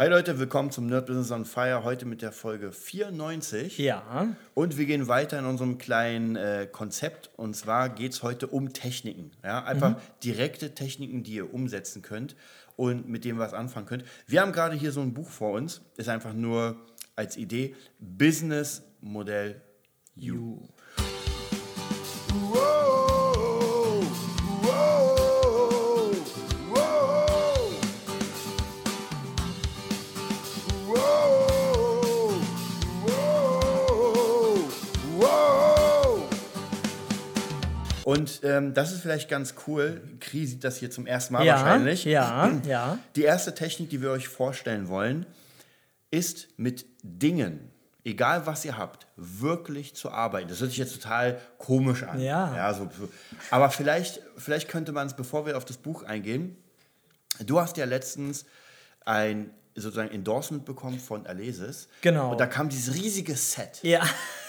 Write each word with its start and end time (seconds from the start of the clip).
Hi 0.00 0.08
Leute, 0.08 0.38
willkommen 0.38 0.70
zum 0.70 0.86
Nerd 0.86 1.04
Business 1.04 1.30
on 1.30 1.44
Fire. 1.44 1.84
Heute 1.84 2.06
mit 2.06 2.22
der 2.22 2.32
Folge 2.32 2.72
94. 2.72 3.76
Ja. 3.76 4.34
Und 4.54 4.78
wir 4.78 4.86
gehen 4.86 5.08
weiter 5.08 5.38
in 5.38 5.44
unserem 5.44 5.76
kleinen 5.76 6.36
äh, 6.36 6.66
Konzept. 6.72 7.28
Und 7.36 7.54
zwar 7.54 7.90
geht 7.90 8.12
es 8.12 8.22
heute 8.22 8.46
um 8.46 8.72
Techniken. 8.72 9.30
Ja? 9.44 9.62
Einfach 9.62 10.00
direkte 10.24 10.74
Techniken, 10.74 11.22
die 11.22 11.34
ihr 11.34 11.52
umsetzen 11.52 12.00
könnt 12.00 12.34
und 12.76 13.10
mit 13.10 13.26
dem 13.26 13.38
was 13.38 13.52
anfangen 13.52 13.84
könnt. 13.84 14.04
Wir 14.26 14.40
haben 14.40 14.52
gerade 14.52 14.74
hier 14.74 14.90
so 14.90 15.02
ein 15.02 15.12
Buch 15.12 15.28
vor 15.28 15.52
uns. 15.52 15.82
Ist 15.98 16.08
einfach 16.08 16.32
nur 16.32 16.76
als 17.14 17.36
Idee 17.36 17.76
Business 17.98 18.82
Modell 19.02 19.60
You. 20.14 20.34
You. 20.34 20.68
Wow, 22.48 22.79
Und 38.10 38.40
ähm, 38.42 38.74
das 38.74 38.90
ist 38.92 39.02
vielleicht 39.02 39.28
ganz 39.28 39.54
cool. 39.66 40.00
Kri 40.18 40.44
sieht 40.44 40.64
das 40.64 40.78
hier 40.78 40.90
zum 40.90 41.06
ersten 41.06 41.34
Mal 41.34 41.44
Ja, 41.44 41.54
wahrscheinlich. 41.54 42.04
ja, 42.04 42.50
ja. 42.66 42.98
Die 43.14 43.22
erste 43.22 43.54
Technik, 43.54 43.90
die 43.90 44.02
wir 44.02 44.10
euch 44.10 44.26
vorstellen 44.26 44.88
wollen, 44.88 45.26
ist 46.10 46.48
mit 46.56 46.86
Dingen, 47.04 47.70
egal 48.04 48.46
was 48.46 48.64
ihr 48.64 48.76
habt, 48.76 49.06
wirklich 49.16 49.94
zu 49.94 50.10
arbeiten. 50.10 50.48
Das 50.48 50.60
hört 50.60 50.70
sich 50.70 50.78
jetzt 50.78 51.00
total 51.00 51.40
komisch 51.58 52.02
an. 52.02 52.18
Ja. 52.20 52.74
so, 52.74 52.90
so. 52.98 53.08
Aber 53.52 53.70
vielleicht, 53.70 54.20
vielleicht 54.36 54.68
könnte 54.68 54.90
man 54.90 55.06
es, 55.06 55.14
bevor 55.14 55.46
wir 55.46 55.56
auf 55.56 55.64
das 55.64 55.76
Buch 55.76 56.02
eingehen, 56.02 56.56
du 57.38 57.60
hast 57.60 57.76
ja 57.76 57.84
letztens 57.84 58.44
ein 59.04 59.50
sozusagen 59.76 60.10
Endorsement 60.10 60.64
bekommen 60.64 60.98
von 60.98 61.28
Alesis. 61.28 61.86
Genau. 62.00 62.32
Und 62.32 62.40
da 62.40 62.46
kam 62.46 62.68
dieses 62.70 62.92
riesige 62.92 63.36
Set. 63.36 63.78
Ja. 63.82 64.02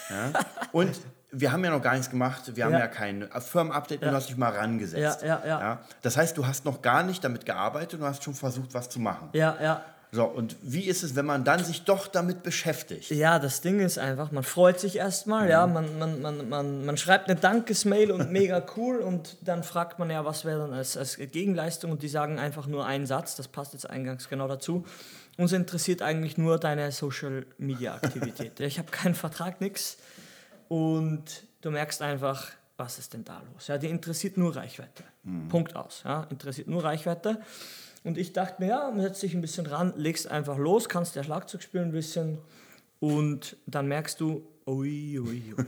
Ja? 0.09 0.34
Und 0.72 1.00
wir 1.32 1.52
haben 1.52 1.64
ja 1.64 1.72
noch 1.72 1.82
gar 1.82 1.94
nichts 1.94 2.10
gemacht. 2.10 2.56
Wir 2.56 2.66
haben 2.66 2.74
Ja. 2.74 2.80
ja, 2.80 2.88
kein 2.88 3.28
Firmenupdate 3.40 4.02
und 4.02 4.10
du 4.10 4.16
hast 4.16 4.30
dich 4.30 4.38
mal 4.38 4.52
rangesetzt. 4.52 5.24
Ja, 5.24 5.42
ja, 5.46 5.60
ja. 5.60 5.80
Das 6.02 6.18
heißt, 6.18 6.38
du 6.38 6.46
hast 6.46 6.66
noch 6.66 6.82
gar 6.82 7.04
nicht 7.04 7.24
damit 7.24 7.46
gearbeitet 7.46 7.96
und 7.96 8.00
du 8.02 8.06
hast 8.06 8.24
schon 8.24 8.34
versucht, 8.34 8.74
was 8.74 8.90
zu 8.90 9.00
machen. 9.00 9.30
Ja, 9.34 9.58
ja. 9.62 9.86
So, 10.14 10.26
und 10.26 10.58
wie 10.62 10.82
ist 10.82 11.04
es, 11.04 11.16
wenn 11.16 11.26
man 11.26 11.46
dann 11.46 11.64
sich 11.64 11.86
doch 11.86 12.08
damit 12.08 12.44
beschäftigt? 12.44 13.09
Ja, 13.12 13.40
das 13.40 13.62
Ding 13.62 13.80
ist 13.80 13.98
einfach, 13.98 14.30
man 14.34 14.44
freut 14.44 14.78
sich 14.78 14.98
erstmal, 14.98 15.50
ja, 15.50 15.66
man, 15.68 15.98
man, 16.00 16.22
man, 16.22 16.50
man, 16.50 16.86
man 16.86 16.98
schreibt 16.98 17.30
eine 17.30 17.40
Dankesmail 17.40 18.12
und 18.12 18.30
mega 18.30 18.62
cool 18.76 18.98
und 19.00 19.38
dann 19.40 19.64
fragt 19.64 20.00
man 20.00 20.09
ja, 20.09 20.26
was 20.26 20.44
wäre 20.44 20.59
dann 20.59 20.74
als, 20.74 20.98
als 20.98 21.16
Gegenleistung 21.16 21.92
und 21.92 22.04
die 22.04 22.09
sagen 22.09 22.40
einfach 22.40 22.68
nur 22.68 22.86
einen 22.86 23.06
Satz, 23.06 23.38
das 23.38 23.48
passt 23.48 23.72
jetzt 23.72 23.90
eingangs 23.90 24.28
genau 24.28 24.50
dazu. 24.50 24.86
Uns 25.38 25.54
interessiert 25.54 26.02
eigentlich 26.02 26.38
nur 26.38 26.59
deine 26.59 26.92
Social 26.92 27.46
Media 27.58 27.96
Aktivität. 27.96 28.59
ich 28.59 28.80
habe 28.80 28.92
keinen 28.92 29.16
Vertrag, 29.16 29.62
nix 29.62 29.96
und 30.72 31.44
du 31.59 31.69
merkst 31.69 32.02
einfach, 32.02 32.50
was 32.77 32.97
ist 32.97 33.14
denn 33.14 33.25
da 33.25 33.41
los? 33.52 33.67
Ja, 33.67 33.77
die 33.77 33.89
interessiert 33.89 34.38
nur 34.38 34.55
Reichweite. 34.55 35.03
Punkt 35.50 35.75
aus. 35.75 36.03
Ja, 36.05 36.23
interessiert 36.30 36.69
nur 36.69 36.81
Reichweite. 36.86 37.41
Und 38.05 38.17
ich 38.17 38.31
dachte 38.31 38.61
mir, 38.61 38.69
ja, 38.69 38.94
setz 38.95 39.19
dich 39.19 39.33
ein 39.33 39.41
bisschen 39.41 39.66
ran, 39.66 39.94
legst 39.97 40.31
einfach 40.31 40.58
los, 40.58 40.88
kannst 40.88 41.17
ja 41.17 41.25
Schlagzeug 41.25 41.61
spielen 41.61 41.89
ein 41.89 41.91
bisschen 41.91 42.38
und 43.02 43.58
dann 43.66 43.89
merkst 43.89 44.22
du, 44.22 44.47
ui, 44.66 45.19
ui, 45.19 45.53
ui, 45.58 45.66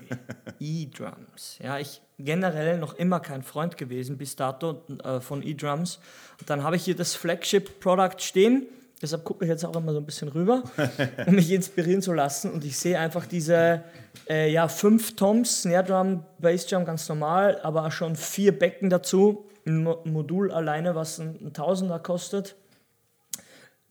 E-Drums. 0.61 1.59
Ja, 1.61 1.79
ich 1.79 2.01
generell 2.17 2.77
noch 2.77 2.93
immer 2.93 3.19
kein 3.19 3.43
Freund 3.43 3.75
gewesen 3.75 4.17
bis 4.17 4.37
dato 4.37 4.83
äh, 5.03 5.19
von 5.19 5.43
E-Drums. 5.43 5.99
Und 6.39 6.49
dann 6.49 6.63
habe 6.63 6.77
ich 6.77 6.85
hier 6.85 6.95
das 6.95 7.13
Flagship-Product 7.13 8.19
stehen. 8.19 8.67
Deshalb 9.03 9.25
gucke 9.25 9.43
ich 9.43 9.49
jetzt 9.49 9.65
auch 9.65 9.75
immer 9.75 9.91
so 9.91 9.99
ein 9.99 10.05
bisschen 10.05 10.29
rüber, 10.29 10.63
um 11.27 11.35
mich 11.35 11.51
inspirieren 11.51 12.01
zu 12.01 12.13
lassen. 12.13 12.51
Und 12.51 12.63
ich 12.63 12.77
sehe 12.79 12.97
einfach 12.97 13.25
diese 13.25 13.83
äh, 14.29 14.49
ja, 14.49 14.69
fünf 14.69 15.15
Toms, 15.17 15.63
Snare 15.63 15.83
Drum, 15.83 16.23
Bass 16.39 16.65
Drum 16.65 16.85
ganz 16.85 17.07
normal, 17.09 17.59
aber 17.63 17.91
schon 17.91 18.15
vier 18.15 18.57
Becken 18.57 18.89
dazu. 18.89 19.45
Ein 19.65 19.83
Mo- 19.83 20.01
Modul 20.05 20.51
alleine, 20.51 20.95
was 20.95 21.19
ein, 21.19 21.37
ein 21.41 21.53
Tausender 21.53 21.99
kostet. 21.99 22.55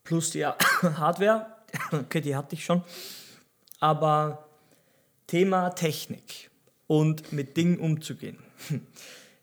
Plus 0.03 0.31
die 0.31 0.47
Hardware. 0.83 1.47
Okay, 1.93 2.21
die 2.21 2.35
hatte 2.37 2.55
ich 2.55 2.65
schon. 2.65 2.83
Aber 3.81 4.47
Thema 5.27 5.71
Technik 5.71 6.51
und 6.87 7.33
mit 7.33 7.57
Dingen 7.57 7.79
umzugehen. 7.79 8.39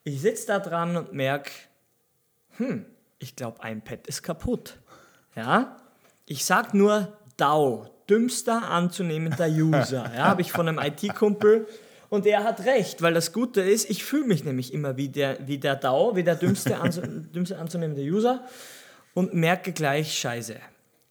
Ich 0.03 0.21
sitze 0.21 0.45
da 0.47 0.59
dran 0.59 0.95
und 0.95 1.13
merke, 1.13 1.49
hm, 2.57 2.85
ich 3.17 3.35
glaube, 3.35 3.63
ein 3.63 3.81
Pad 3.83 4.05
ist 4.07 4.21
kaputt. 4.21 4.77
Ja? 5.39 5.77
Ich 6.25 6.45
sag 6.45 6.73
nur 6.73 7.17
DAO, 7.37 7.87
dümmster 8.09 8.69
anzunehmender 8.69 9.47
User. 9.47 10.11
Ja, 10.15 10.25
habe 10.25 10.41
ich 10.41 10.51
von 10.51 10.67
einem 10.67 10.79
IT-Kumpel. 10.79 11.65
Und 12.09 12.25
er 12.25 12.43
hat 12.43 12.65
recht, 12.65 13.01
weil 13.01 13.13
das 13.13 13.31
Gute 13.33 13.61
ist, 13.61 13.89
ich 13.89 14.03
fühle 14.03 14.25
mich 14.25 14.43
nämlich 14.43 14.73
immer 14.73 14.97
wie 14.97 15.09
der, 15.09 15.37
wie 15.47 15.59
der 15.59 15.75
DAO, 15.75 16.15
wie 16.15 16.23
der 16.23 16.35
dümmste, 16.35 16.79
anzu, 16.79 17.01
dümmste 17.01 17.57
anzunehmende 17.57 18.01
User 18.01 18.43
und 19.13 19.33
merke 19.33 19.71
gleich, 19.71 20.17
scheiße. 20.17 20.55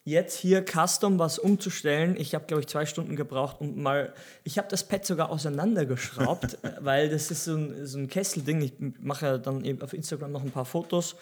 Jetzt 0.05 0.39
hier 0.39 0.65
Custom 0.65 1.19
was 1.19 1.39
umzustellen. 1.39 2.17
Ich 2.19 2.35
habe, 2.35 2.47
glaube 2.47 2.63
ich, 2.63 2.67
zwei 2.67 2.85
Stunden 2.85 3.15
gebraucht 3.15 3.61
und 3.61 3.77
mal. 3.77 4.13
Ich 4.43 4.59
habe 4.59 4.67
das 4.69 4.83
Pad 4.83 5.05
sogar 5.05 5.31
auseinandergeschraubt, 5.31 6.59
weil 6.81 7.11
das 7.11 7.31
ist 7.31 7.45
so 7.45 7.57
ein, 7.57 7.87
so 7.87 7.99
ein 7.99 8.09
Kesselding. 8.09 8.61
Ich 8.63 8.73
mache 9.01 9.39
dann 9.39 9.65
eben 9.65 9.83
auf 9.83 9.93
Instagram 9.93 10.33
noch 10.33 10.43
ein 10.43 10.51
paar 10.51 10.65
Fotos. 10.65 11.17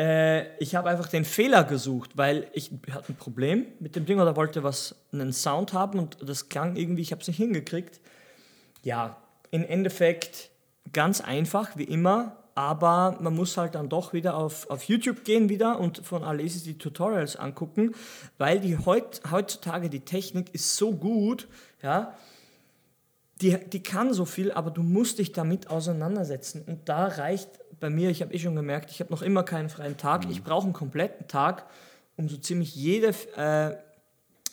Äh, 0.00 0.56
ich 0.56 0.74
habe 0.74 0.88
einfach 0.88 1.08
den 1.08 1.26
Fehler 1.26 1.62
gesucht, 1.64 2.16
weil 2.16 2.48
ich 2.54 2.70
hatte 2.90 3.12
ein 3.12 3.16
Problem 3.16 3.66
mit 3.80 3.96
dem 3.96 4.06
Ding 4.06 4.18
oder 4.18 4.34
wollte 4.34 4.62
was 4.62 4.94
einen 5.12 5.34
Sound 5.34 5.74
haben 5.74 5.98
und 5.98 6.16
das 6.26 6.48
klang 6.48 6.76
irgendwie, 6.76 7.02
ich 7.02 7.12
habe 7.12 7.20
es 7.20 7.28
nicht 7.28 7.36
hingekriegt. 7.36 8.00
Ja, 8.82 9.18
im 9.50 9.62
Endeffekt 9.62 10.50
ganz 10.94 11.20
einfach, 11.20 11.76
wie 11.76 11.84
immer, 11.84 12.38
aber 12.54 13.18
man 13.20 13.34
muss 13.34 13.58
halt 13.58 13.74
dann 13.74 13.90
doch 13.90 14.14
wieder 14.14 14.36
auf, 14.36 14.70
auf 14.70 14.84
YouTube 14.84 15.22
gehen 15.24 15.50
wieder 15.50 15.78
und 15.78 15.98
von 15.98 16.24
Alesis 16.24 16.62
die 16.62 16.78
Tutorials 16.78 17.36
angucken, 17.36 17.94
weil 18.38 18.58
die 18.58 18.78
heut, 18.78 19.20
heutzutage 19.30 19.90
die 19.90 20.00
Technik 20.00 20.54
ist 20.54 20.76
so 20.76 20.92
gut, 20.92 21.46
ja, 21.82 22.14
die, 23.42 23.58
die 23.70 23.82
kann 23.82 24.14
so 24.14 24.24
viel, 24.24 24.50
aber 24.50 24.70
du 24.70 24.82
musst 24.82 25.18
dich 25.18 25.32
damit 25.32 25.68
auseinandersetzen. 25.68 26.62
Und 26.66 26.88
da 26.88 27.06
reicht 27.06 27.59
bei 27.80 27.90
mir, 27.90 28.10
ich 28.10 28.22
habe 28.22 28.32
eh 28.34 28.38
schon 28.38 28.54
gemerkt, 28.54 28.90
ich 28.90 29.00
habe 29.00 29.10
noch 29.10 29.22
immer 29.22 29.42
keinen 29.42 29.68
freien 29.68 29.96
Tag. 29.96 30.26
Ich 30.30 30.42
brauche 30.42 30.64
einen 30.64 30.72
kompletten 30.72 31.26
Tag, 31.26 31.66
um 32.16 32.28
so 32.28 32.36
ziemlich 32.36 32.74
jede, 32.74 33.14
äh, 33.36 33.76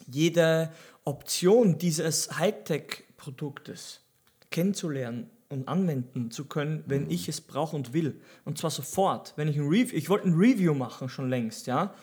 jede 0.07 0.71
Option 1.03 1.77
dieses 1.77 2.37
Hightech-Produktes 2.37 4.01
kennenzulernen 4.49 5.29
und 5.49 5.67
anwenden 5.67 6.31
zu 6.31 6.45
können, 6.45 6.83
wenn 6.87 7.09
ich 7.09 7.29
es 7.29 7.41
brauche 7.41 7.75
und 7.75 7.93
will. 7.93 8.19
Und 8.45 8.57
zwar 8.57 8.71
sofort. 8.71 9.33
Wenn 9.35 9.47
ich 9.47 9.57
ein 9.57 9.67
Review, 9.67 9.95
ich 9.95 10.09
wollte 10.09 10.27
ein 10.27 10.35
Review 10.35 10.73
machen 10.73 11.09
schon 11.09 11.29
längst, 11.29 11.67
ja. 11.67 11.93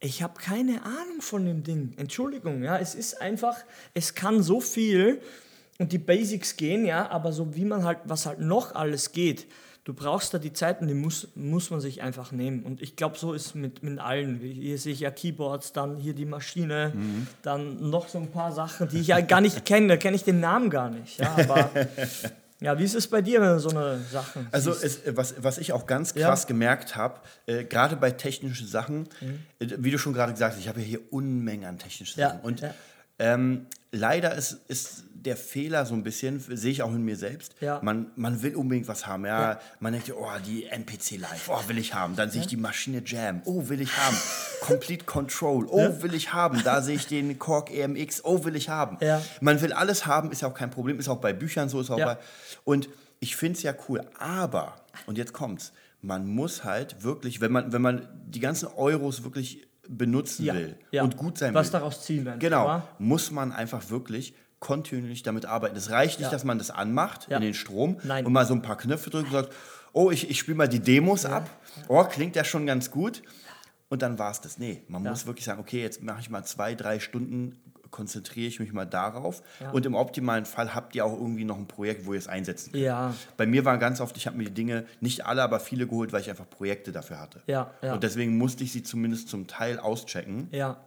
Ich 0.00 0.22
habe 0.22 0.40
keine 0.40 0.82
Ahnung 0.84 1.20
von 1.20 1.46
dem 1.46 1.62
Ding. 1.62 1.94
Entschuldigung, 1.96 2.62
ja. 2.62 2.78
Es 2.78 2.94
ist 2.94 3.20
einfach, 3.20 3.56
es 3.94 4.14
kann 4.14 4.42
so 4.42 4.60
viel 4.60 5.20
und 5.78 5.92
die 5.92 5.98
Basics 5.98 6.56
gehen, 6.56 6.84
ja, 6.84 7.10
aber 7.10 7.32
so 7.32 7.54
wie 7.54 7.64
man 7.64 7.84
halt, 7.84 7.98
was 8.04 8.26
halt 8.26 8.38
noch 8.40 8.74
alles 8.74 9.12
geht, 9.12 9.46
du 9.84 9.92
brauchst 9.94 10.32
da 10.32 10.38
die 10.38 10.52
Zeit 10.52 10.80
und 10.80 10.88
die 10.88 10.94
muss, 10.94 11.28
muss 11.34 11.70
man 11.70 11.80
sich 11.80 12.00
einfach 12.02 12.32
nehmen. 12.32 12.62
Und 12.62 12.80
ich 12.82 12.96
glaube, 12.96 13.18
so 13.18 13.32
ist 13.34 13.54
mit, 13.54 13.82
mit 13.82 13.98
allen. 13.98 14.40
Hier 14.40 14.78
sehe 14.78 14.92
ich 14.94 15.00
ja 15.00 15.10
Keyboards, 15.10 15.72
dann 15.72 15.96
hier 15.98 16.14
die 16.14 16.24
Maschine, 16.24 16.92
dann 17.42 17.90
noch 17.90 18.08
so 18.08 18.18
ein 18.18 18.30
paar 18.30 18.52
Sachen, 18.52 18.88
die 18.88 19.00
ich 19.00 19.08
ja 19.08 19.20
gar 19.20 19.40
nicht 19.40 19.64
kenne, 19.66 19.88
da 19.88 19.96
kenne 19.96 20.16
ich 20.16 20.24
den 20.24 20.40
Namen 20.40 20.70
gar 20.70 20.88
nicht. 20.90 21.18
Ja, 21.20 21.34
aber 21.36 21.70
ja, 22.60 22.78
wie 22.78 22.84
ist 22.84 22.94
es 22.94 23.06
bei 23.08 23.20
dir, 23.20 23.40
wenn 23.42 23.48
du 23.50 23.60
so 23.60 23.68
eine 23.70 24.00
Sachen 24.10 24.48
Also 24.52 24.72
siehst? 24.72 25.06
es, 25.06 25.16
was, 25.16 25.34
was 25.42 25.58
ich 25.58 25.72
auch 25.74 25.86
ganz 25.86 26.14
Ja. 26.14 26.28
krass 26.28 26.46
gemerkt 26.46 26.96
habe, 26.96 27.20
äh, 27.46 27.64
gerade 27.64 27.96
bei 27.96 28.10
technischen 28.10 28.66
Sachen, 28.66 29.06
äh, 29.58 29.66
wie 29.78 29.90
du 29.90 29.98
schon 29.98 30.14
gerade 30.14 30.32
gesagt 30.32 30.54
hast, 30.54 30.60
ich 30.60 30.68
habe 30.68 30.80
ja 30.80 30.86
hier 30.86 31.00
Unmengen 31.10 31.66
an 31.68 31.78
technischen 31.78 32.18
Ja, 32.20 32.30
Sachen. 32.30 32.40
Und 32.40 32.60
ja. 32.60 32.72
ähm, 33.18 33.66
leider 33.92 34.34
ist, 34.34 34.60
ist 34.68 35.04
der 35.24 35.36
Fehler 35.36 35.86
so 35.86 35.94
ein 35.94 36.02
bisschen, 36.02 36.38
sehe 36.40 36.70
ich 36.72 36.82
auch 36.82 36.90
in 36.92 37.04
mir 37.04 37.16
selbst, 37.16 37.54
Ja. 37.60 37.80
man, 37.82 38.10
man 38.16 38.42
will 38.42 38.54
unbedingt 38.56 38.88
was 38.88 39.06
haben. 39.06 39.24
Ja? 39.24 39.52
Ja. 39.52 39.60
Man 39.80 39.92
denkt, 39.92 40.12
oh, 40.14 40.26
die 40.46 40.66
NPC 40.66 41.18
Live, 41.18 41.48
oh, 41.48 41.60
will 41.68 41.78
ich 41.78 41.94
haben. 41.94 42.16
Dann 42.16 42.30
sehe 42.30 42.42
ich 42.42 42.46
die 42.46 42.56
Maschine 42.56 43.02
Jam, 43.04 43.42
oh, 43.44 43.68
will 43.68 43.80
ich 43.80 43.96
haben. 43.96 44.16
Complete 44.60 45.04
Control, 45.04 45.66
oh, 45.68 46.02
will 46.02 46.14
ich 46.14 46.32
haben. 46.32 46.62
Da 46.64 46.82
sehe 46.82 46.96
ich 46.96 47.06
den 47.06 47.38
Korg 47.38 47.70
EMX, 47.70 48.24
oh, 48.24 48.44
will 48.44 48.56
ich 48.56 48.68
haben. 48.68 48.98
Man 49.40 49.60
will 49.60 49.72
alles 49.72 50.06
haben, 50.06 50.30
ist 50.30 50.42
ja 50.42 50.48
auch 50.48 50.54
kein 50.54 50.70
Problem, 50.70 50.98
ist 50.98 51.08
auch 51.08 51.20
bei 51.20 51.32
Büchern 51.32 51.68
so, 51.68 51.80
ist 51.80 51.90
auch 51.90 51.98
bei. 51.98 52.18
Und 52.64 52.88
ich 53.20 53.36
finde 53.36 53.56
es 53.56 53.62
ja 53.62 53.74
cool, 53.88 54.02
aber, 54.18 54.76
und 55.06 55.16
jetzt 55.18 55.32
kommt's, 55.32 55.72
man 56.02 56.26
muss 56.26 56.64
halt 56.64 57.02
wirklich, 57.02 57.40
wenn 57.40 57.52
man, 57.52 57.72
wenn 57.72 57.80
man 57.80 58.08
die 58.26 58.40
ganzen 58.40 58.68
Euros 58.68 59.24
wirklich 59.24 59.66
benutzen 59.88 60.44
Ja, 60.44 60.54
will 60.54 60.76
ja. 60.90 61.02
und 61.02 61.16
gut 61.16 61.38
sein 61.38 61.54
Was 61.54 61.66
will, 61.66 61.72
daraus 61.72 62.04
ziehen 62.04 62.26
einfach, 62.26 62.38
genau, 62.40 62.82
muss 62.98 63.30
man 63.30 63.52
einfach 63.52 63.90
wirklich 63.90 64.34
kontinuierlich 64.64 65.22
damit 65.22 65.44
arbeiten. 65.46 65.76
Es 65.76 65.90
reicht 65.90 66.18
nicht, 66.18 66.26
Ja. 66.28 66.32
dass 66.32 66.42
man 66.44 66.58
das 66.58 66.70
anmacht 66.70 67.28
Ja. 67.28 67.36
in 67.36 67.42
den 67.42 67.54
Strom 67.54 67.98
Nein. 68.02 68.24
und 68.26 68.32
mal 68.32 68.46
so 68.46 68.54
ein 68.54 68.62
paar 68.62 68.76
Knöpfe 68.76 69.10
drückt 69.10 69.26
und 69.26 69.32
sagt, 69.32 69.52
oh, 69.92 70.10
ich, 70.10 70.28
ich 70.30 70.38
spiele 70.40 70.56
mal 70.56 70.68
die 70.68 70.80
Demos 70.80 71.24
ab. 71.26 71.48
Oh, 71.88 72.02
klingt 72.04 72.34
ja 72.36 72.42
schon 72.44 72.66
ganz 72.66 72.90
gut. 72.90 73.22
und 73.90 74.02
dann 74.02 74.18
war 74.18 74.30
es 74.32 74.40
das. 74.40 74.58
Nee, 74.58 74.82
man 74.88 75.04
muss 75.04 75.24
wirklich 75.26 75.44
sagen, 75.44 75.60
okay, 75.60 75.80
jetzt 75.80 76.02
mache 76.02 76.18
ich 76.20 76.28
mal 76.28 76.42
zwei, 76.44 76.74
drei 76.74 76.98
Stunden, 76.98 77.60
konzentriere 77.92 78.48
ich 78.48 78.58
mich 78.58 78.72
mal 78.72 78.86
darauf. 78.86 79.40
Ja. 79.60 79.70
Und 79.70 79.86
im 79.86 79.94
optimalen 79.94 80.46
Fall 80.46 80.74
habt 80.74 80.96
ihr 80.96 81.04
auch 81.04 81.12
irgendwie 81.12 81.44
noch 81.44 81.56
ein 81.58 81.68
Projekt, 81.68 82.04
wo 82.06 82.12
ihr 82.12 82.18
es 82.18 82.26
einsetzen 82.26 82.72
könnt. 82.72 82.82
Ja. 82.82 83.14
Bei 83.36 83.46
mir 83.46 83.64
war 83.64 83.78
ganz 83.78 84.00
oft, 84.00 84.16
ich 84.16 84.26
habe 84.26 84.36
mir 84.36 84.44
die 84.46 84.54
Dinge, 84.54 84.84
nicht 85.00 85.24
alle, 85.26 85.42
aber 85.44 85.60
viele 85.60 85.86
geholt, 85.86 86.12
weil 86.12 86.22
ich 86.22 86.30
einfach 86.30 86.48
Projekte 86.50 86.90
dafür 86.90 87.20
hatte. 87.20 87.42
Ja. 87.46 87.70
Und 87.82 88.02
deswegen 88.02 88.36
musste 88.36 88.64
ich 88.64 88.72
sie 88.72 88.82
zumindest 88.82 89.28
zum 89.28 89.46
Teil 89.46 89.78
auschecken. 89.78 90.48
Ja. 90.50 90.78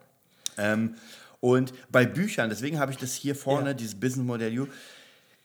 Ähm, 0.57 0.95
und 1.39 1.73
bei 1.91 2.05
Büchern, 2.05 2.49
deswegen 2.49 2.79
habe 2.79 2.91
ich 2.91 2.97
das 2.97 3.13
hier 3.13 3.35
vorne, 3.35 3.69
Ja. 3.69 3.73
dieses 3.73 3.99
Business 3.99 4.25
Model 4.25 4.59
U, 4.59 4.67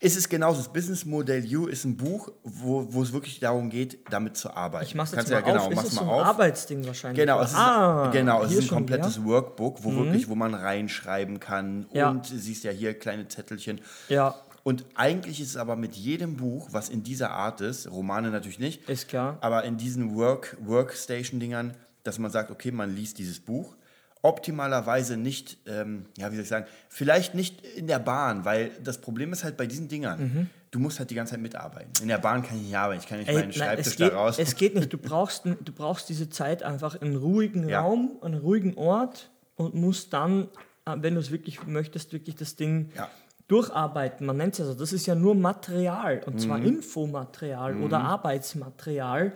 ist 0.01 0.17
es 0.17 0.29
genauso. 0.29 0.59
Das 0.59 0.73
Business 0.73 1.05
Model 1.05 1.45
U 1.57 1.67
ist 1.69 1.85
ein 1.85 1.97
Buch, 1.97 2.33
wo, 2.43 2.93
wo 2.93 3.03
es 3.03 3.13
wirklich 3.13 3.39
darum 3.39 3.71
geht, 3.71 3.99
damit 4.11 4.37
zu 4.37 4.51
arbeiten. 4.51 4.85
Ich 4.87 4.97
mach's 4.97 5.13
jetzt 5.13 5.31
Kannst 5.31 5.31
mal 5.33 5.39
ja, 5.39 5.47
genau, 5.47 5.65
auf. 5.67 5.71
Ist 5.71 5.77
mach's 5.77 5.89
es 5.91 5.95
mal 5.95 6.01
so 6.05 6.11
ein 6.11 6.21
auf. 6.21 6.27
Arbeitsding 6.27 6.87
wahrscheinlich? 6.87 7.21
Genau, 7.21 7.41
es 7.41 7.51
ist, 7.51 7.57
ah, 7.57 8.11
genau, 8.13 8.43
es 8.43 8.51
ist 8.51 8.59
ein 8.59 8.63
schon 8.65 8.79
komplettes 8.79 9.19
wieder. 9.19 9.27
Workbook, 9.27 9.85
wo 9.85 9.95
wirklich, 9.95 10.29
wo 10.29 10.35
man 10.35 10.55
reinschreiben 10.55 11.39
kann. 11.39 11.87
Ja. 11.93 12.11
Und 12.11 12.27
siehst 12.27 12.65
ja 12.65 12.73
hier 12.73 12.99
kleine 12.99 13.29
Zettelchen. 13.29 13.81
Ja, 14.09 14.35
Und 14.65 14.85
eigentlich 14.97 15.41
ist 15.41 15.51
es 15.51 15.57
aber 15.57 15.77
mit 15.77 15.95
jedem 15.95 16.37
Buch, 16.37 16.69
was 16.73 16.89
in 16.89 17.05
dieser 17.05 17.31
Art 17.31 17.61
ist, 17.61 17.89
Romane 17.89 18.31
natürlich 18.31 18.59
nicht, 18.59 18.89
ist 18.89 19.07
klar. 19.09 19.39
aber 19.41 19.63
in 19.63 19.77
diesen 19.77 20.17
Work, 20.17 20.57
Workstation-Dingern, 20.65 21.75
dass 22.03 22.19
man 22.19 22.31
sagt, 22.33 22.51
okay, 22.51 22.73
man 22.73 22.95
liest 22.95 23.19
dieses 23.19 23.39
Buch. 23.41 23.77
Optimalerweise 24.23 25.17
nicht, 25.17 25.59
ähm, 25.67 26.07
ja, 26.17 26.31
wie 26.31 26.37
soll 26.37 26.45
ich 26.45 26.49
sagen, 26.49 26.67
vielleicht 26.89 27.35
nicht 27.35 27.61
in 27.77 27.89
der 27.89 27.99
Bahn, 27.99 28.45
weil 28.45 28.71
das 28.83 28.99
Problem 28.99 29.33
ist 29.33 29.43
halt 29.43 29.57
bei 29.57 29.67
diesen 29.67 29.89
Dingern, 29.89 30.49
du 30.71 30.79
musst 30.79 31.01
halt 31.01 31.11
die 31.11 31.17
ganze 31.17 31.33
Zeit 31.33 31.41
mitarbeiten. 31.43 31.91
In 32.01 32.09
der 32.09 32.19
Bahn 32.19 32.43
kann 32.43 32.57
ich 32.57 32.63
nicht 32.65 32.77
arbeiten, 32.77 33.01
ich 33.03 33.09
kann 33.09 33.19
nicht 33.19 33.27
Mhm. 33.29 33.35
Ey, 33.37 33.41
meinen 33.43 33.49
nein, 33.51 33.59
Schreibtisch 33.59 33.87
es, 33.89 33.97
geht, 33.97 34.13
da 34.13 34.17
raus. 34.17 34.39
es 34.39 34.55
geht 34.55 34.75
nicht. 34.77 34.93
Du 34.93 34.99
brauchst, 35.09 35.45
du 35.45 35.73
brauchst 35.73 36.09
diese 36.09 36.31
Zeit 36.31 36.63
einfach 36.63 36.95
in 36.95 37.09
einem 37.09 37.17
ruhigen 37.17 37.69
Ja. 37.69 37.81
Raum, 37.81 38.13
an 38.21 38.33
einem 38.33 38.43
ruhigen 38.43 38.79
Ort 38.79 39.31
und 39.57 39.75
musst 39.75 40.13
dann, 40.13 40.45
äh, 40.87 40.95
wenn 40.97 41.15
du 41.15 41.21
es 41.21 41.31
wirklich 41.33 41.67
möchtest, 41.67 42.13
wirklich 42.13 42.37
das 42.37 42.55
Ding 42.55 42.91
Ja. 42.97 43.09
durcharbeiten. 43.49 44.25
Man 44.25 44.37
nennt 44.37 44.55
es 44.55 44.61
also, 44.61 44.75
das 44.75 44.93
ist 44.93 45.05
ja 45.07 45.17
nur 45.17 45.35
Material 45.35 46.23
und 46.27 46.41
zwar 46.41 46.59
Mhm. 46.59 46.67
Infomaterial 46.67 47.77
oder 47.83 48.01
Arbeitsmaterial. 48.01 49.33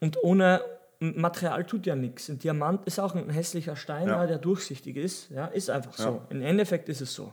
Und 0.00 0.22
ohne 0.22 0.60
Material 1.16 1.64
tut 1.64 1.86
ja 1.86 1.96
nichts. 1.96 2.28
Ein 2.28 2.38
Diamant 2.38 2.86
ist 2.86 2.98
auch 3.00 3.14
ein 3.14 3.28
hässlicher 3.30 3.76
Stein, 3.76 4.06
Ja. 4.08 4.20
ja. 4.22 4.26
der 4.26 4.38
durchsichtig 4.38 4.96
ist. 4.96 5.30
Ja, 5.30 5.46
ist 5.46 5.68
einfach 5.70 5.94
so. 5.94 6.22
Im 6.30 6.42
Endeffekt 6.42 6.88
ist 6.88 7.00
es 7.00 7.12
so. 7.14 7.32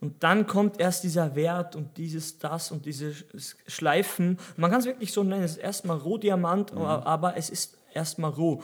Und 0.00 0.22
dann 0.22 0.46
kommt 0.46 0.78
erst 0.78 1.04
dieser 1.04 1.34
Wert 1.34 1.74
und 1.74 1.96
dieses, 1.96 2.38
das 2.38 2.70
und 2.70 2.84
diese 2.84 3.08
Sch- 3.10 3.54
Schleifen. 3.66 4.38
Man 4.56 4.70
kann 4.70 4.80
es 4.80 4.86
wirklich 4.86 5.12
so 5.12 5.22
nennen, 5.24 5.42
es 5.44 5.52
ist 5.52 5.56
erstmal 5.62 5.96
Rohdiamant, 5.96 6.74
Mhm. 6.74 6.82
aber- 6.82 7.36
es 7.38 7.48
ist 7.48 7.78
erstmal 7.94 8.30
roh. 8.30 8.62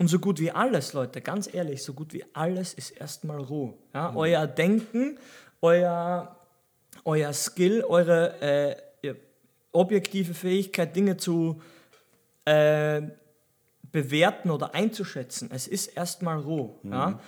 Und 0.00 0.08
so 0.08 0.18
gut 0.18 0.40
wie 0.40 0.50
alles, 0.50 0.92
Leute, 0.92 1.20
ganz 1.20 1.52
ehrlich, 1.54 1.84
so 1.84 1.92
gut 1.94 2.12
wie 2.12 2.24
alles 2.32 2.74
ist 2.74 2.90
erstmal 2.90 3.38
roh. 3.38 3.74
Ja? 3.94 4.10
Mhm. 4.10 4.16
Euer 4.16 4.46
Denken, 4.48 5.18
euer, 5.60 6.34
euer 7.04 7.32
Skill, 7.32 7.84
eure 7.84 8.40
äh, 8.40 8.76
ja, 9.06 9.12
objektive 9.70 10.34
Fähigkeit, 10.34 10.96
Dinge 10.96 11.16
zu 11.16 11.60
äh, 12.44 13.02
bewerten 13.92 14.50
oder 14.50 14.74
einzuschätzen. 14.74 15.50
Es 15.52 15.68
ist 15.68 15.86
erstmal 15.88 16.38
roh. 16.38 16.80
Ja? 16.82 17.20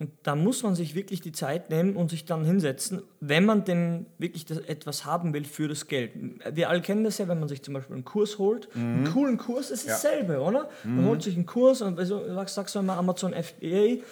Und 0.00 0.10
da 0.22 0.36
muss 0.36 0.62
man 0.62 0.76
sich 0.76 0.94
wirklich 0.94 1.22
die 1.22 1.32
Zeit 1.32 1.70
nehmen 1.70 1.96
und 1.96 2.10
sich 2.10 2.24
dann 2.24 2.44
hinsetzen, 2.44 3.02
wenn 3.18 3.44
man 3.44 3.64
denn 3.64 4.06
wirklich 4.18 4.44
das, 4.44 4.58
etwas 4.58 5.04
haben 5.04 5.34
will 5.34 5.44
für 5.44 5.66
das 5.66 5.88
Geld. 5.88 6.12
Wir 6.52 6.68
alle 6.68 6.82
kennen 6.82 7.02
das 7.02 7.18
ja, 7.18 7.26
wenn 7.26 7.40
man 7.40 7.48
sich 7.48 7.62
zum 7.62 7.74
Beispiel 7.74 7.96
einen 7.96 8.04
Kurs 8.04 8.38
holt. 8.38 8.68
Einen 8.76 9.10
coolen 9.12 9.38
Kurs 9.38 9.70
ist 9.70 9.88
dasselbe, 9.88 10.40
oder? 10.40 10.68
Man 10.84 11.04
holt 11.06 11.22
sich 11.22 11.34
einen 11.34 11.46
Kurs 11.46 11.82
und 11.82 11.98
also, 11.98 12.32
sagst, 12.32 12.54
sagst 12.54 12.74
du 12.76 12.78
immer 12.78 12.96
Amazon 12.96 13.34
FBA 13.34 14.04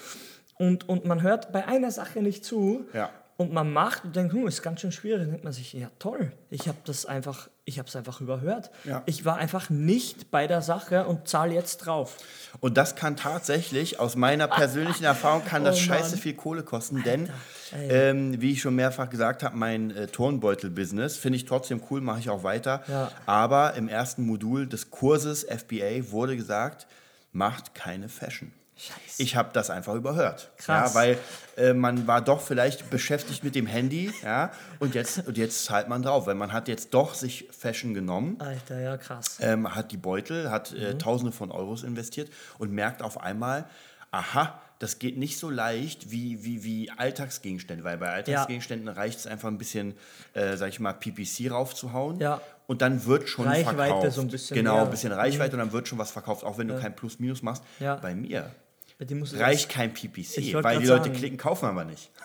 und, 0.58 0.88
und 0.88 1.04
man 1.04 1.22
hört 1.22 1.52
bei 1.52 1.68
einer 1.68 1.92
Sache 1.92 2.20
nicht 2.20 2.44
zu. 2.44 2.86
Ja. 2.92 3.10
Und 3.38 3.52
man 3.52 3.70
macht 3.70 4.04
und 4.04 4.16
denkt, 4.16 4.32
hm, 4.32 4.46
ist 4.46 4.62
ganz 4.62 4.80
schön 4.80 4.92
schwierig. 4.92 5.20
Dann 5.20 5.30
denkt 5.30 5.44
man 5.44 5.52
sich, 5.52 5.74
ja 5.74 5.90
toll, 5.98 6.32
ich 6.48 6.68
habe 6.68 6.78
das 6.84 7.04
einfach, 7.04 7.50
ich 7.66 7.78
habe 7.78 7.86
es 7.86 7.94
einfach 7.94 8.22
überhört. 8.22 8.70
Ja. 8.84 9.02
Ich 9.04 9.26
war 9.26 9.36
einfach 9.36 9.68
nicht 9.68 10.30
bei 10.30 10.46
der 10.46 10.62
Sache 10.62 11.06
und 11.06 11.28
zahle 11.28 11.52
jetzt 11.52 11.78
drauf. 11.78 12.16
Und 12.60 12.78
das 12.78 12.96
kann 12.96 13.14
tatsächlich, 13.16 14.00
aus 14.00 14.16
meiner 14.16 14.48
persönlichen 14.48 15.04
Erfahrung, 15.04 15.44
kann 15.44 15.64
das 15.64 15.76
Oh 15.76 15.80
scheiße 15.80 16.16
viel 16.16 16.32
Kohle 16.32 16.62
kosten, 16.62 17.02
denn, 17.02 17.28
ähm, 17.74 18.40
wie 18.40 18.52
ich 18.52 18.62
schon 18.62 18.74
mehrfach 18.74 19.10
gesagt 19.10 19.42
habe, 19.42 19.54
mein 19.54 19.90
äh, 19.90 20.06
Turnbeutel-Business 20.06 21.18
finde 21.18 21.36
ich 21.36 21.44
trotzdem 21.44 21.82
cool, 21.90 22.00
mache 22.00 22.20
ich 22.20 22.30
auch 22.30 22.42
weiter. 22.42 22.84
Ja. 22.88 23.12
Aber 23.26 23.74
im 23.74 23.88
ersten 23.88 24.24
Modul 24.24 24.66
des 24.66 24.90
Kurses 24.90 25.44
FBA 25.44 26.10
wurde 26.10 26.38
gesagt, 26.38 26.86
macht 27.32 27.74
keine 27.74 28.08
Fashion. 28.08 28.52
Scheiße. 28.78 29.22
Ich 29.22 29.36
habe 29.36 29.50
das 29.54 29.70
einfach 29.70 29.94
überhört. 29.94 30.50
Krass. 30.58 30.92
Ja, 30.92 31.00
weil 31.00 31.18
äh, 31.56 31.72
man 31.72 32.06
war 32.06 32.20
doch 32.20 32.42
vielleicht 32.42 32.90
beschäftigt 32.90 33.42
mit 33.42 33.54
dem 33.54 33.66
Handy, 33.66 34.12
ja, 34.22 34.52
und 34.80 34.94
jetzt, 34.94 35.26
und 35.26 35.38
jetzt 35.38 35.64
zahlt 35.64 35.88
man 35.88 36.02
drauf, 36.02 36.26
weil 36.26 36.34
man 36.34 36.52
hat 36.52 36.68
jetzt 36.68 36.92
doch 36.92 37.14
sich 37.14 37.48
Fashion 37.58 37.94
genommen 37.94 38.36
Alter, 38.38 38.78
ja 38.78 38.96
krass. 38.98 39.38
ähm, 39.40 39.74
hat 39.74 39.92
die 39.92 39.96
Beutel, 39.96 40.50
hat 40.50 40.72
äh, 40.74 40.92
Mhm. 40.92 40.98
Tausende 40.98 41.32
von 41.32 41.50
Euros 41.50 41.84
investiert 41.84 42.30
und 42.58 42.70
merkt 42.70 43.02
auf 43.02 43.18
einmal, 43.20 43.64
aha, 44.10 44.60
das 44.78 44.98
geht 44.98 45.16
nicht 45.16 45.38
so 45.38 45.48
leicht 45.48 46.10
wie, 46.10 46.44
wie, 46.44 46.62
wie 46.62 46.90
Alltagsgegenstände, 46.90 47.82
weil 47.82 47.96
bei 47.96 48.10
Alltagsgegenständen 48.10 48.88
reicht 48.88 49.18
es 49.20 49.26
einfach 49.26 49.48
ein 49.48 49.56
bisschen, 49.56 49.94
äh, 50.34 50.56
sag 50.58 50.68
ich 50.68 50.80
mal, 50.80 50.92
PPC 50.92 51.50
raufzuhauen. 51.50 52.20
Ja. 52.20 52.42
Und 52.66 52.82
dann 52.82 53.06
wird 53.06 53.26
schon 53.30 53.46
Reichweite 53.46 53.76
verkauft. 53.76 54.12
so 54.12 54.20
ein 54.20 54.28
bisschen 54.28 54.54
Genau, 54.54 54.84
ein 54.84 54.90
bisschen 54.90 55.12
Reichweite 55.12 55.52
und 55.54 55.60
dann 55.60 55.72
wird 55.72 55.88
schon 55.88 55.96
was 55.98 56.10
verkauft, 56.10 56.44
auch 56.44 56.58
wenn 56.58 56.68
du 56.68 56.78
kein 56.78 56.94
Plus-Minus 56.94 57.40
machst. 57.42 57.62
Ja. 57.80 57.94
Bei 57.96 58.14
mir 58.14 58.50
Reicht 58.98 59.68
kein 59.68 59.92
PPC, 59.92 60.54
weil 60.62 60.78
die 60.80 60.86
Leute 60.86 61.04
sagen. 61.04 61.12
klicken, 61.12 61.38
kaufen 61.38 61.66
aber 61.66 61.84
nicht. 61.84 62.10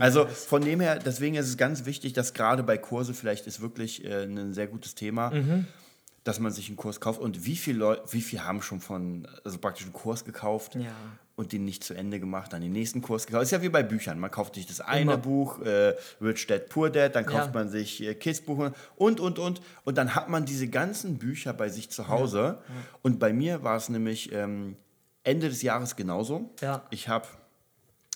Also 0.00 0.26
von 0.26 0.62
dem 0.62 0.80
her, 0.80 0.98
deswegen 0.98 1.36
ist 1.36 1.46
es 1.48 1.56
ganz 1.56 1.84
wichtig, 1.84 2.12
dass 2.12 2.34
gerade 2.34 2.64
bei 2.64 2.76
Kurse 2.76 3.14
vielleicht 3.14 3.46
ist 3.46 3.60
wirklich 3.60 4.04
äh, 4.04 4.24
ein 4.24 4.52
sehr 4.52 4.66
gutes 4.66 4.96
Thema, 4.96 5.30
Mhm. 5.30 5.68
dass 6.24 6.40
man 6.40 6.50
sich 6.50 6.66
einen 6.66 6.76
Kurs 6.76 7.00
kauft. 7.00 7.20
Und 7.20 7.44
wie 7.46 7.54
viele 7.54 7.78
Leute, 7.78 8.02
wie 8.10 8.20
viele 8.20 8.44
haben 8.44 8.62
schon 8.62 8.80
von, 8.80 9.28
also 9.44 9.58
praktisch 9.58 9.84
einen 9.84 9.92
Kurs 9.92 10.24
gekauft 10.24 10.74
Ja. 10.74 10.90
und 11.36 11.52
den 11.52 11.64
nicht 11.64 11.84
zu 11.84 11.94
Ende 11.94 12.18
gemacht, 12.18 12.52
dann 12.52 12.62
den 12.62 12.72
nächsten 12.72 13.00
Kurs 13.00 13.26
gekauft. 13.26 13.44
Ist 13.44 13.52
ja 13.52 13.62
wie 13.62 13.68
bei 13.68 13.84
Büchern. 13.84 14.18
Man 14.18 14.32
kauft 14.32 14.56
sich 14.56 14.66
das 14.66 14.80
eine 14.80 15.02
Immer. 15.02 15.18
Buch, 15.18 15.60
äh, 15.60 15.94
Rich 16.20 16.48
Dad 16.48 16.68
Poor 16.68 16.90
Dad, 16.90 17.14
dann 17.14 17.24
kauft 17.24 17.48
Ja. 17.48 17.60
man 17.60 17.68
sich 17.68 18.02
äh, 18.02 18.14
Kids 18.16 18.40
Buch 18.40 18.72
und, 18.96 19.20
und, 19.20 19.38
und. 19.38 19.60
Und 19.84 19.98
dann 19.98 20.16
hat 20.16 20.28
man 20.28 20.46
diese 20.46 20.66
ganzen 20.66 21.18
Bücher 21.18 21.52
bei 21.52 21.68
sich 21.68 21.90
zu 21.90 22.08
Hause. 22.08 22.58
Und 23.02 23.20
bei 23.20 23.32
mir 23.32 23.62
war 23.62 23.76
es 23.76 23.88
nämlich 23.88 24.32
ähm, 24.32 24.76
Ende 25.24 25.48
des 25.48 25.62
Jahres 25.62 25.96
genauso. 25.96 26.50
Ja. 26.60 26.84
Ich 26.90 27.08
habe 27.08 27.26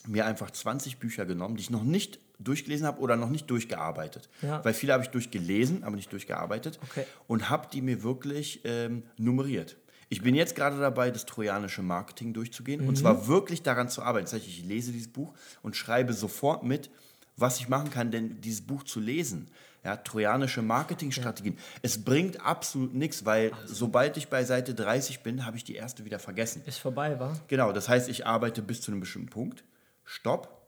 mir 0.07 0.27
einfach 0.27 0.51
20 0.51 0.99
Bücher 0.99 1.27
genommen, 1.27 1.57
die 1.57 1.63
ich 1.63 1.71
noch 1.71 1.83
nicht 1.83 2.21
durchgelesen 2.39 2.87
habe 2.87 3.01
oder 3.01 3.17
noch 3.17 3.31
nicht 3.31 3.51
durchgearbeitet. 3.51 4.29
Ja. 4.43 4.65
Weil 4.65 4.75
viele 4.75 4.93
habe 4.93 5.03
ich 5.03 5.11
durchgelesen, 5.11 5.83
aber 5.83 5.97
nicht 5.97 6.13
durchgearbeitet. 6.13 6.79
Okay. 6.83 7.05
Und 7.27 7.51
habe 7.51 7.69
die 7.73 7.83
mir 7.83 8.03
wirklich 8.03 8.61
ähm, 8.65 9.03
nummeriert. 9.17 9.77
Ich 10.09 10.23
bin 10.23 10.35
jetzt 10.35 10.55
gerade 10.55 10.79
dabei, 10.79 11.11
das 11.11 11.27
trojanische 11.27 11.83
Marketing 11.83 12.33
durchzugehen. 12.33 12.83
Mhm. 12.83 12.89
Und 12.89 12.97
zwar 12.97 13.27
wirklich 13.27 13.63
daran 13.63 13.89
zu 13.89 14.03
arbeiten. 14.03 14.27
Das 14.27 14.35
heißt, 14.35 14.47
ich 14.47 14.65
lese 14.65 14.93
dieses 14.93 15.09
Buch 15.09 15.35
und 15.63 15.77
schreibe 15.77 16.13
sofort 16.13 16.63
mit, 16.63 16.91
was 17.37 17.59
ich 17.59 17.69
machen 17.69 17.91
kann, 17.91 18.11
denn 18.11 18.41
dieses 18.41 18.63
Buch 18.63 18.85
zu 18.85 19.01
lesen. 19.01 19.49
Ja, 19.85 19.97
trojanische 19.97 20.61
Marketingstrategien. 20.61 21.57
Es 21.83 22.05
bringt 22.05 22.45
absolut 22.45 22.95
nichts, 22.95 23.25
weil 23.25 23.53
sobald 23.65 24.17
ich 24.17 24.29
bei 24.29 24.45
Seite 24.45 24.75
30 24.75 25.21
bin, 25.23 25.47
habe 25.47 25.57
ich 25.57 25.65
die 25.65 25.77
erste 25.77 26.05
wieder 26.05 26.19
vergessen. 26.19 26.63
Ist 26.67 26.79
vorbei, 26.79 27.19
war? 27.21 27.39
Genau, 27.47 27.73
das 27.73 27.89
heißt, 27.89 28.09
ich 28.09 28.27
arbeite 28.27 28.61
bis 28.61 28.81
zu 28.83 28.91
einem 28.91 29.01
bestimmten 29.01 29.29
Punkt, 29.31 29.63
stopp 30.05 30.61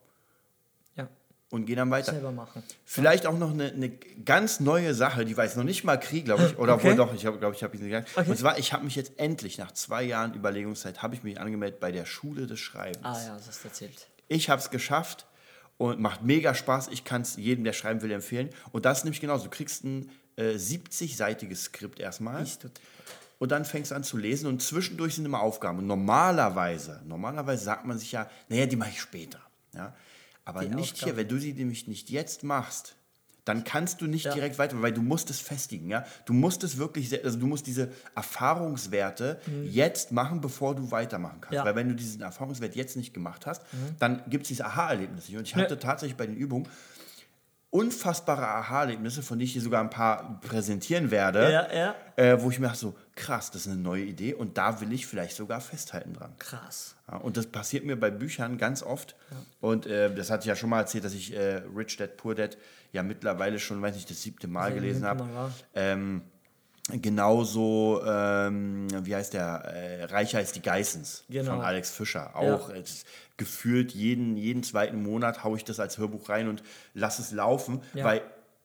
Ja. 0.97 1.09
und 1.51 1.67
gehe 1.67 1.75
dann 1.77 1.91
weiter. 1.91 2.13
Selber 2.13 2.31
machen. 2.31 2.63
Vielleicht 2.85 3.27
auch 3.27 3.37
noch 3.37 3.51
eine, 3.51 3.73
eine 3.73 3.91
ganz 3.91 4.61
neue 4.61 4.95
Sache, 4.95 5.25
die 5.25 5.37
weiß 5.37 5.57
noch 5.57 5.65
nicht 5.65 5.83
mal 5.83 5.97
Krieg, 5.99 6.25
glaube 6.27 6.47
ich, 6.47 6.57
oder 6.59 6.75
Okay. 6.75 6.91
wohl 6.91 6.95
doch, 6.97 7.13
ich 7.13 7.23
glaube, 7.23 7.39
glaub, 7.39 7.53
ich 7.53 7.63
habe 7.65 7.77
ihn 7.77 7.83
gesagt. 7.89 8.11
Okay. 8.17 8.31
Und 8.31 8.37
zwar, 8.39 8.59
ich 8.59 8.73
habe 8.73 8.85
mich 8.85 8.95
jetzt 8.95 9.19
endlich 9.19 9.59
nach 9.59 9.73
zwei 9.73 10.05
Jahren 10.05 10.35
Überlegungszeit 10.35 11.03
habe 11.03 11.15
ich 11.17 11.23
mich 11.25 11.41
angemeldet 11.41 11.81
bei 11.81 11.91
der 11.91 12.07
Schule 12.07 12.47
des 12.47 12.61
Schreibens. 12.61 13.05
Ah 13.05 13.21
ja, 13.27 13.35
das 13.35 13.49
hast 13.49 13.65
du 13.65 13.69
erzählt. 13.69 14.07
Ich 14.29 14.49
habe 14.49 14.63
es 14.63 14.71
geschafft 14.71 15.27
und 15.81 15.99
macht 15.99 16.23
mega 16.23 16.55
Spaß. 16.55 16.89
Ich 16.89 17.05
kann 17.05 17.23
es 17.23 17.37
jedem, 17.37 17.65
der 17.65 17.73
schreiben 17.73 18.03
will, 18.03 18.11
empfehlen. 18.11 18.51
Und 18.71 18.85
das 18.85 18.99
ist 18.99 19.05
nämlich 19.05 19.23
genauso. 19.23 19.45
Du 19.45 19.51
kriegst 19.51 19.83
ein 19.83 20.11
äh, 20.37 20.53
70-seitiges 20.57 21.57
Skript 21.65 21.99
erstmal. 21.99 22.47
Und 23.39 23.51
dann 23.51 23.65
fängst 23.65 23.91
du 23.91 23.95
an 23.95 24.05
zu 24.05 24.19
lesen 24.19 24.47
und 24.47 24.61
zwischendurch 24.61 25.15
sind 25.15 25.25
immer 25.25 25.41
Aufgaben. 25.41 25.79
Und 25.79 25.87
normalerweise, 25.87 27.01
normalerweise 27.07 27.65
sagt 27.65 27.87
man 27.87 27.99
sich 27.99 28.13
ja, 28.13 28.29
naja, 28.51 28.67
die 28.67 28.77
mache 28.77 28.91
ich 28.91 29.01
später. 29.01 29.41
Ja? 29.75 29.97
Aber 30.45 30.61
Die 30.61 30.69
nicht 30.69 30.97
Aufgaben. 30.97 31.13
hier, 31.13 31.17
wenn 31.17 31.29
du 31.29 31.39
sie 31.39 31.55
nämlich 31.55 31.89
nicht 31.89 32.11
jetzt 32.11 32.45
machst, 32.45 32.97
dann 33.51 33.65
kannst 33.65 34.01
du 34.01 34.07
nicht 34.07 34.25
Ja. 34.27 34.33
direkt 34.35 34.59
weiter, 34.59 34.81
weil 34.81 34.93
du 34.93 35.03
musst 35.03 35.29
es 35.31 35.41
festigen. 35.41 35.91
Ja? 35.91 36.05
Du 36.25 36.33
musst 36.33 36.63
es 36.65 36.79
wirklich, 36.79 37.25
also 37.25 37.39
du 37.39 37.47
musst 37.47 37.67
diese 37.67 37.91
Erfahrungswerte 38.15 39.41
jetzt 39.65 40.13
machen, 40.13 40.41
bevor 40.41 40.75
du 40.75 40.91
weitermachen 40.91 41.41
kannst. 41.41 41.51
Mhm. 41.51 41.57
Ja. 41.57 41.63
Mhm. 41.63 41.67
Weil 41.69 41.77
wenn 41.77 41.89
du 41.89 41.95
diesen 41.95 42.23
Erfahrungswert 42.23 42.75
jetzt 42.77 42.97
nicht 42.97 43.13
gemacht 43.15 43.47
hast, 43.47 43.63
dann 43.99 44.23
gibt 44.29 44.45
es 44.45 44.49
dieses 44.49 44.65
Aha-Erlebnis 44.65 45.29
nicht. 45.29 45.37
Und 45.37 45.47
ich 45.47 45.55
hatte 45.57 45.79
tatsächlich 45.79 46.17
bei 46.17 46.27
den 46.27 46.37
Übungen, 46.37 46.69
unfassbare 47.71 48.47
Aha-Erlebnisse, 48.49 49.23
von 49.23 49.39
denen 49.39 49.47
ich 49.47 49.53
dir 49.53 49.63
sogar 49.63 49.81
ein 49.81 49.91
paar 49.91 50.41
präsentieren 50.41 51.11
werde, 51.11 51.51
Ja, 51.53 51.73
ja. 51.73 51.95
Äh, 52.17 52.43
wo 52.43 52.51
ich 52.51 52.59
mir 52.59 52.67
dachte, 52.67 52.81
so 52.81 52.97
krass, 53.15 53.51
das 53.51 53.63
ist 53.67 53.73
eine 53.73 53.81
neue 53.81 54.03
Idee 54.03 54.35
und 54.35 54.59
da 54.59 54.81
will 54.81 54.93
ich 54.93 55.07
vielleicht 55.07 55.37
sogar 55.37 55.61
festhalten 55.61 56.13
dran. 56.15 56.33
Krass. 56.39 56.97
Ja, 57.09 57.19
und 57.19 57.37
das 57.37 57.47
passiert 57.47 57.85
mir 57.85 57.99
bei 57.99 58.11
Büchern 58.11 58.59
ganz 58.59 58.83
oft. 58.83 59.15
Und 59.61 59.87
äh, 59.87 60.13
das 60.15 60.31
hatte 60.31 60.43
ich 60.43 60.47
ja 60.47 60.57
schon 60.57 60.71
mal 60.71 60.81
erzählt, 60.81 61.05
dass 61.05 61.15
ich 61.15 61.33
äh, 61.35 61.63
Rich 61.77 61.97
Dad 61.97 62.17
Poor 62.17 62.35
Dad 62.35 62.59
ja 62.93 63.03
mittlerweile 63.05 63.59
schon, 63.61 63.81
weiß 63.81 63.95
nicht, 63.95 64.11
das 64.11 64.21
siebte 64.21 64.49
Mal 64.49 64.71
Ja, 64.71 64.75
gelesen 64.75 65.05
habe. 65.05 65.25
Ähm, 65.75 66.23
genauso, 67.03 68.03
ähm, 68.07 68.87
wie 69.05 69.15
heißt 69.15 69.35
der, 69.35 69.65
äh, 69.65 70.05
Reicher 70.05 70.39
als 70.39 70.53
die 70.53 70.63
Geissens 70.63 71.25
Genau. 71.29 71.53
von 71.53 71.61
Alex 71.61 71.91
Fischer. 71.91 72.35
Auch 72.37 72.69
Ja. 72.71 72.77
es, 72.77 73.05
gefühlt 73.37 73.93
jeden, 73.93 74.37
jeden 74.37 74.63
zweiten 74.63 75.03
Monat 75.03 75.45
haue 75.45 75.57
ich 75.57 75.65
das 75.65 75.81
als 75.81 75.97
Hörbuch 75.99 76.29
rein 76.29 76.49
und 76.49 76.63
lasse 76.95 77.23
es 77.23 77.33
laufen, 77.33 77.81
Ja. 77.95 78.05
weil 78.05 78.21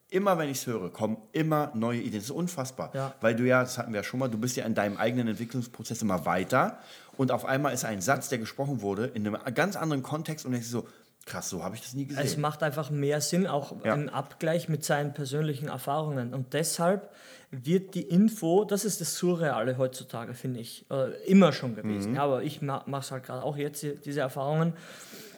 immer, 0.09 0.37
wenn 0.37 0.49
ich 0.49 0.57
es 0.59 0.67
höre, 0.67 0.91
kommen 0.91 1.17
immer 1.31 1.71
neue 1.73 1.99
Ideen. 1.99 2.15
Das 2.15 2.25
ist 2.25 2.31
unfassbar. 2.31 2.91
Ja. 2.93 3.15
Weil 3.21 3.35
du 3.35 3.43
ja, 3.43 3.61
das 3.61 3.77
hatten 3.77 3.91
wir 3.93 4.01
ja 4.01 4.03
schon 4.03 4.19
mal, 4.19 4.27
du 4.29 4.37
bist 4.37 4.55
ja 4.57 4.65
in 4.65 4.75
deinem 4.75 4.97
eigenen 4.97 5.29
Entwicklungsprozess 5.29 6.01
immer 6.01 6.25
weiter 6.25 6.77
und 7.17 7.31
auf 7.31 7.45
einmal 7.45 7.73
ist 7.73 7.85
ein 7.85 8.01
Satz, 8.01 8.27
der 8.29 8.37
gesprochen 8.37 8.81
wurde, 8.81 9.05
in 9.07 9.25
einem 9.25 9.37
ganz 9.53 9.75
anderen 9.77 10.03
Kontext 10.03 10.45
und 10.45 10.51
denkst 10.51 10.67
so, 10.67 10.87
krass, 11.25 11.49
so 11.49 11.63
habe 11.63 11.75
ich 11.75 11.81
das 11.81 11.93
nie 11.93 12.05
gesehen. 12.05 12.23
Es 12.23 12.37
macht 12.37 12.61
einfach 12.63 12.89
mehr 12.91 13.19
Sinn, 13.21 13.47
auch 13.47 13.73
Ja. 13.83 13.93
im 13.95 14.09
Abgleich 14.09 14.69
mit 14.69 14.85
seinen 14.85 15.13
persönlichen 15.13 15.67
Erfahrungen. 15.67 16.33
Und 16.33 16.53
deshalb 16.53 17.09
wird 17.51 17.95
die 17.95 18.03
Info, 18.03 18.63
das 18.65 18.85
ist 18.85 19.01
das 19.01 19.15
Surreale 19.17 19.77
heutzutage, 19.77 20.33
finde 20.33 20.59
ich, 20.59 20.85
äh, 20.91 21.11
immer 21.25 21.51
schon 21.51 21.75
gewesen. 21.75 22.11
Mhm. 22.11 22.15
Ja, 22.17 22.23
aber 22.23 22.43
ich 22.43 22.61
ma 22.61 22.83
mache 22.85 23.01
es 23.05 23.11
halt 23.11 23.23
gerade 23.23 23.43
auch 23.43 23.57
jetzt, 23.57 23.81
die- 23.81 23.95
diese 23.95 24.19
Erfahrungen, 24.19 24.73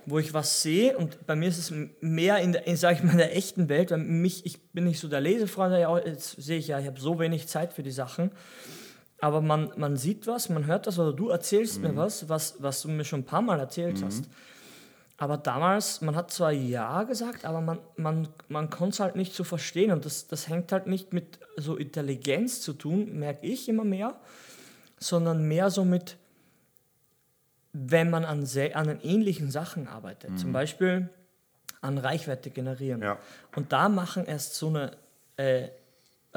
wo 0.05 0.19
ich 0.19 0.33
was 0.33 0.61
sehe 0.61 0.97
und 0.97 1.25
bei 1.27 1.35
mir 1.35 1.49
ist 1.49 1.57
es 1.57 1.73
mehr 2.01 2.37
in, 2.39 2.53
der- 2.53 2.65
in 2.65 2.75
sage 2.77 2.95
ich 2.97 3.03
mal, 3.03 3.17
der 3.17 3.35
echten 3.35 3.67
Welt, 3.69 3.91
weil 3.91 3.97
mich, 3.99 4.45
ich 4.45 4.61
bin 4.71 4.85
nicht 4.85 4.99
so 4.99 5.07
der 5.07 5.21
Lesefreund, 5.21 5.73
ja, 5.73 5.97
jetzt 5.99 6.41
sehe 6.41 6.57
ich 6.57 6.67
ja, 6.69 6.79
ich 6.79 6.87
habe 6.87 6.99
so 6.99 7.19
wenig 7.19 7.47
Zeit 7.47 7.73
für 7.73 7.83
die 7.83 7.91
Sachen. 7.91 8.31
Aber 9.19 9.41
man, 9.41 9.71
man 9.77 9.97
sieht 9.97 10.27
was, 10.27 10.49
man 10.49 10.65
hört 10.65 10.85
das 10.87 10.99
oder 10.99 11.11
du 11.13 11.29
erzählst 11.29 11.77
Mhm. 11.81 11.87
mir 11.89 11.95
was, 11.97 12.29
was, 12.29 12.55
was 12.59 12.81
du 12.81 12.89
mir 12.89 13.03
schon 13.03 13.21
ein 13.21 13.25
paar 13.25 13.41
Mal 13.41 13.59
erzählt 13.59 14.01
hast. 14.03 14.25
Aber 15.17 15.37
damals, 15.37 16.01
man 16.01 16.15
hat 16.15 16.31
zwar 16.31 16.51
Ja 16.51 17.03
gesagt, 17.03 17.43
aber 17.43 17.59
man, 17.59 17.79
man, 17.95 18.27
man 18.49 18.69
konnte 18.69 18.93
es 18.93 18.99
halt 18.99 19.15
nicht 19.15 19.33
so 19.33 19.43
verstehen. 19.43 19.91
Und 19.91 20.05
das, 20.05 20.27
das 20.27 20.47
hängt 20.47 20.71
halt 20.71 20.85
nicht 20.85 21.11
mit 21.11 21.39
so 21.55 21.75
Intelligenz 21.75 22.61
zu 22.61 22.73
tun, 22.73 23.17
merke 23.17 23.45
ich 23.45 23.67
immer 23.67 23.83
mehr, 23.83 24.15
sondern 24.99 25.47
mehr 25.47 25.71
so 25.71 25.83
mit, 25.85 26.17
wenn 27.73 28.11
man 28.11 28.25
an, 28.25 28.47
an 28.73 28.87
den 28.87 29.01
ähnlichen 29.01 29.49
Sachen 29.49 29.87
arbeitet. 29.87 30.37
Zum 30.37 30.53
Beispiel 30.53 31.09
an 31.81 31.97
Reichweite 31.97 32.51
generieren. 32.51 33.01
Ja. 33.01 33.17
Und 33.55 33.71
da 33.71 33.89
machen 33.89 34.25
erst 34.25 34.55
so 34.55 34.67
eine 34.67 34.97
äh, 35.37 35.69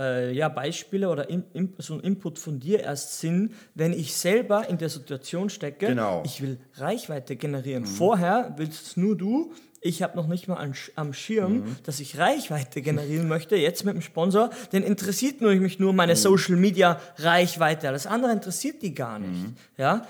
äh, 0.00 0.32
ja, 0.32 0.48
Beispiele 0.48 1.10
oder 1.10 1.28
in, 1.28 1.44
in, 1.52 1.74
so 1.78 1.94
ein 1.94 2.00
Input 2.00 2.38
von 2.38 2.58
dir 2.58 2.80
erst 2.80 3.20
Sinn, 3.20 3.52
wenn 3.74 3.92
ich 3.92 4.16
selber 4.16 4.68
in 4.68 4.78
der 4.78 4.88
Situation 4.88 5.50
stecke, 5.50 5.88
Genau. 5.88 6.22
ich 6.24 6.40
will 6.40 6.58
Reichweite 6.74 7.36
generieren. 7.36 7.84
Vorher 7.84 8.54
willst 8.56 8.86
es 8.86 8.96
nur 8.96 9.16
du. 9.16 9.52
Ich 9.82 10.02
habe 10.02 10.16
noch 10.16 10.26
nicht 10.26 10.46
mal 10.46 10.56
an, 10.56 10.74
am 10.96 11.12
Schirm, 11.14 11.76
dass 11.84 12.00
ich 12.00 12.18
Reichweite 12.18 12.82
generieren 12.82 13.28
möchte. 13.28 13.56
Jetzt 13.56 13.84
mit 13.84 13.94
dem 13.94 14.02
Sponsor, 14.02 14.50
den 14.72 14.82
interessiert 14.82 15.40
nur, 15.40 15.54
mich 15.54 15.78
nur 15.78 15.92
meine 15.92 16.16
Social 16.16 16.56
Media 16.56 17.00
Reichweite. 17.16 17.88
Alles 17.88 18.06
andere 18.06 18.32
interessiert 18.32 18.82
die 18.82 18.94
gar 18.94 19.18
nicht. 19.18 19.46
Ja? 19.78 20.06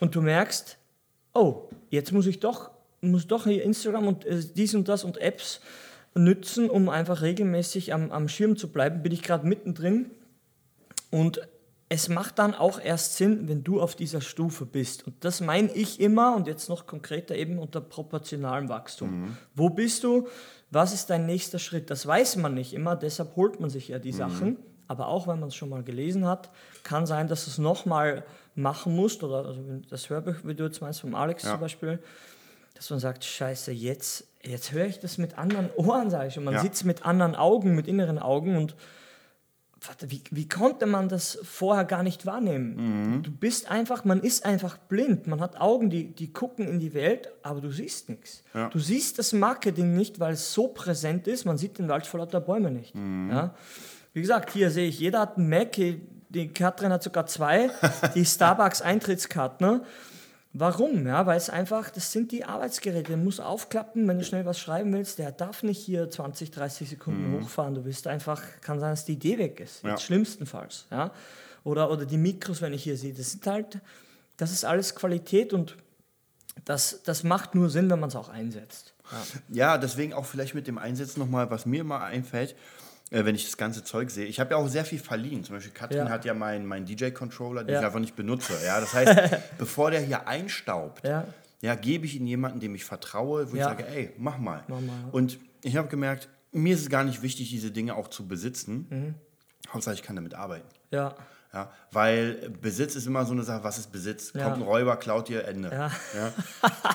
Und 0.00 0.14
du 0.14 0.20
merkst, 0.20 0.76
oh, 1.32 1.68
jetzt 1.90 2.12
muss 2.12 2.26
ich 2.26 2.38
doch, 2.40 2.70
muss 3.00 3.26
doch 3.26 3.44
hier 3.44 3.64
Instagram 3.64 4.06
und 4.06 4.24
äh, 4.26 4.40
dies 4.54 4.74
und 4.74 4.88
das 4.88 5.02
und 5.04 5.18
Apps 5.18 5.60
nützen, 6.14 6.70
um 6.70 6.88
einfach 6.88 7.22
regelmäßig 7.22 7.92
am, 7.92 8.10
am 8.12 8.28
Schirm 8.28 8.56
zu 8.56 8.68
bleiben. 8.70 9.02
Bin 9.02 9.12
ich 9.12 9.22
gerade 9.22 9.46
mittendrin. 9.46 10.10
Und 11.10 11.40
es 11.88 12.08
macht 12.08 12.38
dann 12.38 12.54
auch 12.54 12.80
erst 12.80 13.16
Sinn, 13.16 13.46
wenn 13.48 13.62
du 13.62 13.80
auf 13.80 13.94
dieser 13.94 14.20
Stufe 14.20 14.64
bist. 14.64 15.06
Und 15.06 15.24
das 15.24 15.40
meine 15.40 15.72
ich 15.72 16.00
immer 16.00 16.34
und 16.34 16.46
jetzt 16.46 16.68
noch 16.68 16.86
konkreter 16.86 17.36
eben 17.36 17.58
unter 17.58 17.80
proportionalem 17.80 18.68
Wachstum. 18.68 19.36
Wo 19.54 19.68
bist 19.70 20.02
du? 20.02 20.26
Was 20.70 20.92
ist 20.92 21.10
dein 21.10 21.26
nächster 21.26 21.58
Schritt? 21.58 21.90
Das 21.90 22.06
weiß 22.06 22.36
man 22.36 22.54
nicht 22.54 22.72
immer, 22.72 22.96
deshalb 22.96 23.36
holt 23.36 23.60
man 23.60 23.70
sich 23.70 23.88
ja 23.88 23.98
die 23.98 24.12
Sachen. 24.12 24.56
Aber 24.88 25.08
auch 25.08 25.26
wenn 25.26 25.40
man 25.40 25.48
es 25.48 25.54
schon 25.54 25.68
mal 25.68 25.82
gelesen 25.82 26.26
hat, 26.26 26.50
kann 26.82 27.06
sein, 27.06 27.28
dass 27.28 27.44
du 27.44 27.50
es 27.50 27.58
nochmal 27.58 28.24
machen 28.54 28.94
musst. 28.94 29.22
Oder 29.22 29.46
also 29.46 29.60
das 29.88 30.10
Hörbuch, 30.10 30.34
wie 30.42 30.54
du 30.54 30.64
jetzt 30.64 30.80
meinst, 30.80 31.00
vom 31.00 31.14
Alex 31.14 31.42
Ja. 31.44 31.52
zum 31.52 31.60
Beispiel, 31.60 31.98
dass 32.74 32.90
man 32.90 32.98
sagt, 32.98 33.24
scheiße, 33.24 33.72
jetzt, 33.72 34.26
jetzt 34.42 34.72
höre 34.72 34.86
ich 34.86 34.98
das 34.98 35.16
mit 35.18 35.38
anderen 35.38 35.70
Ohren, 35.76 36.10
sage 36.10 36.28
ich. 36.28 36.36
Und 36.38 36.44
man 36.44 36.54
Ja. 36.54 36.60
sieht 36.60 36.74
es 36.74 36.84
mit 36.84 37.04
anderen 37.06 37.34
Augen, 37.34 37.74
mit 37.74 37.86
inneren 37.88 38.18
Augen 38.18 38.56
und 38.56 38.74
wie, 40.08 40.22
wie 40.30 40.48
konnte 40.48 40.86
man 40.86 41.10
das 41.10 41.38
vorher 41.42 41.84
gar 41.84 42.02
nicht 42.02 42.24
wahrnehmen? 42.24 43.22
Du 43.22 43.30
bist 43.30 43.70
einfach, 43.70 44.06
man 44.06 44.22
ist 44.22 44.46
einfach 44.46 44.78
blind. 44.78 45.26
Man 45.26 45.42
hat 45.42 45.60
Augen, 45.60 45.90
die, 45.90 46.06
die 46.14 46.32
gucken 46.32 46.66
in 46.66 46.80
die 46.80 46.94
Welt, 46.94 47.28
aber 47.42 47.60
du 47.60 47.70
siehst 47.70 48.08
nichts. 48.08 48.42
Ja. 48.54 48.70
Du 48.70 48.78
siehst 48.78 49.18
das 49.18 49.34
Marketing 49.34 49.94
nicht, 49.94 50.20
weil 50.20 50.32
es 50.32 50.54
so 50.54 50.68
präsent 50.68 51.26
ist. 51.26 51.44
Man 51.44 51.58
sieht 51.58 51.78
den 51.78 51.88
Wald 51.88 52.06
vor 52.06 52.20
lauter 52.20 52.40
Bäume 52.40 52.70
nicht. 52.70 52.94
Ja? 52.94 53.54
Wie 54.14 54.22
gesagt, 54.22 54.52
hier 54.52 54.70
sehe 54.70 54.88
ich, 54.88 54.98
jeder 55.00 55.20
hat 55.20 55.36
einen 55.36 55.50
Mac, 55.50 55.72
die 55.72 56.48
Katrin 56.54 56.90
hat 56.90 57.02
sogar 57.02 57.26
zwei, 57.26 57.68
die 58.14 58.24
Starbucks-Eintrittskarten. 58.24 59.82
Warum? 60.56 61.04
Ja, 61.04 61.26
weil 61.26 61.36
es 61.36 61.50
einfach, 61.50 61.90
das 61.90 62.12
sind 62.12 62.30
die 62.30 62.44
Arbeitsgeräte. 62.44 63.08
Der 63.08 63.16
muss 63.16 63.40
aufklappen, 63.40 64.06
wenn 64.06 64.20
du 64.20 64.24
schnell 64.24 64.46
was 64.46 64.60
schreiben 64.60 64.92
willst. 64.92 65.18
Der 65.18 65.32
darf 65.32 65.64
nicht 65.64 65.80
hier 65.84 66.08
20, 66.08 66.52
30 66.52 66.90
Sekunden 66.90 67.42
hochfahren. 67.42 67.74
Du 67.74 67.84
wirst 67.84 68.06
einfach, 68.06 68.40
kann 68.60 68.78
sein, 68.78 68.92
dass 68.92 69.04
die 69.04 69.14
Idee 69.14 69.38
weg 69.38 69.58
ist. 69.58 69.82
Ja. 69.82 69.98
Schlimmstenfalls. 69.98 70.86
Ja? 70.92 71.10
Oder, 71.64 71.90
oder 71.90 72.06
die 72.06 72.18
Mikros, 72.18 72.62
wenn 72.62 72.72
ich 72.72 72.84
hier 72.84 72.96
sehe. 72.96 73.12
Das 73.12 73.32
sind 73.32 73.44
halt, 73.48 73.80
das 74.36 74.52
ist 74.52 74.64
alles 74.64 74.94
Qualität 74.94 75.52
und 75.52 75.76
das, 76.64 77.02
das 77.02 77.24
macht 77.24 77.56
nur 77.56 77.68
Sinn, 77.68 77.90
wenn 77.90 77.98
man 77.98 78.10
es 78.10 78.16
auch 78.16 78.28
einsetzt. 78.28 78.94
Ja. 79.10 79.18
Ja, 79.48 79.78
deswegen 79.78 80.12
auch 80.12 80.24
vielleicht 80.24 80.54
mit 80.54 80.68
dem 80.68 80.78
Einsetzen 80.78 81.18
nochmal, 81.18 81.50
was 81.50 81.66
mir 81.66 81.80
immer 81.80 82.00
einfällt, 82.04 82.54
äh, 83.10 83.24
wenn 83.24 83.34
ich 83.34 83.44
das 83.44 83.56
ganze 83.56 83.84
Zeug 83.84 84.10
sehe. 84.10 84.26
Ich 84.26 84.40
habe 84.40 84.52
ja 84.52 84.56
auch 84.56 84.68
sehr 84.68 84.84
viel 84.84 84.98
verliehen. 84.98 85.44
Zum 85.44 85.56
Beispiel 85.56 85.72
Katrin 85.72 85.98
Ja. 85.98 86.08
hat 86.08 86.24
ja 86.24 86.34
meinen 86.34 86.66
mein 86.66 86.84
DJ-Controller, 86.86 87.64
den 87.64 87.74
Ja. 87.74 87.80
ich 87.80 87.86
einfach 87.86 88.00
nicht 88.00 88.16
benutze. 88.16 88.54
Ja, 88.64 88.80
das 88.80 88.92
heißt, 88.94 89.14
bevor 89.58 89.90
der 89.90 90.00
hier 90.00 90.26
einstaubt, 90.28 91.06
Ja. 91.06 91.24
ja. 91.60 91.74
gebe 91.74 92.06
ich 92.06 92.16
ihn 92.16 92.26
jemandem, 92.26 92.60
dem 92.60 92.74
ich 92.74 92.84
vertraue, 92.84 93.50
wo 93.52 93.56
ich 93.56 93.62
sage, 93.62 93.86
ey, 93.86 94.12
mach 94.18 94.38
mal. 94.38 94.62
Mach 94.68 94.80
mal. 94.80 94.92
Und 95.12 95.38
ich 95.62 95.76
habe 95.76 95.88
gemerkt, 95.88 96.28
mir 96.52 96.74
ist 96.74 96.82
es 96.82 96.88
gar 96.90 97.04
nicht 97.04 97.22
wichtig, 97.22 97.50
diese 97.50 97.70
Dinge 97.70 97.94
auch 97.96 98.08
zu 98.08 98.26
besitzen. 98.28 98.86
Mhm. 98.90 99.14
Hauptsache, 99.72 99.94
ich 99.94 100.02
kann 100.02 100.16
damit 100.16 100.34
arbeiten. 100.34 100.66
ja. 100.90 101.14
Ja, 101.52 101.70
weil 101.92 102.50
Besitz 102.60 102.96
ist 102.96 103.06
immer 103.06 103.24
so 103.26 103.32
eine 103.32 103.44
Sache, 103.44 103.62
was 103.62 103.78
ist 103.78 103.92
Besitz? 103.92 104.32
Ja. 104.34 104.42
Kommt 104.42 104.56
ein 104.56 104.62
Räuber, 104.62 104.96
klaut 104.96 105.28
dir, 105.28 105.44
Ende. 105.46 105.70
Ja. 105.70 105.92
Ja. 106.12 106.32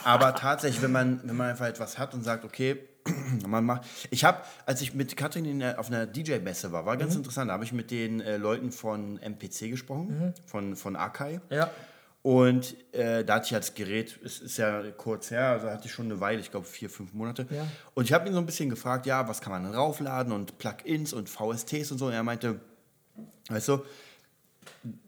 Aber 0.04 0.36
tatsächlich, 0.36 0.82
wenn 0.82 0.92
man, 0.92 1.22
wenn 1.24 1.38
man 1.38 1.50
einfach 1.52 1.68
etwas 1.68 1.98
hat 1.98 2.14
und 2.14 2.26
sagt, 2.26 2.44
okay, 2.44 2.78
man 3.48 3.66
macht. 3.66 3.84
Ich 4.12 4.24
habe, 4.24 4.40
als 4.66 4.82
ich 4.82 4.94
mit 4.94 5.16
Katrin 5.18 5.46
in 5.46 5.64
auf 5.64 5.88
einer 5.88 6.06
DJ-Messe 6.06 6.72
war, 6.72 6.86
war 6.86 6.98
ganz 6.98 7.14
Mhm. 7.14 7.20
interessant, 7.20 7.50
da 7.50 7.54
habe 7.54 7.64
ich 7.64 7.72
mit 7.74 7.92
den 7.92 8.22
äh, 8.22 8.38
Leuten 8.38 8.72
von 8.72 9.18
MPC 9.20 9.70
gesprochen, 9.70 10.34
von, 10.46 10.76
von 10.76 10.96
Akai. 10.96 11.42
Ja. 11.50 11.70
Und 12.22 12.76
äh, 12.94 13.24
da 13.24 13.36
hatte 13.36 13.46
ich 13.48 13.56
als 13.56 13.74
Gerät, 13.76 14.20
es 14.26 14.40
ist 14.40 14.58
ja 14.58 14.84
kurz 14.98 15.32
her, 15.32 15.48
also 15.52 15.70
hatte 15.70 15.86
ich 15.88 15.94
schon 15.94 16.06
eine 16.06 16.20
Weile, 16.20 16.42
ich 16.42 16.52
glaube 16.52 16.66
vier, 16.66 16.90
fünf 16.90 17.14
Monate. 17.14 17.48
Ja. 17.50 17.66
Und 17.94 18.04
ich 18.04 18.12
habe 18.14 18.28
ihn 18.28 18.34
so 18.34 18.40
ein 18.40 18.46
bisschen 18.46 18.70
gefragt, 18.70 19.06
ja, 19.06 19.28
was 19.30 19.40
kann 19.40 19.54
man 19.54 19.64
denn 19.64 19.74
raufladen 19.74 20.34
und 20.34 20.58
Plugins 20.58 21.14
und 21.14 21.30
VSTs 21.30 21.92
und 21.94 21.98
so. 21.98 22.08
Und 22.08 22.14
er 22.14 22.24
meinte, 22.24 22.60
weißt 23.50 23.70
du, 23.70 23.80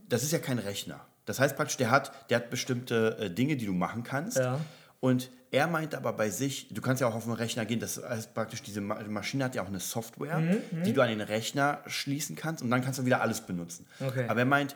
das 0.08 0.24
ist 0.24 0.32
ja 0.32 0.40
kein 0.40 0.58
Rechner. 0.60 1.02
Das 1.26 1.40
heißt 1.40 1.56
praktisch, 1.58 1.78
der 1.78 1.92
hat, 1.92 2.30
der 2.30 2.38
hat 2.38 2.50
bestimmte 2.50 3.18
äh, 3.20 3.30
Dinge, 3.30 3.58
die 3.58 3.66
du 3.66 3.74
machen 3.74 4.04
kannst. 4.04 4.38
Ja. 4.38 4.60
Und 5.02 5.30
er 5.52 5.68
meinte 5.68 5.98
aber 5.98 6.14
bei 6.14 6.30
sich, 6.30 6.70
du 6.74 6.82
kannst 6.82 7.02
ja 7.02 7.08
auch 7.08 7.16
auf 7.16 7.26
den 7.26 7.34
Rechner 7.34 7.66
gehen, 7.66 7.80
das 7.80 8.02
heißt 8.02 8.34
praktisch, 8.34 8.62
diese 8.64 8.80
Ma 8.82 9.02
Maschine 9.04 9.44
hat 9.44 9.56
ja 9.56 9.64
auch 9.64 9.68
eine 9.68 9.80
Software, 9.82 10.40
Mhm, 10.40 10.84
die 10.84 10.94
du 10.94 11.02
an 11.02 11.10
den 11.10 11.22
Rechner 11.22 11.82
schließen 11.88 12.36
kannst 12.36 12.64
und 12.64 12.70
dann 12.72 12.82
kannst 12.82 13.00
du 13.00 13.06
wieder 13.06 13.22
alles 13.22 13.42
benutzen. 13.42 13.86
Okay. 14.00 14.28
Aber 14.30 14.40
er 14.40 14.46
meint, 14.46 14.76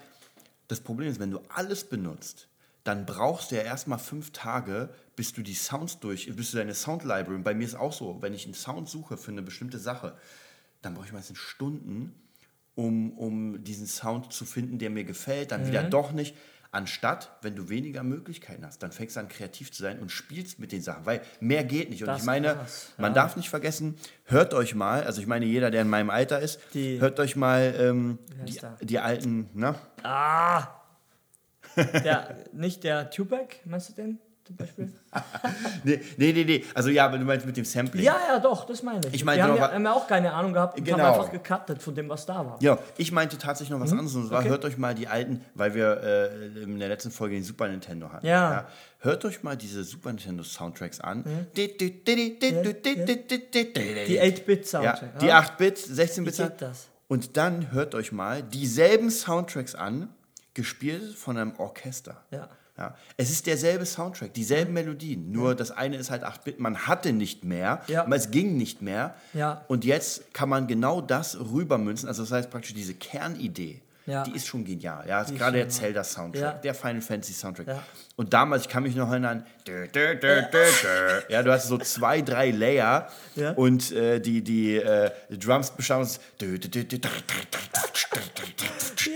das 0.68 0.82
Problem 0.82 1.10
ist, 1.10 1.20
wenn 1.20 1.32
du 1.32 1.40
alles 1.50 1.86
benutzt, 1.86 2.48
dann 2.84 3.06
brauchst 3.06 3.52
du 3.52 3.56
ja 3.56 3.62
erstmal 3.64 3.98
fünf 4.00 4.32
Tage, 4.32 4.90
bis 5.16 5.32
du 5.34 5.42
die 5.42 5.56
Sounds 5.56 6.00
durch, 6.00 6.34
bis 6.36 6.52
du 6.52 6.58
deine 6.58 6.76
Sound 6.76 7.04
Library, 7.04 7.40
bei 7.40 7.54
mir 7.54 7.66
ist 7.66 7.76
auch 7.76 7.94
so, 7.94 8.22
wenn 8.22 8.34
ich 8.34 8.46
einen 8.46 8.54
Sound 8.54 8.90
suche 8.90 9.18
für 9.18 9.32
eine 9.32 9.42
bestimmte 9.42 9.80
Sache, 9.80 10.16
dann 10.82 10.94
brauche 10.94 11.06
ich 11.08 11.14
meistens 11.14 11.38
Stunden, 11.40 12.14
um, 12.76 13.14
um 13.18 13.64
diesen 13.64 13.88
Sound 13.88 14.34
zu 14.34 14.44
finden, 14.46 14.78
der 14.78 14.90
mir 14.90 15.06
gefällt, 15.06 15.52
dann 15.52 15.62
Mhm. 15.62 15.68
wieder 15.68 15.84
doch 15.84 16.12
nicht. 16.12 16.36
Anstatt, 16.76 17.32
wenn 17.42 17.56
du 17.56 17.70
weniger 17.70 18.04
Möglichkeiten 18.04 18.66
hast, 18.66 18.84
dann 18.84 18.92
fängst 18.92 19.16
du 19.16 19.22
an, 19.22 19.30
kreativ 19.30 19.72
zu 19.72 19.82
sein 19.82 19.98
und 20.00 20.12
spielst 20.12 20.60
mit 20.60 20.74
den 20.74 20.82
Sachen, 20.82 21.06
weil 21.06 21.22
mehr 21.40 21.64
geht 21.64 21.90
nicht. 21.90 22.02
Und 22.04 22.08
Das 22.08 22.20
ich 22.20 22.26
meine, 22.26 22.56
krass, 22.56 22.92
man 22.98 23.14
darf 23.14 23.38
nicht 23.38 23.50
vergessen, 23.50 23.96
hört 24.26 24.54
euch 24.54 24.76
mal, 24.76 25.04
also 25.06 25.22
ich 25.22 25.28
meine, 25.28 25.46
jeder, 25.46 25.72
der 25.72 25.84
in 25.84 25.90
meinem 25.90 26.10
Alter 26.10 26.42
ist, 26.42 26.60
Die- 26.74 27.00
hört 27.00 27.18
euch 27.22 27.38
mal 27.38 27.74
ähm, 27.80 28.20
die, 28.46 28.60
die 28.82 29.00
alten, 29.00 29.50
ne? 29.54 29.76
Ah! 30.04 30.68
Der, 31.78 32.36
nicht 32.52 32.84
der 32.84 33.10
Tupac, 33.10 33.56
meinst 33.64 33.90
du 33.90 33.94
den? 33.94 34.20
Zum 34.46 34.56
Beispiel? 34.58 34.94
nee, 35.84 36.00
nee, 36.18 36.34
nee, 36.34 36.44
nee. 36.44 36.64
Also 36.74 36.90
ja, 36.90 37.12
wenn 37.12 37.20
du 37.20 37.26
meinst 37.26 37.46
mit 37.46 37.58
dem 37.58 37.66
Sampling. 37.66 38.04
Ja, 38.04 38.18
ja, 38.28 38.40
doch, 38.40 38.66
das 38.66 38.84
meine 38.84 39.02
ich. 39.08 39.14
Ich 39.14 39.26
meine 39.26 39.38
Wir 39.38 39.44
haben 39.46 39.58
ja, 39.58 39.72
haben 39.72 39.84
ja 39.84 39.94
auch 39.94 40.08
keine 40.08 40.34
Ahnung 40.34 40.54
gehabt 40.54 40.78
und 40.78 40.86
Genau. 40.86 41.00
haben 41.00 41.20
einfach 41.20 41.32
gecuttet 41.32 41.82
von 41.82 41.96
dem, 41.96 42.10
was 42.10 42.26
da 42.26 42.46
war. 42.46 42.58
Ja, 42.62 42.78
ich 42.98 43.12
meinte 43.12 43.38
tatsächlich 43.38 43.72
noch 43.72 43.80
was 43.80 43.92
anderes. 43.92 44.16
Und 44.16 44.28
zwar 44.28 44.42
okay. 44.42 44.50
hört 44.50 44.66
euch 44.66 44.78
mal 44.78 44.94
die 44.94 45.08
alten, 45.08 45.44
weil 45.56 45.74
wir 45.74 46.02
äh, 46.04 46.64
in 46.64 46.80
der 46.80 46.90
letzten 46.90 47.12
Folge 47.12 47.36
den 47.36 47.44
Super 47.44 47.68
Nintendo 47.68 48.12
hatten. 48.12 48.26
Ja. 48.26 48.68
Hört 49.00 49.26
euch 49.26 49.44
mal 49.44 49.58
diese 49.58 49.84
Super 49.84 50.10
Nintendo 50.10 50.44
Soundtracks 50.44 51.00
an. 51.00 51.24
Die 51.56 51.78
Die 51.78 52.02
8-Bit-Soundtrack. 54.22 55.14
Ja, 55.14 55.20
die 55.20 55.34
8-Bit, 55.34 55.78
16-Bit. 55.78 56.38
Wie 56.38 56.44
geht 56.44 56.62
das? 56.62 56.88
Und 57.08 57.38
dann 57.38 57.72
hört 57.72 57.94
euch 57.94 58.12
mal 58.12 58.42
dieselben 58.42 59.12
Soundtracks 59.12 59.76
an, 59.76 60.10
gespielt 60.54 61.16
von 61.16 61.38
einem 61.38 61.54
Orchester. 61.58 62.24
Ja. 62.32 62.50
Ja. 62.78 62.96
Es 63.16 63.30
ist 63.32 63.48
derselbe 63.48 63.86
Soundtrack, 63.86 64.34
dieselben 64.34 64.74
Melodien. 64.74 65.32
Nur 65.32 65.56
das 65.56 65.72
eine 65.72 65.96
ist 65.96 66.12
halt 66.12 66.24
8-Bit. 66.26 66.60
Man 66.60 66.88
hatte 66.88 67.14
nicht 67.14 67.46
mehr, 67.46 67.82
Ja. 67.88 68.06
es 68.12 68.32
ging 68.32 68.58
nicht 68.58 68.82
mehr. 68.82 69.16
Ja. 69.34 69.64
Und 69.70 69.86
jetzt 69.86 70.34
kann 70.34 70.50
man 70.50 70.68
genau 70.68 71.00
das 71.00 71.40
rübermünzen. 71.40 72.10
Also 72.10 72.24
das 72.24 72.32
heißt 72.32 72.50
praktisch 72.50 72.74
diese 72.74 72.94
Kernidee. 72.94 73.82
Ja. 74.06 74.24
Die 74.24 74.36
ist 74.36 74.46
schon 74.46 74.64
genial. 74.64 75.04
Ja, 75.08 75.24
gerade 75.24 75.58
der 75.58 75.70
Zelda-Soundtrack, 75.70 76.42
Ja. 76.42 76.52
der 76.54 76.76
Final 76.76 77.02
Fantasy 77.02 77.34
Soundtrack. 77.34 77.68
Ja. 77.68 77.84
Und 78.16 78.34
damals, 78.34 78.64
ich 78.64 78.70
kann 78.70 78.84
mich 78.84 78.96
noch 78.96 79.10
erinnern, 79.10 79.46
dö, 79.68 79.88
dö, 79.88 80.16
dö, 80.16 80.42
ja, 81.30 81.42
du 81.42 81.52
hast 81.52 81.68
so 81.68 81.78
zwei, 81.80 82.22
drei 82.22 82.52
Layer 82.52 83.08
und 83.56 83.92
äh, 83.92 84.20
die, 84.20 84.44
die, 84.44 84.76
äh, 84.78 85.10
die 85.30 85.40
Drums 85.40 85.72
bestanden 85.72 86.08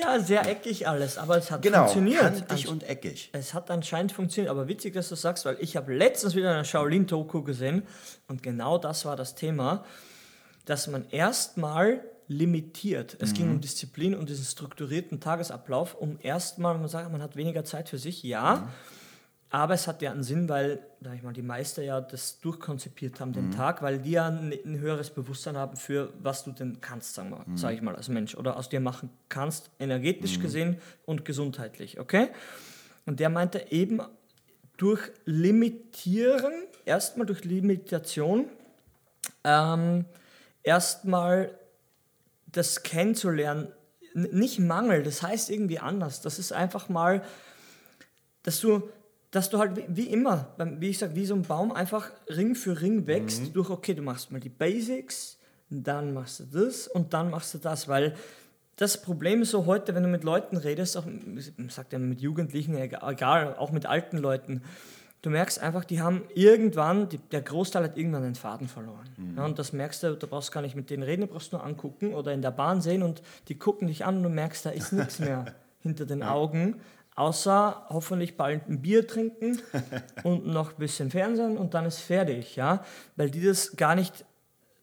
Ja, 0.01 0.19
sehr 0.19 0.48
eckig 0.48 0.88
alles, 0.88 1.17
aber 1.17 1.38
es 1.38 1.51
hat 1.51 1.62
Genau, 1.62 1.79
funktioniert. 1.84 2.22
kantig 2.22 2.65
Ansch- 2.65 2.67
und 2.69 2.84
eckig. 2.89 3.29
Es 3.34 3.53
hat 3.53 3.69
anscheinend 3.72 4.12
funktioniert, 4.12 4.50
aber 4.51 4.67
witzig, 4.67 4.93
dass 4.93 5.10
du 5.10 5.15
sagst, 5.15 5.46
weil 5.46 5.58
ich 5.60 5.75
habe 5.75 5.93
letztens 5.93 6.36
wieder 6.36 6.51
eine 6.53 6.65
Shaolin-Doku 6.65 7.43
gesehen 7.43 7.84
und 8.27 8.41
genau 8.43 8.77
das 8.77 9.05
war 9.05 9.15
das 9.15 9.36
Thema, 9.36 9.84
dass 10.65 10.88
man 10.88 11.05
erstmal 11.10 12.01
limitiert. 12.30 13.18
Es 13.20 13.34
ging 13.34 13.50
um 13.50 13.60
Disziplin 13.60 14.16
und 14.16 14.30
diesen 14.30 14.46
strukturierten 14.46 15.20
Tagesablauf, 15.20 15.96
um 15.96 16.20
erstmal, 16.22 16.78
man 16.78 16.88
sagt, 16.88 17.12
man 17.12 17.22
hat 17.22 17.36
weniger 17.36 17.66
Zeit 17.66 17.90
für 17.90 17.98
sich, 17.98 18.24
ja, 18.24 18.70
aber 19.50 19.74
es 19.74 19.88
hat 19.88 20.04
ja 20.04 20.12
einen 20.12 20.22
Sinn, 20.22 20.48
weil, 20.48 20.80
sag 21.02 21.16
ich 21.16 21.24
mal, 21.24 21.34
die 21.34 21.42
Meister 21.42 21.82
ja 21.82 22.00
das 22.00 22.40
durchkonzipiert 22.40 23.20
haben, 23.20 23.34
den 23.34 23.50
Tag, 23.50 23.82
weil 23.82 23.98
die 23.98 24.12
ja 24.12 24.28
ein, 24.28 24.54
ein 24.64 24.78
höheres 24.78 25.10
Bewusstsein 25.10 25.58
haben 25.58 25.76
für, 25.76 26.14
was 26.22 26.44
du 26.44 26.52
denn 26.52 26.82
kannst, 26.82 27.16
sagen 27.16 27.32
wir, 27.32 27.44
sag 27.56 27.74
ich 27.74 27.82
mal, 27.82 27.96
als 27.96 28.10
Mensch 28.10 28.36
oder 28.36 28.58
aus 28.58 28.70
dir 28.70 28.80
machen 28.80 29.10
kannst, 29.28 29.72
energetisch 29.80 30.40
gesehen 30.40 30.78
und 31.08 31.26
gesundheitlich, 31.26 32.00
okay? 32.00 32.30
Und 33.08 33.20
der 33.20 33.30
meinte 33.30 33.72
eben 33.72 34.02
durch 34.78 35.02
Limitieren, 35.26 36.54
erstmal 36.86 37.26
durch 37.26 37.44
Limitation, 37.44 38.46
ähm, 39.44 40.06
erstmal 40.62 41.59
das 42.51 42.84
kennenzulernen, 42.84 43.70
nicht 44.13 44.60
Mangel, 44.60 45.03
das 45.03 45.22
heißt 45.22 45.50
irgendwie 45.50 45.79
anders. 45.79 46.22
Das 46.22 46.39
ist 46.39 46.51
einfach 46.51 46.89
mal, 46.89 47.24
dass 48.44 48.60
du, 48.60 48.89
dass 49.32 49.50
du 49.50 49.60
halt 49.60 49.77
wie, 49.77 49.86
wie 49.89 50.08
immer, 50.08 50.56
wie 50.79 50.89
ich 50.89 50.98
sage, 50.98 51.15
wie 51.15 51.25
so 51.25 51.36
ein 51.36 51.44
Baum 51.44 51.72
einfach 51.72 52.12
Ring 52.27 52.56
für 52.56 52.82
Ring 52.82 53.08
wächst, 53.08 53.56
durch, 53.56 53.70
okay, 53.70 53.94
du 53.94 54.01
machst 54.01 54.32
mal 54.32 54.39
die 54.39 54.50
Basics, 54.50 55.38
dann 55.70 56.13
machst 56.13 56.39
du 56.39 56.46
das 56.46 56.88
und 56.88 57.13
dann 57.13 57.29
machst 57.29 57.53
du 57.53 57.60
das, 57.60 57.88
weil 57.88 58.15
das 58.75 59.01
Problem 59.01 59.41
ist 59.41 59.51
so 59.51 59.65
heute, 59.65 59.94
wenn 59.94 60.03
du 60.03 60.10
mit 60.10 60.24
Leuten 60.24 60.58
redest, 60.58 60.96
auch 60.96 61.03
sagt 61.68 61.94
ja 61.94 62.00
mit 62.00 62.22
Jugendlichen, 62.22 62.77
egal, 62.77 63.56
auch 63.56 63.72
mit 63.72 63.86
alten 63.86 64.18
Leuten, 64.18 64.63
du 65.22 65.30
merkst 65.30 65.60
einfach, 65.60 65.84
die 65.84 66.02
haben 66.02 66.24
irgendwann, 66.34 67.10
die, 67.10 67.18
der 67.18 67.42
Großteil 67.42 67.84
hat 67.84 67.98
irgendwann 67.98 68.24
den 68.24 68.36
Faden 68.36 68.68
verloren. 68.68 69.10
Ja, 69.36 69.46
und 69.46 69.60
das 69.60 69.74
merkst 69.74 70.04
du, 70.04 70.16
du 70.16 70.28
brauchst 70.28 70.52
gar 70.52 70.62
nicht 70.62 70.76
mit 70.76 70.90
denen 70.90 71.04
reden, 71.04 71.22
du 71.22 71.28
brauchst 71.28 71.52
nur 71.52 71.64
angucken 71.64 72.14
oder 72.14 72.34
in 72.34 72.42
der 72.42 72.52
Bahn 72.52 72.82
sehen 72.82 73.04
und 73.04 73.22
die 73.48 73.58
gucken 73.58 73.88
dich 73.88 74.06
an 74.06 74.18
und 74.18 74.24
du 74.24 74.30
merkst, 74.30 74.66
da 74.66 74.70
ist 74.70 74.94
nichts 74.94 75.20
mehr 75.20 75.54
hinter 75.82 76.06
den 76.06 76.24
Augen, 76.24 76.80
außer 77.16 77.86
hoffentlich 77.90 78.38
bald 78.38 78.70
ein 78.70 78.82
Bier 78.82 79.06
trinken 79.08 79.60
und 80.24 80.48
noch 80.48 80.72
ein 80.72 80.78
bisschen 80.78 81.12
Fernsehen 81.12 81.58
und 81.58 81.74
dann 81.74 81.86
ist 81.86 82.00
fertig, 82.00 82.56
ja, 82.56 82.84
weil 83.16 83.30
die 83.30 83.44
das 83.44 83.76
gar 83.76 83.96
nicht 83.96 84.26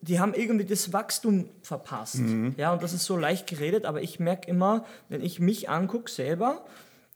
die 0.02 0.20
haben 0.20 0.34
irgendwie 0.34 0.66
das 0.66 0.92
Wachstum 0.92 1.48
verpasst. 1.62 2.20
Ja, 2.56 2.72
und 2.72 2.82
das 2.82 2.92
ist 2.92 3.04
so 3.06 3.16
leicht 3.16 3.48
geredet, 3.48 3.86
aber 3.86 4.02
ich 4.02 4.20
merke 4.20 4.48
immer, 4.48 4.84
wenn 5.08 5.20
ich 5.20 5.40
mich 5.40 5.68
angucke 5.68 6.08
selber, 6.08 6.64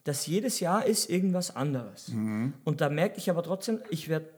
dass 0.05 0.27
jedes 0.27 0.61
Jahr 0.61 0.87
ist 0.87 1.11
irgendwas 1.11 1.55
anderes. 1.55 2.09
Und 2.65 2.81
da 2.81 2.89
merke 2.89 3.19
ich 3.19 3.31
aber 3.31 3.43
trotzdem, 3.43 3.81
ich 3.91 4.09
werde 4.09 4.29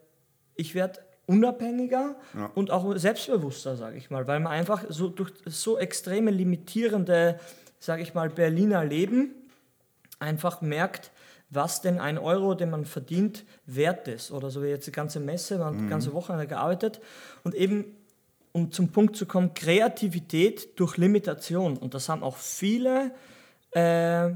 ich 0.54 0.74
werd 0.74 1.00
unabhängiger 1.26 2.16
und 2.54 2.70
auch 2.70 2.96
selbstbewusster, 2.96 3.76
sage 3.76 3.96
ich 3.96 4.10
mal, 4.10 4.26
weil 4.26 4.40
man 4.40 4.52
einfach 4.52 4.84
so 4.88 5.08
durch 5.08 5.32
so 5.46 5.78
extreme 5.78 6.30
limitierende, 6.30 7.38
sage 7.78 8.02
ich 8.02 8.12
mal, 8.14 8.28
Berliner 8.28 8.84
Leben 8.84 9.30
einfach 10.18 10.60
merkt, 10.60 11.10
was 11.48 11.80
denn 11.80 11.98
ein 11.98 12.18
Euro, 12.18 12.54
den 12.54 12.70
man 12.70 12.86
verdient, 12.86 13.44
wert 13.66 14.08
ist. 14.08 14.30
Oder 14.30 14.50
so 14.50 14.62
wie 14.62 14.68
jetzt 14.68 14.86
die 14.86 14.92
ganze 14.92 15.20
Messe, 15.20 15.58
man 15.58 15.74
hat 15.74 15.84
die 15.84 15.88
ganze 15.88 16.12
Woche 16.12 16.46
gearbeitet 16.46 17.00
und 17.44 17.54
eben 17.54 17.96
um 18.52 18.70
zum 18.70 18.88
Punkt 18.88 19.16
zu 19.16 19.24
kommen, 19.26 19.54
Kreativität 19.54 20.78
durch 20.78 20.98
Limitation. 20.98 21.78
Und 21.78 21.94
das 21.94 22.08
haben 22.08 22.22
auch 22.22 22.36
viele 22.36 23.12
äh, 23.70 24.30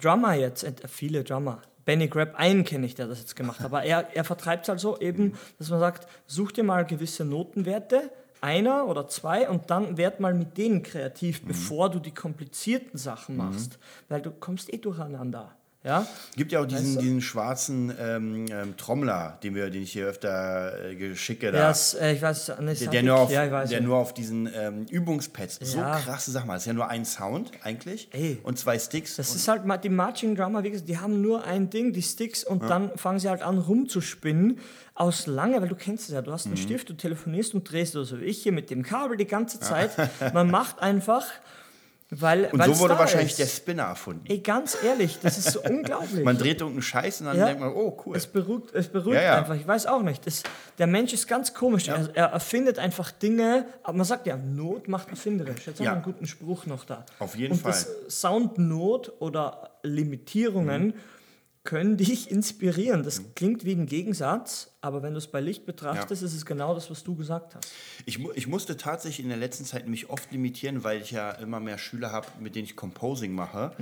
Drummer 0.00 0.34
jetzt, 0.34 0.64
äh, 0.64 0.72
viele 0.88 1.24
Drummer. 1.24 1.62
Benny 1.84 2.08
Grab, 2.08 2.34
einen 2.36 2.64
kenne 2.64 2.86
ich, 2.86 2.94
der 2.94 3.06
das 3.06 3.20
jetzt 3.20 3.36
gemacht 3.36 3.60
hat. 3.60 3.66
Aber 3.66 3.82
er, 3.82 4.14
er 4.14 4.24
vertreibt 4.24 4.64
es 4.64 4.68
halt 4.68 4.80
so 4.80 4.98
eben, 5.00 5.34
dass 5.58 5.70
man 5.70 5.80
sagt, 5.80 6.06
such 6.26 6.52
dir 6.52 6.62
mal 6.62 6.84
gewisse 6.84 7.24
Notenwerte, 7.24 8.10
einer 8.40 8.86
oder 8.86 9.08
zwei, 9.08 9.48
und 9.48 9.70
dann 9.70 9.96
werd 9.96 10.20
mal 10.20 10.34
mit 10.34 10.56
denen 10.56 10.82
kreativ, 10.82 11.42
bevor 11.42 11.90
du 11.90 11.98
die 11.98 12.14
komplizierten 12.14 12.98
Sachen 12.98 13.36
machst. 13.36 13.78
Weil 14.08 14.22
du 14.22 14.30
kommst 14.30 14.72
eh 14.72 14.78
durcheinander. 14.78 15.56
Ja? 15.82 16.06
Gibt 16.36 16.52
ja 16.52 16.60
auch 16.60 16.66
diesen, 16.66 16.84
Weißt 16.88 16.96
du? 16.96 17.00
diesen 17.00 17.20
schwarzen 17.22 17.90
ähm, 17.98 18.44
ähm, 18.50 18.76
Trommler, 18.76 19.38
den, 19.42 19.54
wir, 19.54 19.70
den 19.70 19.82
ich 19.82 19.92
hier 19.92 20.08
öfter 20.08 20.90
äh, 20.90 20.94
geschicke. 20.94 21.46
Ja, 21.46 21.52
Da. 21.52 21.58
das, 21.68 21.94
äh, 21.94 22.12
ich 22.12 22.20
weiß 22.20 22.52
nicht. 22.60 22.82
Der, 22.82 22.88
der, 22.90 23.02
nur 23.02 23.16
auf, 23.16 23.30
ja, 23.30 23.46
ich 23.46 23.50
weiß 23.50 23.70
der 23.70 23.78
ja. 23.78 23.84
nur 23.86 23.96
auf 23.96 24.12
diesen 24.12 24.46
ähm, 24.54 24.84
Übungspads, 24.90 25.58
so 25.62 25.78
Ja. 25.78 25.98
krasse 25.98 26.32
Sachen. 26.32 26.48
Das 26.48 26.62
ist 26.62 26.66
ja 26.66 26.74
nur 26.74 26.88
ein 26.88 27.06
Sound 27.06 27.52
eigentlich 27.62 28.08
Ey. 28.12 28.38
und 28.42 28.58
zwei 28.58 28.78
Sticks. 28.78 29.16
Das 29.16 29.34
ist 29.34 29.48
halt 29.48 29.62
die 29.82 29.88
Marching 29.88 30.36
Drummer, 30.36 30.62
wie 30.64 30.70
gesagt, 30.70 30.88
die 30.90 30.98
haben 30.98 31.22
nur 31.22 31.44
ein 31.44 31.70
Ding, 31.70 31.94
die 31.94 32.02
Sticks, 32.02 32.44
und 32.44 32.62
dann 32.68 32.96
fangen 32.98 33.18
sie 33.18 33.30
halt 33.30 33.40
an 33.40 33.56
rumzuspinnen. 33.58 34.58
Aus 34.94 35.26
lange, 35.26 35.62
weil 35.62 35.68
du 35.68 35.76
kennst 35.76 36.08
es 36.10 36.14
ja, 36.14 36.20
du 36.20 36.30
hast 36.30 36.44
einen 36.44 36.56
Mhm. 36.56 36.58
Stift, 36.58 36.90
du 36.90 36.92
telefonierst 36.94 37.54
und 37.54 37.64
drehst 37.70 37.96
oder 37.96 38.04
so 38.04 38.20
wie 38.20 38.24
ich 38.24 38.42
hier 38.42 38.52
mit 38.52 38.68
dem 38.68 38.82
Kabel 38.82 39.16
die 39.16 39.24
ganze 39.26 39.58
Zeit. 39.58 39.92
Man 40.34 40.50
macht 40.50 40.82
einfach, 40.82 41.24
weil. 42.10 42.46
und 42.46 42.58
weil's 42.58 42.76
so 42.76 42.82
wurde 42.82 42.98
wahrscheinlich 42.98 43.30
ist. 43.30 43.38
der 43.38 43.46
Spinner 43.46 43.84
erfunden. 43.84 44.24
Ey, 44.28 44.38
ganz 44.38 44.76
ehrlich, 44.84 45.18
das 45.22 45.38
ist 45.38 45.52
so 45.52 45.60
unglaublich. 45.68 46.24
Man 46.24 46.36
dreht 46.38 46.60
irgendeinen 46.60 46.82
Scheiß 46.82 47.20
und 47.20 47.26
dann 47.28 47.38
Ja. 47.38 47.46
denkt 47.46 47.60
man, 47.60 47.72
oh, 47.72 47.96
cool. 48.04 48.16
Es 48.16 48.26
beruhigt, 48.26 48.74
es 48.74 48.88
beruhigt 48.88 49.14
Ja, 49.16 49.22
ja. 49.22 49.38
einfach. 49.38 49.54
Ich 49.54 49.66
weiß 49.66 49.86
auch 49.86 50.02
nicht. 50.02 50.26
Das, 50.26 50.42
der 50.78 50.86
Mensch 50.86 51.12
ist 51.12 51.26
ganz 51.28 51.54
komisch. 51.54 51.88
Er, 51.88 52.08
er 52.14 52.26
erfindet 52.26 52.78
einfach 52.78 53.10
Dinge, 53.12 53.66
aber 53.82 53.96
man 53.98 54.06
sagt 54.06 54.26
ja, 54.26 54.36
Not 54.36 54.88
macht 54.88 55.08
erfinderisch. 55.10 55.66
Jetzt 55.66 55.78
haben 55.78 55.86
wir 55.86 55.92
einen 55.92 56.02
guten 56.02 56.26
Spruch 56.26 56.66
noch 56.66 56.84
da. 56.84 57.04
Auf 57.18 57.36
jeden 57.36 57.52
Und 57.52 57.60
Fall. 57.62 57.72
das 57.72 57.88
Soundnot 58.20 59.12
oder 59.20 59.70
Limitierungen 59.82 60.86
Mhm. 60.88 60.94
Können 61.62 61.96
dich 61.98 62.30
inspirieren. 62.30 63.02
Das 63.02 63.34
klingt 63.34 63.64
wie 63.64 63.72
ein 63.72 63.86
Gegensatz, 63.86 64.72
aber 64.80 65.02
wenn 65.02 65.12
du 65.12 65.18
es 65.18 65.26
bei 65.26 65.40
Licht 65.40 65.66
betrachtest, 65.66 66.22
Ja. 66.22 66.26
ist 66.26 66.34
es 66.34 66.46
genau 66.46 66.74
das, 66.74 66.90
was 66.90 67.04
du 67.04 67.14
gesagt 67.14 67.54
hast. 67.54 67.70
Ich, 68.06 68.18
ich 68.34 68.46
musste 68.46 68.76
tatsächlich 68.78 69.20
in 69.24 69.28
der 69.28 69.36
letzten 69.38 69.64
Zeit 69.66 69.86
mich 69.86 70.08
oft 70.08 70.32
limitieren, 70.32 70.84
weil 70.84 71.02
ich 71.02 71.10
ja 71.10 71.30
immer 71.32 71.60
mehr 71.60 71.76
Schüler 71.76 72.12
habe, 72.12 72.26
mit 72.40 72.54
denen 72.54 72.64
ich 72.64 72.76
Composing 72.76 73.32
mache. 73.34 73.72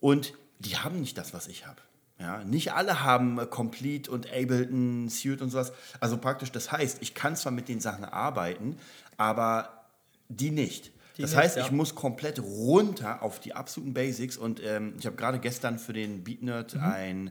Und 0.00 0.34
die 0.58 0.76
haben 0.76 1.00
nicht 1.00 1.16
das, 1.16 1.32
was 1.32 1.48
ich 1.48 1.66
habe. 1.66 1.80
Ja, 2.18 2.44
nicht 2.44 2.74
alle 2.74 3.02
haben 3.02 3.38
äh, 3.38 3.46
Complete 3.46 4.10
und 4.10 4.26
Ableton, 4.30 5.08
Suite 5.08 5.40
und 5.40 5.48
sowas. 5.48 5.72
Also 6.00 6.18
praktisch, 6.18 6.52
das 6.52 6.70
heißt, 6.70 6.98
ich 7.00 7.14
kann 7.14 7.34
zwar 7.34 7.50
mit 7.50 7.66
den 7.70 7.80
Sachen 7.80 8.04
arbeiten, 8.04 8.76
aber 9.16 9.86
die 10.28 10.50
nicht. 10.50 10.92
Die 11.16 11.22
das 11.22 11.36
heißt, 11.36 11.56
ja. 11.56 11.64
ich 11.64 11.70
muss 11.70 11.94
komplett 11.94 12.38
runter 12.40 13.22
auf 13.22 13.40
die 13.40 13.54
absoluten 13.54 13.94
Basics. 13.94 14.36
Und 14.36 14.60
ähm, 14.64 14.94
ich 14.98 15.06
habe 15.06 15.16
gerade 15.16 15.38
gestern 15.38 15.78
für 15.78 15.92
den 15.92 16.24
Beat 16.24 16.42
Nerd 16.42 16.74
Mhm. 16.74 16.80
ein 16.82 17.30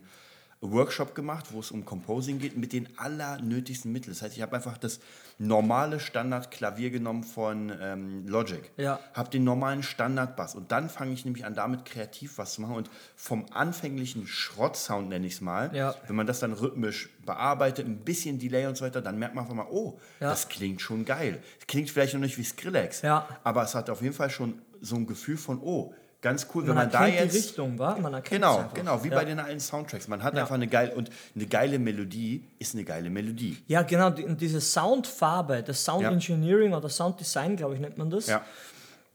Workshop 0.62 1.16
gemacht, 1.16 1.46
wo 1.52 1.62
es 1.62 1.72
um 1.72 1.86
Composing 1.86 2.38
geht, 2.38 2.58
mit 2.58 2.74
den 2.74 2.90
allernötigsten 3.00 3.92
Mitteln. 3.94 4.12
Das 4.14 4.22
heißt, 4.22 4.36
ich 4.36 4.42
habe 4.42 4.58
einfach 4.58 4.78
das 4.78 5.00
normale 5.38 6.02
Standardklavier 6.02 6.90
genommen 6.90 7.24
von 7.24 7.72
ähm, 7.82 8.28
Logic, 8.28 8.70
Ja. 8.76 9.00
habe 9.14 9.30
den 9.30 9.46
normalen 9.46 9.84
Standardbass 9.84 10.56
und 10.56 10.72
dann 10.74 10.90
fange 10.90 11.14
ich 11.14 11.24
nämlich 11.24 11.46
an, 11.46 11.56
damit 11.56 11.86
kreativ 11.86 12.38
was 12.38 12.54
zu 12.56 12.62
machen 12.62 12.76
und 12.76 12.90
vom 13.16 13.46
anfänglichen 13.54 14.28
Schrottsound, 14.28 15.08
nenne 15.08 15.28
ich 15.28 15.34
es 15.36 15.42
mal, 15.42 15.74
Ja. 15.74 15.96
wenn 16.08 16.18
man 16.18 16.28
das 16.28 16.40
dann 16.42 16.52
rhythmisch 16.52 17.10
bearbeitet, 17.26 17.88
ein 17.88 18.00
bisschen 18.00 18.38
Delay 18.38 18.66
und 18.68 18.76
so 18.76 18.84
weiter, 18.84 19.02
dann 19.02 19.18
merkt 19.18 19.36
man 19.36 19.46
einfach 19.46 19.56
mal, 19.56 19.68
oh, 19.72 19.98
Ja. 20.20 20.30
das 20.30 20.50
klingt 20.50 20.82
schon 20.82 21.06
geil. 21.06 21.42
Klingt 21.68 21.90
vielleicht 21.90 22.14
noch 22.16 22.22
nicht 22.22 22.38
wie 22.38 22.44
Skrillex, 22.44 23.02
aber 23.06 23.64
es 23.64 23.76
hat 23.76 23.90
auf 23.90 24.02
jeden 24.02 24.14
Fall 24.14 24.30
schon 24.30 24.62
so 24.82 24.96
ein 24.98 25.08
Gefühl 25.08 25.38
von, 25.38 25.60
oh, 25.62 25.94
ganz 26.22 26.48
cool, 26.54 26.64
wenn 26.64 26.76
Man 26.76 26.78
man, 26.86 26.92
da 26.92 27.06
erkennt 27.08 27.32
die 27.32 27.38
jetzt. 27.38 27.48
Richtung, 27.48 27.80
wa? 27.80 27.96
Man 28.00 28.14
erkennt 28.14 28.26
es 28.26 28.30
Genau, 28.50 28.58
einfach. 28.60 28.74
genau, 28.74 29.04
wie 29.04 29.10
ja. 29.10 29.16
bei 29.16 29.26
den 29.26 29.40
alten 29.40 29.60
Soundtracks. 29.60 30.08
Man 30.08 30.22
hat 30.24 30.36
Ja. 30.36 30.42
einfach 30.42 30.56
eine 30.56 30.68
geile 30.68 30.94
und 30.96 31.10
eine 31.36 31.46
geile 31.46 31.80
Melodie 31.80 32.44
ist 32.60 32.76
eine 32.76 32.84
geile 32.84 33.10
Melodie. 33.10 33.58
Ja, 33.68 33.82
genau, 33.84 34.10
die, 34.10 34.24
und 34.26 34.40
diese 34.42 34.60
Soundfarbe, 34.62 35.64
das 35.64 35.84
Sound 35.86 36.04
Ja. 36.04 36.12
Engineering 36.12 36.74
oder 36.74 36.90
Sound 36.90 37.20
Design, 37.20 37.56
glaube 37.56 37.76
ich, 37.76 37.80
nennt 37.80 37.98
man 37.98 38.10
das. 38.10 38.30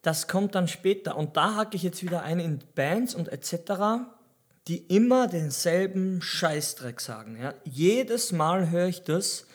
Das 0.03 0.29
kommt 0.29 0.55
dann 0.55 0.69
später. 0.69 1.17
Und 1.17 1.37
da 1.37 1.55
hacke 1.57 1.77
ich 1.77 1.83
jetzt 1.83 2.03
wieder 2.03 2.23
ein 2.23 2.39
in 2.41 2.61
Bands 2.75 3.15
und 3.15 3.29
etc., 3.29 4.07
die 4.69 4.79
immer 4.79 5.29
denselben 5.29 6.23
Scheißdreck 6.23 7.01
sagen. 7.01 7.39
Ja? 7.41 7.55
Jedes 7.65 8.33
Mal 8.33 8.71
höre 8.71 8.87
ich 8.89 9.03
das. 9.05 9.47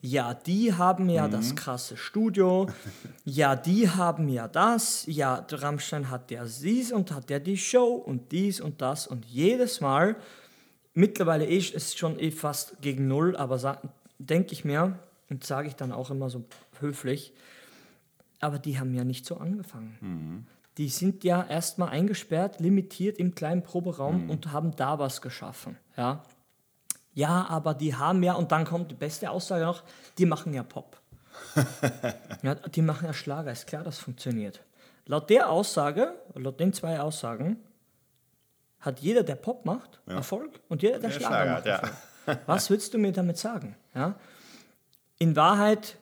Ja, 0.00 0.32
die 0.34 0.72
haben 0.72 1.08
ja 1.08 1.26
das 1.28 1.56
krasse 1.56 1.96
Studio. 1.96 2.68
Ja, 3.24 3.56
die 3.56 3.90
haben 3.90 4.28
ja 4.28 4.48
das. 4.48 5.04
Ja, 5.06 5.44
Rammstein 5.50 6.08
hat 6.08 6.30
ja 6.30 6.44
dies 6.46 6.92
und 6.92 7.12
hat 7.12 7.28
ja 7.28 7.38
die 7.38 7.58
Show 7.58 7.94
und 7.94 8.32
dies 8.32 8.58
und 8.58 8.80
das. 8.80 9.06
Und 9.06 9.26
jedes 9.26 9.82
Mal, 9.82 10.16
mittlerweile 10.94 11.44
ist 11.44 11.74
es 11.74 11.94
schon 11.94 12.18
eh 12.18 12.30
fast 12.30 12.80
gegen 12.80 13.06
Null, 13.06 13.36
aber 13.36 13.82
denke 14.18 14.54
ich 14.54 14.64
mir, 14.64 14.98
und 15.28 15.44
sage 15.44 15.68
ich 15.68 15.76
dann 15.76 15.92
auch 15.92 16.10
immer 16.10 16.30
so 16.30 16.44
höflich, 16.80 17.34
aber 18.40 18.58
die 18.58 18.78
haben 18.78 18.94
ja 18.94 19.04
nicht 19.04 19.26
so 19.26 19.36
angefangen. 19.36 20.46
Die 20.78 20.88
sind 20.88 21.22
ja 21.24 21.44
erstmal 21.44 21.90
eingesperrt, 21.90 22.60
limitiert 22.60 23.18
im 23.18 23.34
kleinen 23.34 23.62
Proberaum 23.62 24.30
und 24.30 24.52
haben 24.52 24.74
da 24.76 24.98
was 24.98 25.20
geschaffen. 25.20 25.76
Ja? 25.96 26.22
Ja, 27.18 27.48
aber 27.48 27.74
die 27.74 27.96
haben 27.96 28.22
ja, 28.22 28.34
und 28.34 28.52
dann 28.52 28.64
kommt 28.64 28.92
die 28.92 28.94
beste 28.94 29.28
Aussage 29.28 29.64
noch, 29.64 29.82
die 30.18 30.24
machen 30.24 30.54
ja 30.54 30.62
Pop. 30.62 31.00
ja, 32.42 32.54
die 32.54 32.80
machen 32.80 33.06
ja 33.06 33.12
Schlager, 33.12 33.50
ist 33.50 33.66
klar, 33.66 33.82
das 33.82 33.98
funktioniert. 33.98 34.60
Laut 35.04 35.28
der 35.28 35.50
Aussage, 35.50 36.14
laut 36.34 36.60
den 36.60 36.72
zwei 36.72 37.00
Aussagen, 37.00 37.56
hat 38.78 39.00
jeder, 39.00 39.24
der 39.24 39.34
Pop 39.34 39.66
macht, 39.66 40.00
Erfolg 40.06 40.60
und 40.68 40.82
jeder, 40.82 41.00
der 41.00 41.10
Der 41.10 41.18
Schlager, 41.18 41.34
Schlager 41.34 41.52
macht 41.54 41.66
ja. 41.66 41.74
Erfolg. 41.74 42.46
Was 42.46 42.70
willst 42.70 42.94
du 42.94 42.98
mir 42.98 43.10
damit 43.10 43.36
sagen? 43.36 43.74
Ja? 43.96 44.14
In 45.18 45.34
Wahrheit 45.34 45.98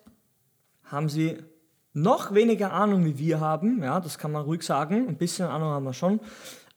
haben 0.85 1.09
sie 1.09 1.43
noch 1.95 2.35
weniger 2.35 2.75
Ahnung, 2.75 3.07
wie 3.07 3.17
wir 3.17 3.41
haben. 3.41 3.83
Ja, 3.83 4.01
das 4.01 4.19
kann 4.19 4.33
man 4.33 4.43
ruhig 4.43 4.63
sagen. 4.63 5.09
Ein 5.09 5.17
bisschen 5.17 5.49
Ahnung 5.49 5.71
haben 5.71 5.85
wir 5.85 5.95
schon. 5.95 6.21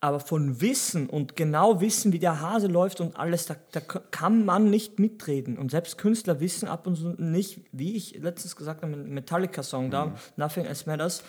Aber 0.01 0.21
von 0.21 0.61
Wissen 0.61 1.09
und 1.09 1.35
genau 1.35 1.81
wissen, 1.81 2.13
wie 2.13 2.19
der 2.19 2.39
Hase 2.39 2.67
läuft 2.67 3.01
und 3.01 3.17
alles, 3.17 3.47
da, 3.47 3.55
da 3.71 3.81
kann 3.81 4.45
man 4.45 4.69
nicht 4.69 4.97
mitreden. 4.97 5.57
Und 5.57 5.71
selbst 5.71 5.97
Künstler 5.97 6.39
wissen 6.39 6.69
ab 6.69 6.87
und 6.87 6.95
zu 6.95 7.09
nicht, 7.21 7.61
wie 7.73 7.97
ich 7.97 8.15
letztens 8.15 8.55
gesagt 8.55 8.81
habe, 8.81 8.95
Metallica-Song 8.95 9.91
da, 9.91 10.15
Nothing 10.37 10.65
Else 10.65 10.85
Matters, 10.87 11.23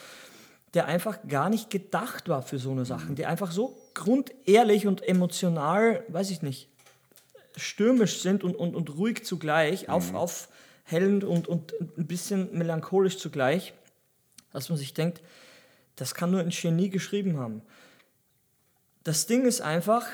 der 0.75 0.87
einfach 0.87 1.19
gar 1.27 1.51
nicht 1.51 1.71
gedacht 1.71 2.29
war 2.29 2.43
für 2.43 2.59
so 2.59 2.71
eine 2.71 2.85
Sachen, 2.85 3.17
die 3.17 3.27
einfach 3.27 3.51
so 3.51 3.77
grundehrlich 3.95 4.87
und 4.87 5.03
emotional, 5.03 6.05
weiß 6.09 6.31
ich 6.31 6.43
nicht, 6.43 6.69
stürmisch 7.57 8.23
sind 8.23 8.45
und, 8.45 8.55
und, 8.55 8.77
und 8.77 8.97
ruhig 8.97 9.25
zugleich, 9.25 9.89
auf, 9.89 10.15
aufhellend 10.15 11.25
und, 11.25 11.49
und 11.49 11.75
ein 11.99 12.07
bisschen 12.07 12.57
melancholisch 12.57 13.19
zugleich, 13.19 13.75
dass 14.53 14.69
man 14.69 14.79
sich 14.79 14.95
denkt, 14.95 15.21
das 15.97 16.15
kann 16.15 16.31
nur 16.31 16.41
ein 16.41 16.51
Genie 16.51 16.89
geschrieben 16.89 17.37
haben. 17.39 17.63
Das 19.05 19.27
Ding 19.27 19.45
ist 19.45 19.61
einfach, 19.61 20.07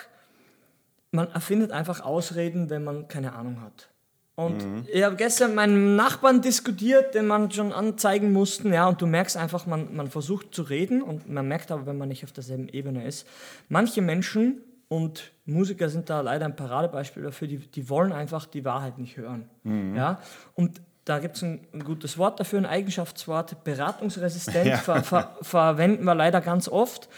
man 1.11 1.29
erfindet 1.31 1.73
einfach 1.73 2.01
Ausreden, 2.01 2.71
wenn 2.71 2.85
man 2.85 3.09
keine 3.09 3.35
Ahnung 3.35 3.61
hat. 3.63 3.89
Und 4.37 4.87
ich 4.93 5.03
habe 5.03 5.17
gestern 5.17 5.49
mit 5.49 5.57
meinem 5.57 5.97
Nachbarn 5.97 6.43
diskutiert, 6.43 7.15
den 7.15 7.27
man 7.27 7.51
schon 7.51 7.73
anzeigen 7.73 8.33
mussten, 8.33 8.71
ja, 8.71 8.87
und 8.87 9.01
du 9.01 9.07
merkst 9.07 9.39
einfach, 9.39 9.65
man, 9.65 9.97
man 9.97 10.09
versucht 10.11 10.55
zu 10.55 10.63
reden 10.63 11.01
und 11.01 11.27
man 11.27 11.49
merkt 11.49 11.71
aber, 11.71 11.87
wenn 11.87 11.97
man 11.97 12.09
nicht 12.09 12.23
auf 12.23 12.33
derselben 12.33 12.69
Ebene 12.69 13.07
ist, 13.07 13.27
manche 13.71 14.03
Menschen 14.03 14.61
und 14.89 15.33
Musiker 15.47 15.89
sind 15.89 16.11
da 16.11 16.21
leider 16.21 16.45
ein 16.45 16.55
Paradebeispiel 16.55 17.23
dafür, 17.23 17.49
die, 17.49 17.57
die 17.57 17.89
wollen 17.89 18.13
einfach 18.13 18.45
die 18.45 18.65
Wahrheit 18.65 18.99
nicht 18.99 19.17
hören. 19.17 19.49
Ja? 19.97 20.21
Und 20.55 20.83
da 21.07 21.19
gibt 21.19 21.37
es 21.37 21.43
ein, 21.43 21.67
ein 21.73 21.83
gutes 21.83 22.19
Wort 22.19 22.39
dafür, 22.39 22.59
ein 22.59 22.67
Eigenschaftswort, 22.67 23.65
beratungsresistent, 23.65 24.67
Ja. 24.67 24.77
ver, 24.77 25.03
ver, 25.03 25.37
verwenden 25.41 26.05
wir 26.05 26.15
leider 26.15 26.43
ganz 26.43 26.69
oft. 26.69 27.09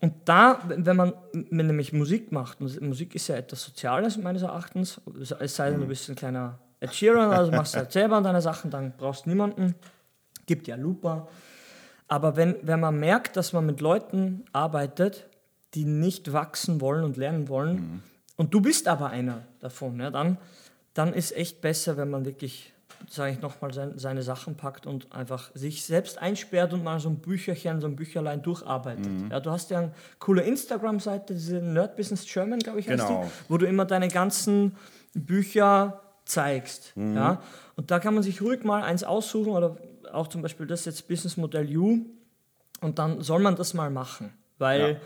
Und 0.00 0.14
da, 0.26 0.60
wenn 0.68 0.96
man 0.96 1.12
wenn 1.32 1.66
nämlich 1.66 1.92
Musik 1.92 2.30
macht, 2.30 2.60
und 2.60 2.80
Musik 2.82 3.14
ist 3.14 3.28
ja 3.28 3.36
etwas 3.36 3.62
Soziales 3.62 4.16
meines 4.16 4.42
Erachtens, 4.42 5.00
es 5.40 5.56
sei 5.56 5.70
denn, 5.70 5.80
du 5.80 5.86
bist 5.86 6.08
ein 6.08 6.14
kleiner 6.14 6.58
Ed 6.80 6.94
Sheeran, 6.94 7.32
also 7.32 7.50
machst 7.50 7.76
halt 7.76 7.90
selber 7.90 8.20
deine 8.20 8.40
Sachen, 8.40 8.70
dann 8.70 8.92
brauchst 8.96 9.26
du 9.26 9.30
niemanden. 9.30 9.74
Gibt 10.46 10.68
ja 10.68 10.76
Looper. 10.76 11.28
Aber 12.06 12.36
wenn, 12.36 12.56
wenn 12.62 12.80
man 12.80 12.98
merkt, 12.98 13.36
dass 13.36 13.52
man 13.52 13.66
mit 13.66 13.80
Leuten 13.80 14.44
arbeitet, 14.52 15.26
die 15.74 15.84
nicht 15.84 16.32
wachsen 16.32 16.80
wollen 16.80 17.04
und 17.04 17.16
lernen 17.16 17.48
wollen, 17.48 18.02
und 18.36 18.54
du 18.54 18.60
bist 18.60 18.86
aber 18.86 19.10
einer 19.10 19.42
davon, 19.58 19.98
ja, 19.98 20.10
dann, 20.10 20.38
dann 20.94 21.12
ist 21.12 21.36
echt 21.36 21.60
besser, 21.60 21.96
wenn 21.96 22.08
man 22.08 22.24
wirklich, 22.24 22.72
sage 23.10 23.32
ich 23.32 23.40
nochmal, 23.40 23.72
sein, 23.72 23.92
seine 23.98 24.22
Sachen 24.22 24.56
packt 24.56 24.86
und 24.86 25.12
einfach 25.12 25.50
sich 25.54 25.84
selbst 25.84 26.18
einsperrt 26.18 26.72
und 26.72 26.84
mal 26.84 27.00
so 27.00 27.08
ein 27.08 27.20
Bücherchen, 27.20 27.80
so 27.80 27.86
ein 27.86 27.96
Bücherlein 27.96 28.42
durcharbeitet. 28.42 29.08
Ja, 29.30 29.40
du 29.40 29.50
hast 29.50 29.70
ja 29.70 29.78
eine 29.78 29.92
coole 30.18 30.42
Instagram-Seite, 30.42 31.34
diese 31.34 31.56
Nerd 31.56 31.96
Business 31.96 32.26
German, 32.30 32.58
glaube 32.58 32.80
ich, 32.80 32.88
heißt 32.88 33.06
Genau. 33.06 33.22
die, 33.24 33.50
wo 33.52 33.56
du 33.58 33.66
immer 33.66 33.84
deine 33.86 34.08
ganzen 34.08 34.76
Bücher 35.14 36.00
zeigst. 36.24 36.92
Ja? 36.96 37.40
Und 37.76 37.90
da 37.90 37.98
kann 37.98 38.14
man 38.14 38.22
sich 38.22 38.40
ruhig 38.42 38.64
mal 38.64 38.82
eins 38.82 39.04
aussuchen 39.04 39.52
oder 39.52 39.76
auch 40.12 40.28
zum 40.28 40.42
Beispiel 40.42 40.66
das 40.66 40.84
jetzt 40.84 41.08
Business 41.08 41.36
Modell 41.36 41.74
U 41.76 42.04
und 42.80 42.98
dann 42.98 43.22
soll 43.22 43.40
man 43.40 43.56
das 43.56 43.74
mal 43.74 43.90
machen, 43.90 44.32
weil 44.58 44.80
Ja. 44.80 44.96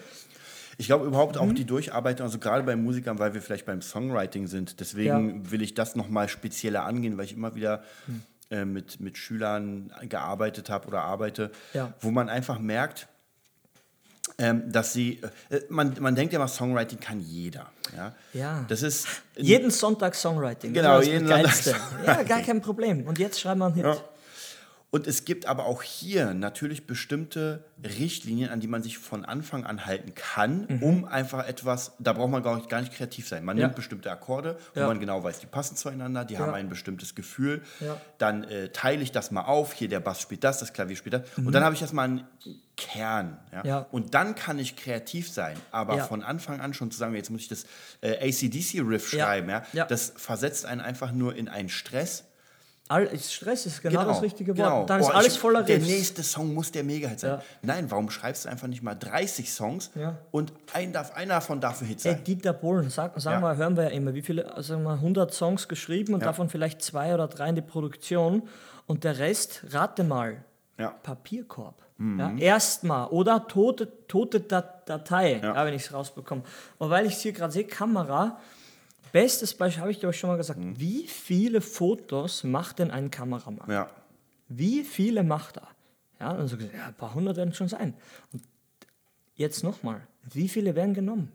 Ich 0.82 0.88
glaube 0.88 1.06
überhaupt 1.06 1.38
auch 1.38 1.52
die 1.52 1.64
Durcharbeitung, 1.64 2.26
also 2.26 2.40
gerade 2.40 2.64
bei 2.64 2.74
Musikern, 2.74 3.20
weil 3.20 3.34
wir 3.34 3.40
vielleicht 3.40 3.66
beim 3.66 3.82
Songwriting 3.82 4.48
sind. 4.48 4.80
Deswegen 4.80 5.48
will 5.52 5.62
ich 5.62 5.74
das 5.74 5.94
nochmal 5.94 6.28
spezieller 6.28 6.82
angehen, 6.84 7.16
weil 7.16 7.24
ich 7.26 7.34
immer 7.34 7.54
wieder 7.54 7.84
äh, 8.50 8.64
mit, 8.64 8.98
mit 8.98 9.16
Schülern 9.16 9.92
gearbeitet 10.08 10.70
habe 10.70 10.88
oder 10.88 11.02
arbeite, 11.02 11.52
Ja. 11.72 11.92
wo 12.00 12.10
man 12.10 12.28
einfach 12.28 12.58
merkt, 12.58 13.06
ähm, 14.38 14.72
dass 14.72 14.92
sie, 14.92 15.20
äh, 15.50 15.60
man, 15.68 15.94
man 16.00 16.16
denkt 16.16 16.32
ja 16.32 16.40
mal, 16.40 16.48
Songwriting 16.48 16.98
kann 16.98 17.20
jeder. 17.20 17.70
Ja, 17.96 18.14
Ja. 18.32 18.64
das 18.68 18.82
ist 18.82 19.06
jeden 19.36 19.70
Sonntag 19.70 20.16
Songwriting. 20.16 20.72
Genau, 20.72 21.00
jeden. 21.00 21.28
Sonntag 21.28 21.80
Ja, 22.04 22.22
gar 22.24 22.40
kein 22.40 22.60
Problem. 22.60 23.06
Und 23.06 23.20
jetzt 23.20 23.38
schreiben 23.40 23.60
wir 23.60 23.66
einen 23.66 23.74
Hit. 23.76 23.84
Ja. 23.84 23.96
Und 24.94 25.06
es 25.06 25.24
gibt 25.24 25.46
aber 25.46 25.64
auch 25.64 25.82
hier 25.82 26.34
natürlich 26.34 26.86
bestimmte 26.86 27.64
Richtlinien, 27.82 28.50
an 28.50 28.60
die 28.60 28.66
man 28.66 28.82
sich 28.82 28.98
von 28.98 29.24
Anfang 29.24 29.64
an 29.64 29.86
halten 29.86 30.14
kann, 30.14 30.66
um 30.82 31.06
einfach 31.06 31.48
etwas, 31.48 31.92
da 31.98 32.12
braucht 32.12 32.30
man 32.30 32.42
gar 32.42 32.56
nicht, 32.56 32.68
gar 32.68 32.82
nicht 32.82 32.92
kreativ 32.92 33.26
sein. 33.26 33.42
Man 33.42 33.56
Mhm. 33.56 33.60
Ja. 33.62 33.66
nimmt 33.68 33.76
bestimmte 33.76 34.10
Akkorde, 34.10 34.58
wo 34.74 34.80
Ja. 34.80 34.86
man 34.88 35.00
genau 35.00 35.24
weiß, 35.24 35.38
die 35.38 35.46
passen 35.46 35.76
zueinander, 35.76 36.26
die 36.26 36.36
haben 36.36 36.52
ein 36.52 36.68
bestimmtes 36.68 37.14
Gefühl. 37.14 37.62
Ja. 37.80 37.98
Dann 38.18 38.44
äh, 38.44 38.68
teile 38.68 39.02
ich 39.02 39.10
das 39.12 39.30
mal 39.30 39.44
auf, 39.46 39.72
hier 39.72 39.88
der 39.88 40.00
Bass 40.00 40.20
spielt 40.20 40.44
das, 40.44 40.58
das 40.60 40.74
Klavier 40.74 40.96
spielt 40.96 41.14
das. 41.14 41.22
Und 41.38 41.52
dann 41.52 41.64
habe 41.64 41.74
ich 41.74 41.80
erstmal 41.80 42.04
einen 42.04 42.24
Kern. 42.76 43.38
Ja? 43.50 43.60
Mhm. 43.60 43.66
Ja. 43.66 43.78
Und 43.92 44.12
dann 44.12 44.34
kann 44.34 44.58
ich 44.58 44.76
kreativ 44.76 45.30
sein. 45.30 45.56
Aber 45.70 45.96
Ja. 45.96 46.04
von 46.04 46.22
Anfang 46.22 46.60
an 46.60 46.74
schon 46.74 46.90
zu 46.90 46.98
sagen, 46.98 47.14
jetzt 47.14 47.30
muss 47.30 47.40
ich 47.40 47.48
das 47.48 47.64
äh, 48.02 48.28
ACDC-Riff 48.28 49.10
Ja. 49.14 49.24
schreiben, 49.24 49.48
ja? 49.48 49.62
Ja. 49.72 49.84
das 49.86 50.12
versetzt 50.16 50.66
einen 50.66 50.82
einfach 50.82 51.12
nur 51.12 51.34
in 51.34 51.48
einen 51.48 51.70
Stress. 51.70 52.24
All, 52.88 53.08
Stress 53.18 53.64
ist 53.64 53.80
genau, 53.80 54.04
das 54.04 54.20
richtige 54.20 54.50
Wort. 54.50 54.56
genau. 54.58 54.84
Dann 54.84 55.00
ist 55.00 55.06
Boah, 55.08 55.14
alles 55.14 55.34
ich- 55.34 55.38
voller 55.38 55.62
Der 55.62 55.76
Riffs. 55.76 55.86
nächste 55.88 56.22
Song 56.22 56.52
muss 56.52 56.72
der 56.72 56.84
Mega-Hit 56.84 57.20
sein. 57.20 57.30
Ja. 57.30 57.42
Nein, 57.62 57.90
warum 57.90 58.10
schreibst 58.10 58.44
du 58.44 58.50
einfach 58.50 58.66
nicht 58.66 58.82
mal 58.82 58.94
30 58.94 59.50
Songs 59.50 59.90
Ja. 59.94 60.18
und 60.30 60.52
ein 60.74 60.92
darf, 60.92 61.12
einer 61.14 61.34
davon 61.34 61.60
darf 61.60 61.80
ein 61.80 61.86
Hit 61.86 62.04
Ey, 62.04 62.12
sein? 62.14 62.24
Dieter 62.24 62.52
Bohlen, 62.52 62.90
sag, 62.90 63.18
sagen 63.20 63.42
Ja. 63.42 63.52
wir, 63.52 63.56
hören 63.56 63.76
wir 63.76 63.84
ja 63.84 63.90
immer, 63.90 64.12
wie 64.14 64.20
viele, 64.22 64.52
sagen 64.62 64.82
wir 64.82 65.00
100 65.00 65.32
Songs 65.32 65.68
geschrieben 65.68 66.12
und 66.12 66.22
davon 66.24 66.50
vielleicht 66.50 66.82
zwei 66.82 67.14
oder 67.14 67.28
drei 67.28 67.48
in 67.48 67.54
die 67.54 67.62
Produktion 67.62 68.42
und 68.86 69.04
der 69.04 69.18
Rest, 69.18 69.64
rate 69.70 70.04
mal. 70.04 70.44
Papierkorb. 71.04 71.76
Mhm. 71.98 72.18
Ja, 72.18 72.32
Erstmal 72.36 73.06
oder 73.08 73.46
tote, 73.46 74.06
tote 74.08 74.40
Dat 74.40 74.88
Datei, 74.88 75.40
wenn 75.40 75.74
ich 75.74 75.84
es 75.84 75.92
rausbekomme. 75.92 76.42
Und 76.78 76.90
weil 76.90 77.06
ich 77.06 77.14
es 77.14 77.20
hier 77.20 77.32
gerade 77.32 77.52
sehe, 77.52 77.64
Kamera, 77.64 78.38
bestes 79.12 79.54
Beispiel, 79.54 79.80
habe 79.82 79.90
ich 79.92 80.00
glaube 80.00 80.14
ich 80.14 80.20
schon 80.20 80.30
mal 80.30 80.36
gesagt, 80.36 80.58
Mhm. 80.58 80.78
wie 80.80 81.06
viele 81.06 81.60
Fotos 81.60 82.42
macht 82.44 82.78
denn 82.78 82.90
ein 82.90 83.10
Kameramann? 83.10 83.70
Ja. 83.70 83.90
Wie 84.48 84.82
viele 84.84 85.22
macht 85.22 85.58
er? 85.58 85.68
Ja, 86.20 86.30
und 86.32 86.48
so 86.48 86.56
gesagt, 86.56 86.74
ja, 86.74 86.86
ein 86.86 86.94
paar 86.94 87.14
hundert 87.14 87.36
werden 87.36 87.52
schon 87.54 87.68
sein. 87.68 87.94
Und 88.32 88.42
jetzt 89.34 89.62
nochmal, 89.64 90.00
wie 90.32 90.48
viele 90.48 90.74
werden 90.74 90.94
genommen? 90.94 91.32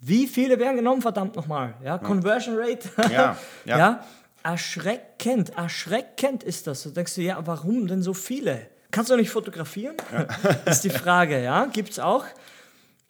Wie 0.00 0.26
viele 0.28 0.58
werden 0.58 0.76
genommen, 0.76 1.02
verdammt 1.02 1.34
nochmal? 1.36 1.74
Ja, 1.84 1.98
Conversion 1.98 2.56
Rate. 2.56 2.88
Ja, 3.10 3.10
ja. 3.10 3.36
ja. 3.78 4.04
Erschreckend, 4.44 5.50
erschreckend 5.56 6.42
ist 6.42 6.66
das. 6.66 6.82
Du 6.82 6.90
denkst 6.90 7.14
dir, 7.14 7.24
ja, 7.24 7.46
warum 7.46 7.86
denn 7.86 8.02
so 8.02 8.12
viele? 8.14 8.66
Kannst 8.90 9.10
du 9.10 9.16
nicht 9.16 9.30
fotografieren? 9.30 9.96
ist 10.66 10.82
die 10.84 10.90
Frage, 10.90 11.42
ja? 11.42 11.66
Gibt 11.66 11.90
es 11.90 11.98
auch? 11.98 12.24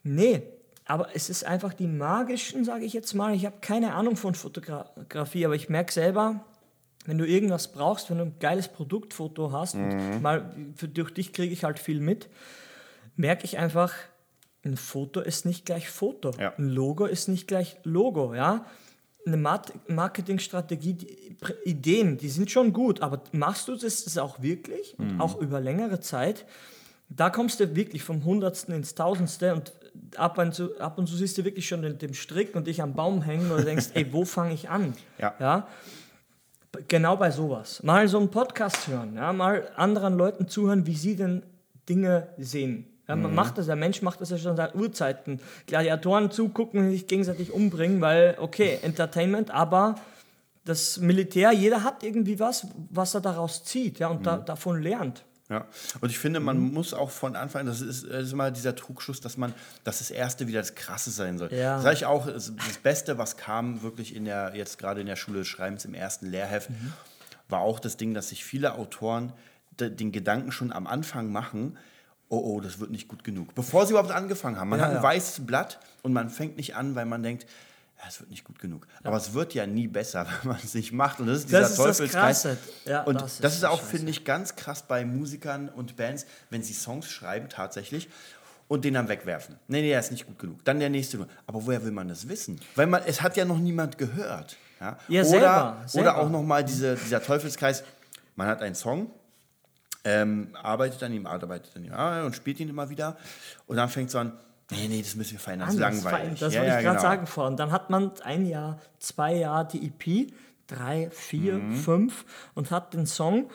Nee, 0.05 0.43
aber 0.85 1.09
es 1.15 1.31
ist 1.31 1.45
einfach 1.45 1.75
die 1.75 1.87
magischen, 1.87 2.65
sage 2.65 2.85
ich 2.85 2.93
jetzt 2.93 3.15
mal. 3.15 3.35
Ich 3.35 3.47
habe 3.47 3.57
keine 3.61 3.95
Ahnung 3.95 4.17
von 4.17 4.35
Fotografie, 4.35 5.45
aber 5.45 5.55
ich 5.55 5.69
merke 5.69 5.93
selber, 5.93 6.45
wenn 7.05 7.19
du 7.19 7.27
irgendwas 7.27 7.73
brauchst, 7.73 8.11
wenn 8.11 8.19
du 8.19 8.25
ein 8.25 8.39
geiles 8.39 8.69
Produktfoto 8.69 9.53
hast, 9.53 9.75
und 9.75 10.23
mal 10.23 10.55
für, 10.77 10.89
durch 10.89 11.13
dich 11.13 11.33
kriege 11.33 11.53
ich 11.53 11.65
halt 11.65 11.79
viel 11.79 12.01
mit, 12.01 12.29
merke 13.17 13.45
ich 13.45 13.59
einfach, 13.59 13.93
ein 14.65 14.77
Foto 14.77 15.21
ist 15.21 15.45
nicht 15.45 15.67
gleich 15.67 15.89
Foto. 15.89 16.31
Ja. 16.39 16.55
Ein 16.57 16.69
Logo 16.69 17.07
ist 17.07 17.29
nicht 17.29 17.49
gleich 17.49 17.77
Logo, 17.83 18.35
ja. 18.35 18.65
Eine 19.25 19.37
Marketingstrategie, 19.89 20.95
die 20.95 21.17
Ideen, 21.65 22.19
die 22.19 22.29
sind 22.29 22.51
schon 22.51 22.73
gut, 22.73 23.03
aber 23.03 23.23
machst 23.33 23.69
du 23.69 23.77
das, 23.77 24.05
das 24.05 24.19
auch 24.19 24.43
wirklich 24.43 24.97
und 24.99 25.21
auch 25.21 25.41
über 25.41 25.61
längere 25.61 26.01
Zeit? 26.01 26.45
Da 27.09 27.31
kommst 27.31 27.61
du 27.61 27.77
wirklich 27.77 28.03
vom 28.03 28.25
Hundertsten 28.25 28.75
ins 28.75 28.95
Tausendste 28.95 29.55
und 29.55 29.73
ab 30.17 30.39
und 30.39 30.55
zu, 30.55 30.79
ab 30.79 30.99
und 30.99 31.07
zu 31.07 31.17
siehst 31.17 31.39
du 31.39 31.45
wirklich 31.45 31.67
schon 31.67 31.83
den, 31.83 32.15
Strick 32.15 32.55
und 32.55 32.67
dich 32.67 32.83
am 32.83 32.95
Baum 32.95 33.23
hängen 33.23 33.51
oder 33.51 33.65
denkst, 33.65 33.91
ey, 33.95 34.13
wo 34.13 34.25
fange 34.25 34.55
ich 34.55 34.69
an? 34.69 34.95
Ja. 35.19 35.35
ja. 35.39 35.69
Genau 36.89 37.17
bei 37.17 37.31
sowas. 37.31 37.83
Mal 37.83 38.09
so 38.09 38.19
einen 38.19 38.31
Podcast 38.31 38.89
hören, 38.89 39.17
ja, 39.17 39.33
mal 39.33 39.69
anderen 39.77 40.17
Leuten 40.17 40.49
zuhören, 40.49 40.87
wie 40.87 40.95
sie 40.95 41.17
denn 41.17 41.43
Dinge 41.89 42.29
sehen. 42.39 42.87
Ja, 43.09 43.17
man 43.17 43.35
macht 43.35 43.59
das, 43.59 43.67
der 43.67 43.77
Mensch 43.77 44.01
macht 44.01 44.21
das 44.21 44.31
ja 44.31 44.39
schon 44.39 44.57
seit 44.57 44.75
Urzeiten. 44.75 45.41
Gladiatoren 45.67 46.31
zugucken 46.31 46.81
und 46.81 46.91
sich 46.93 47.07
gegenseitig 47.07 47.53
umbringen, 47.53 48.01
weil, 48.01 48.37
okay, 48.39 48.79
Entertainment, 48.81 49.51
aber 49.51 49.97
das 50.65 50.99
Militär, 50.99 51.53
jeder 51.53 51.83
hat 51.83 52.05
irgendwie 52.05 52.39
was, 52.39 52.69
was 52.91 53.15
er 53.15 53.21
daraus 53.21 53.65
zieht 53.65 53.99
ja, 53.99 54.09
und 54.09 54.27
da, 54.27 54.39
davon 54.39 54.81
lernt. 54.81 55.25
Ja, 55.53 55.67
und 56.01 56.11
ich 56.11 56.19
finde, 56.19 56.41
man 56.41 56.59
Mhm. 56.59 56.73
muss 56.73 56.95
auch 56.95 57.11
von 57.11 57.37
Anfang, 57.37 57.67
das 57.67 57.81
ist, 57.81 58.05
das 58.09 58.25
ist 58.25 58.33
immer 58.33 58.51
dieser 58.51 58.75
Trugschluss, 58.75 59.21
dass 59.21 59.37
man, 59.37 59.53
dass 59.85 59.99
das 59.99 60.11
Erste 60.11 60.47
wieder 60.49 60.61
das 60.61 60.75
Krasse 60.75 61.11
sein 61.11 61.37
soll. 61.39 61.53
Ja. 61.53 61.75
Das 61.75 61.83
sage 61.85 61.95
ich 61.97 62.07
auch, 62.07 62.27
das 62.27 62.51
Beste, 62.83 63.19
was 63.19 63.37
kam 63.37 63.83
wirklich 63.83 64.17
in 64.17 64.25
der, 64.25 64.53
jetzt 64.57 64.79
gerade 64.79 65.01
in 65.03 65.07
der 65.07 65.17
Schule 65.17 65.41
des 65.41 65.49
Schreibens 65.49 65.85
im 65.85 65.95
ersten 65.95 66.27
Lehrheft, 66.27 66.71
Mhm. 66.71 66.93
war 67.49 67.61
auch 67.61 67.79
das 67.79 67.97
Ding, 67.99 68.15
dass 68.15 68.31
sich 68.31 68.45
viele 68.45 68.75
Autoren 68.77 69.33
de, 69.79 69.91
den 69.91 70.11
Gedanken 70.11 70.53
schon 70.53 70.73
am 70.73 70.87
Anfang 70.87 71.31
machen, 71.31 71.77
oh, 72.29 72.39
oh, 72.39 72.61
das 72.61 72.79
wird 72.81 72.91
nicht 72.91 73.09
gut 73.09 73.25
genug. 73.25 73.55
Bevor 73.55 73.85
sie 73.85 73.93
überhaupt 73.93 74.11
angefangen 74.11 74.59
haben. 74.59 74.71
Man 74.71 74.79
Ja, 74.79 74.87
hat 74.87 74.93
ein 74.93 74.97
ja. 74.99 75.03
weißes 75.03 75.45
Blatt 75.47 75.81
und 76.03 76.15
man 76.15 76.31
fängt 76.31 76.57
nicht 76.57 76.75
an, 76.77 76.95
weil 76.95 77.05
man 77.05 77.23
denkt, 77.23 77.47
es 78.09 78.21
wird 78.21 78.31
nicht 78.31 78.45
gut 78.45 78.59
genug. 78.59 78.87
Aber 79.03 79.17
es 79.17 79.33
wird 79.33 79.55
ja 79.55 79.67
nie 79.67 79.89
besser, 79.89 80.27
wenn 80.43 80.53
man 80.53 80.61
es 80.63 80.75
nicht 80.75 80.93
macht. 80.93 81.21
Und 81.21 81.27
das 81.27 81.39
ist 81.39 81.49
dieser 81.49 81.61
Das 81.61 81.71
ist 81.71 81.79
das 81.79 81.97
Teufelskreis. 81.99 82.49
Ja, 82.85 83.03
und 83.03 83.21
das 83.21 83.39
das 83.39 83.53
ist 83.53 83.57
ist, 83.59 83.63
die 83.63 83.67
auch, 83.69 83.83
finde 83.83 84.11
ich, 84.11 84.25
ganz 84.25 84.57
krass 84.57 84.83
bei 84.83 85.05
Musikern 85.05 85.69
und 85.69 85.97
Bands, 85.97 86.27
wenn 86.51 86.63
sie 86.63 86.75
Songs 86.75 87.09
schreiben 87.11 87.49
tatsächlich 87.49 88.09
und 88.69 88.85
den 88.85 88.95
dann 88.95 89.09
wegwerfen. 89.09 89.57
Nee, 89.69 89.83
nee, 89.83 89.89
der 89.91 90.01
ist 90.01 90.11
nicht 90.11 90.27
gut 90.27 90.39
genug. 90.39 90.65
Dann 90.65 90.81
der 90.81 90.91
nächste. 90.91 91.27
Aber 91.47 91.65
woher 91.67 91.85
will 91.85 91.93
man 91.93 92.09
das 92.09 92.29
wissen? 92.29 92.61
Weil 92.75 92.87
man, 92.87 93.03
es 93.07 93.23
hat 93.23 93.37
ja 93.37 93.45
noch 93.45 93.59
niemand 93.59 93.99
gehört. 93.99 94.57
Ja, 94.81 94.99
Ja, 95.09 95.21
oder, 95.21 95.29
selber, 95.29 95.77
oder 95.83 95.89
selber. 95.89 96.17
auch 96.19 96.31
nochmal 96.31 96.65
diese, 96.65 96.97
dieser 96.97 97.23
Teufelskreis, 97.23 97.85
man 98.35 98.49
hat 98.49 98.63
einen 98.63 98.75
Song, 98.75 99.11
ähm, 100.05 100.49
arbeitet 100.61 101.03
an 101.03 101.13
ihm, 101.13 101.27
arbeitet 101.27 101.77
an 101.77 101.85
ihm 101.85 101.93
ah, 101.93 102.25
und 102.25 102.35
spielt 102.35 102.59
ihn 102.61 102.69
immer 102.69 102.89
wieder. 102.89 103.17
Und 103.67 103.77
dann 103.77 103.89
fängt 103.89 104.09
es 104.09 104.17
an, 104.17 104.33
nee, 104.73 104.89
nee, 104.89 105.03
das 105.03 105.15
müssen 105.15 105.33
wir 105.33 105.39
verändern, 105.39 105.69
das 105.69 105.75
ist 105.77 105.81
langweilig. 106.05 106.41
Das 106.41 106.53
Ja, 106.55 106.61
wollte 106.61 106.73
ja, 106.73 106.79
ich 106.79 106.85
gerade 106.85 106.97
genau. 106.99 107.09
sagen 107.09 107.27
vorhin. 107.27 107.57
Dann 107.57 107.71
hat 107.71 107.91
man 107.91 108.11
ein 108.25 108.47
Jahr, 108.47 108.79
zwei 108.99 109.35
Jahre 109.37 109.69
die 109.73 109.87
EP, 109.87 110.33
drei, 110.67 111.09
vier, 111.11 111.55
Mhm. 111.55 111.77
fünf 111.77 112.25
und 112.55 112.71
hat 112.71 112.95
den 112.95 113.07
Song 113.07 113.51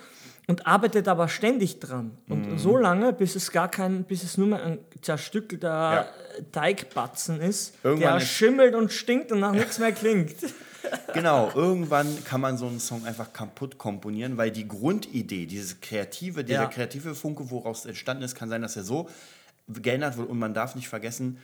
und 0.47 0.65
arbeitet 0.67 1.07
aber 1.07 1.27
ständig 1.27 1.79
dran. 1.79 2.11
Und 2.29 2.51
Mhm. 2.53 2.57
so 2.57 2.77
lange, 2.77 3.11
bis 3.11 3.35
es 3.35 3.51
gar 3.51 3.69
kein, 3.69 4.03
bis 4.05 4.23
es 4.23 4.37
nur 4.37 4.47
mehr 4.47 4.63
ein 4.63 4.77
zerstückelter 5.01 5.67
Ja. 5.93 6.05
Teigbatzen 6.51 7.41
ist, 7.41 7.73
Irgendwann 7.83 8.19
der 8.19 8.25
schimmelt 8.25 8.75
und 8.75 8.91
stinkt 8.91 9.31
und 9.31 9.39
nach 9.39 9.51
nichts 9.71 9.79
mehr 9.79 9.91
klingt. 9.91 10.35
Genau, 11.13 11.51
irgendwann 11.53 12.07
kann 12.23 12.39
man 12.39 12.57
so 12.57 12.67
einen 12.67 12.79
Song 12.79 13.05
einfach 13.05 13.33
kaputt 13.33 13.77
komponieren, 13.77 14.37
weil 14.37 14.51
die 14.51 14.65
Grundidee, 14.67 15.45
dieses 15.45 15.81
kreative, 15.81 16.45
dieser 16.45 16.67
kreative 16.67 17.13
Funke, 17.13 17.49
woraus 17.49 17.85
entstanden 17.85 18.23
ist, 18.23 18.35
kann 18.35 18.47
sein, 18.47 18.61
dass 18.61 18.77
er 18.77 18.83
so 18.83 19.09
geändert 19.67 20.17
wird. 20.17 20.29
Und 20.29 20.39
man 20.39 20.53
darf 20.53 20.75
nicht 20.75 20.87
vergessen, 20.87 21.37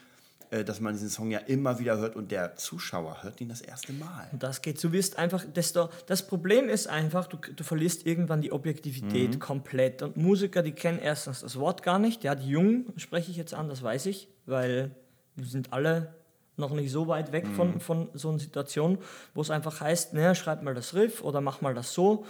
äh, 0.54 0.64
dass 0.64 0.80
man 0.80 0.94
diesen 0.94 1.10
Song 1.10 1.32
ja 1.32 1.40
immer 1.40 1.80
wieder 1.80 1.98
hört 1.98 2.16
und 2.16 2.32
der 2.32 2.56
Zuschauer 2.56 3.24
hört 3.24 3.42
ihn 3.42 3.50
das 3.50 3.62
erste 3.62 3.92
Mal. 3.94 4.28
Und 4.32 4.44
das 4.44 4.62
geht. 4.62 4.84
Du 4.84 4.92
wirst 4.92 5.18
einfach, 5.18 5.44
desto, 5.46 5.90
das 6.06 6.28
Problem 6.28 6.70
ist 6.70 6.88
einfach, 6.88 7.28
du, 7.28 7.38
du 7.38 7.64
verlierst 7.64 8.06
irgendwann 8.06 8.42
die 8.42 8.52
Objektivität 8.52 9.40
komplett. 9.40 10.02
Und 10.02 10.16
Musiker, 10.16 10.62
die 10.62 10.74
kennen 10.74 11.00
erstens 11.00 11.42
das 11.42 11.58
Wort 11.58 11.82
gar 11.82 11.98
nicht. 12.00 12.24
Ja, 12.24 12.36
die 12.36 12.50
Jungen 12.50 12.94
spreche 12.98 13.32
ich 13.32 13.38
jetzt 13.38 13.54
an, 13.54 13.68
das 13.68 13.82
weiß 13.82 14.06
ich, 14.06 14.28
weil 14.46 14.92
wir 15.36 15.46
sind 15.46 15.74
alle 15.74 16.14
noch 16.56 16.72
nicht 16.72 16.92
so 16.92 17.08
weit 17.08 17.32
weg 17.32 17.48
von, 17.48 17.80
von 17.80 18.10
so 18.14 18.30
einer 18.30 18.38
Situation, 18.40 19.00
wo 19.34 19.42
es 19.42 19.50
einfach 19.50 19.82
heißt, 19.82 20.14
ne, 20.14 20.36
schreib 20.36 20.62
mal 20.62 20.76
das 20.76 20.94
Riff 20.94 21.24
oder 21.24 21.42
mach 21.42 21.62
mal 21.62 21.74
das 21.74 21.94
so. 21.94 22.26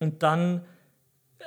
Und 0.00 0.24
dann 0.24 0.62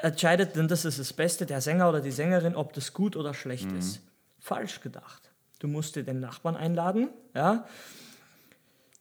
entscheidet, 0.01 0.55
denn 0.55 0.67
das 0.67 0.85
ist 0.85 0.99
das 0.99 1.13
Beste, 1.13 1.45
der 1.45 1.61
Sänger 1.61 1.89
oder 1.89 2.01
die 2.01 2.11
Sängerin, 2.11 2.55
ob 2.55 2.73
das 2.73 2.93
gut 2.93 3.15
oder 3.15 3.33
schlecht 3.33 3.71
ist. 3.71 4.01
Falsch 4.39 4.81
gedacht. 4.81 5.29
Du 5.59 5.67
musst 5.67 5.95
dir 5.95 6.03
den 6.03 6.19
Nachbarn 6.19 6.55
einladen, 6.55 7.09
ja, 7.35 7.65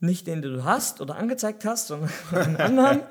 nicht 0.01 0.27
den, 0.27 0.42
den 0.42 0.55
du 0.55 0.64
hast 0.64 1.01
oder 1.01 1.16
angezeigt 1.16 1.64
hast, 1.64 1.88
sondern 1.88 2.11
einen 2.33 2.57
anderen 2.57 3.03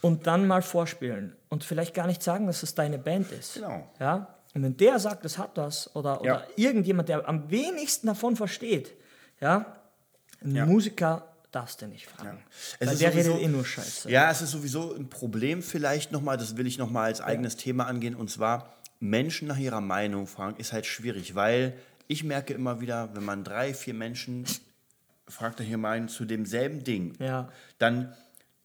und 0.00 0.26
dann 0.26 0.46
mal 0.46 0.62
vorspielen 0.62 1.34
und 1.48 1.64
vielleicht 1.64 1.94
gar 1.94 2.06
nicht 2.06 2.22
sagen, 2.22 2.46
dass 2.46 2.62
es 2.62 2.74
deine 2.74 2.98
Band 2.98 3.30
ist. 3.32 3.54
Genau. 3.54 3.90
Ja? 4.00 4.34
Und 4.54 4.62
wenn 4.62 4.76
der 4.76 4.98
sagt, 4.98 5.24
es 5.24 5.38
hat 5.38 5.56
das 5.56 5.94
oder, 5.96 6.20
oder 6.20 6.26
Ja. 6.30 6.42
irgendjemand, 6.56 7.08
der 7.08 7.26
am 7.28 7.50
wenigsten 7.50 8.06
davon 8.06 8.36
versteht, 8.36 8.92
ja, 9.40 9.76
einen 10.42 10.56
Ja. 10.56 10.66
Musiker 10.66 11.31
darfst 11.52 11.80
du 11.82 11.86
nicht 11.86 12.06
fragen. 12.06 12.42
Es 12.80 12.86
Weil 12.88 12.94
ist 12.94 13.02
der 13.02 13.12
sowieso- 13.12 13.32
redet 13.34 13.44
eh 13.46 13.48
nur 13.48 13.64
Scheiße. 13.64 14.10
Ja, 14.10 14.30
es 14.30 14.42
ist 14.42 14.50
sowieso 14.50 14.94
ein 14.94 15.08
Problem 15.08 15.62
vielleicht 15.62 16.10
nochmal, 16.10 16.36
das 16.38 16.56
will 16.56 16.66
ich 16.66 16.78
nochmal 16.78 17.04
als 17.06 17.20
eigenes 17.20 17.56
Thema 17.56 17.86
angehen, 17.86 18.14
und 18.16 18.30
zwar 18.30 18.72
Menschen 19.00 19.48
nach 19.48 19.58
ihrer 19.58 19.80
Meinung 19.80 20.26
fragen, 20.26 20.56
ist 20.56 20.72
halt 20.72 20.86
schwierig, 20.86 21.34
weil 21.34 21.74
ich 22.08 22.24
merke 22.24 22.54
immer 22.54 22.80
wieder, 22.80 23.14
wenn 23.14 23.24
man 23.24 23.44
drei, 23.44 23.74
vier 23.74 23.94
Menschen 23.94 24.44
fragt 25.28 25.60
nach 25.60 25.66
ihrer 25.66 25.78
Meinung 25.78 26.08
zu 26.08 26.24
demselben 26.24 26.84
Ding, 26.84 27.14
Ja. 27.18 27.48
dann 27.78 28.14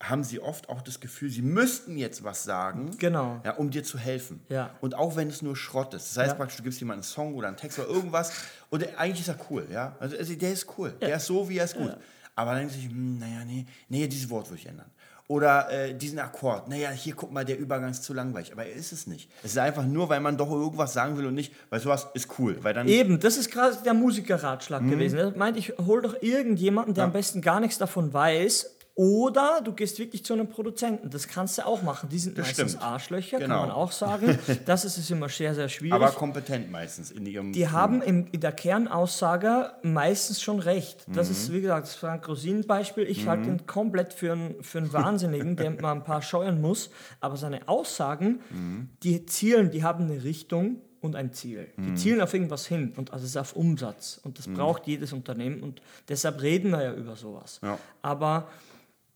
haben 0.01 0.23
sie 0.23 0.39
oft 0.39 0.69
auch 0.69 0.83
das 0.83 0.99
Gefühl, 0.99 1.31
sie 1.31 1.41
müssten 1.41 1.97
jetzt 1.97 2.23
was 2.23 2.43
sagen, 2.43 2.91
Genau. 2.99 3.41
ja, 3.43 3.53
um 3.53 3.71
dir 3.71 3.83
zu 3.83 3.97
helfen. 3.97 4.41
Ja. 4.47 4.69
Und 4.79 4.93
auch 4.93 5.15
wenn 5.15 5.27
es 5.27 5.41
nur 5.41 5.55
Schrott 5.55 5.93
ist. 5.95 6.09
Das 6.11 6.17
heißt 6.17 6.29
Ja. 6.33 6.35
praktisch, 6.35 6.57
du 6.57 6.63
gibst 6.63 6.79
jemandem 6.79 6.99
einen 6.99 7.03
Song 7.11 7.33
oder 7.33 7.47
einen 7.47 7.57
Text 7.57 7.79
oder 7.79 7.87
irgendwas 7.89 8.31
und 8.69 8.83
eigentlich 8.99 9.21
ist 9.21 9.29
er 9.29 9.39
cool, 9.49 9.65
ja. 9.71 9.95
Also, 9.99 10.15
also 10.15 10.35
der 10.35 10.51
ist 10.53 10.67
cool, 10.77 10.91
der 11.01 11.17
ist 11.17 11.25
so, 11.25 11.49
wie 11.49 11.57
er 11.57 11.65
ist 11.65 11.75
gut. 11.75 11.97
Aber 12.37 12.51
dann 12.51 12.59
denkt 12.61 12.73
sich, 12.75 12.85
hm, 12.85 13.17
naja, 13.19 13.43
nee, 13.45 13.65
nee, 13.89 14.07
dieses 14.07 14.29
Wort 14.29 14.47
würde 14.49 14.61
ich 14.61 14.67
ändern. 14.67 14.89
Oder 15.27 15.69
äh, 15.71 15.93
diesen 15.93 16.19
Akkord, 16.19 16.69
naja, 16.69 16.89
hier 16.91 17.13
guck 17.13 17.33
mal, 17.33 17.43
der 17.43 17.59
Übergang 17.59 17.89
ist 17.91 18.03
zu 18.03 18.13
langweilig. 18.13 18.53
Aber 18.53 18.65
er 18.65 18.73
ist 18.73 18.93
es 18.93 19.07
nicht. 19.07 19.29
Es 19.43 19.51
ist 19.51 19.57
einfach 19.57 19.83
nur, 19.83 20.07
weil 20.07 20.21
man 20.21 20.37
doch 20.37 20.49
irgendwas 20.49 20.93
sagen 20.93 21.17
will 21.17 21.25
und 21.25 21.33
nicht, 21.33 21.51
weil 21.69 21.81
sowas 21.81 22.07
ist 22.13 22.39
cool. 22.39 22.57
Weil 22.61 22.73
dann 22.73 22.87
Eben, 22.87 23.19
das 23.19 23.35
ist 23.35 23.51
gerade 23.51 23.75
der 23.83 23.93
Musikerratschlag 23.93 24.83
Mhm. 24.83 24.89
gewesen. 24.91 25.17
Er 25.19 25.31
meint, 25.35 25.57
ich 25.57 25.73
hol 25.85 26.01
doch 26.01 26.15
irgendjemanden, 26.21 26.93
der 26.93 27.03
am 27.03 27.11
besten 27.11 27.41
gar 27.41 27.59
nichts 27.59 27.77
davon 27.77 28.13
weiß. 28.13 28.76
Oder 28.99 29.61
du 29.63 29.73
gehst 29.73 29.99
wirklich 29.99 30.25
zu 30.25 30.33
einem 30.33 30.49
Produzenten. 30.49 31.11
Das 31.11 31.27
kannst 31.27 31.59
du 31.59 31.65
auch 31.67 31.83
machen. 31.83 32.09
Die 32.09 32.17
sind 32.17 32.35
meistens 32.35 32.71
stimmt. 32.71 32.83
Arschlöcher, 32.83 33.37
Genau. 33.37 33.59
kann 33.59 33.67
man 33.67 33.71
auch 33.75 33.91
sagen. 33.91 34.39
Das 34.65 34.85
ist 34.85 34.97
es 34.97 35.11
immer 35.11 35.29
sehr, 35.29 35.53
sehr 35.53 35.69
schwierig. 35.69 35.93
aber 35.93 36.09
kompetent 36.11 36.71
meistens 36.71 37.11
in 37.11 37.27
ihrem. 37.27 37.53
die 37.53 37.67
haben 37.69 38.01
im, 38.01 38.25
in 38.31 38.41
der 38.41 38.51
Kernaussage 38.53 39.71
meistens 39.83 40.41
schon 40.41 40.59
recht. 40.59 41.05
Das 41.07 41.27
Mhm. 41.27 41.31
ist, 41.35 41.53
wie 41.53 41.61
gesagt, 41.61 41.85
das 41.87 41.95
Frank 41.95 42.27
Rosin-Beispiel. 42.27 43.03
Ich 43.03 43.27
halte 43.27 43.47
ihn 43.49 43.67
komplett 43.67 44.13
für 44.13 44.31
einen, 44.31 44.63
für 44.63 44.79
einen 44.79 44.91
Wahnsinnigen, 44.91 45.55
der 45.55 45.69
man 45.79 45.99
ein 45.99 46.03
paar 46.03 46.23
scheuern 46.23 46.59
muss. 46.59 46.89
Aber 47.21 47.37
seine 47.37 47.67
Aussagen, 47.67 48.39
Mhm. 48.49 48.89
die 49.03 49.27
zielen, 49.27 49.69
die 49.69 49.83
haben 49.83 50.05
eine 50.05 50.23
Richtung 50.23 50.81
und 51.01 51.15
ein 51.15 51.33
Ziel. 51.33 51.67
Die 51.77 51.81
Mhm. 51.91 51.95
zielen 51.97 52.19
auf 52.21 52.33
irgendwas 52.33 52.65
hin 52.65 52.93
und 52.97 53.13
also 53.13 53.25
es 53.25 53.29
ist 53.31 53.37
auf 53.37 53.55
Umsatz. 53.55 54.19
Und 54.23 54.39
das 54.39 54.47
braucht 54.47 54.87
jedes 54.87 55.13
Unternehmen 55.13 55.61
und 55.61 55.83
deshalb 56.09 56.41
reden 56.41 56.71
wir 56.71 56.81
ja 56.81 56.93
über 56.93 57.15
sowas. 57.15 57.59
Ja. 57.61 57.77
Aber 58.01 58.47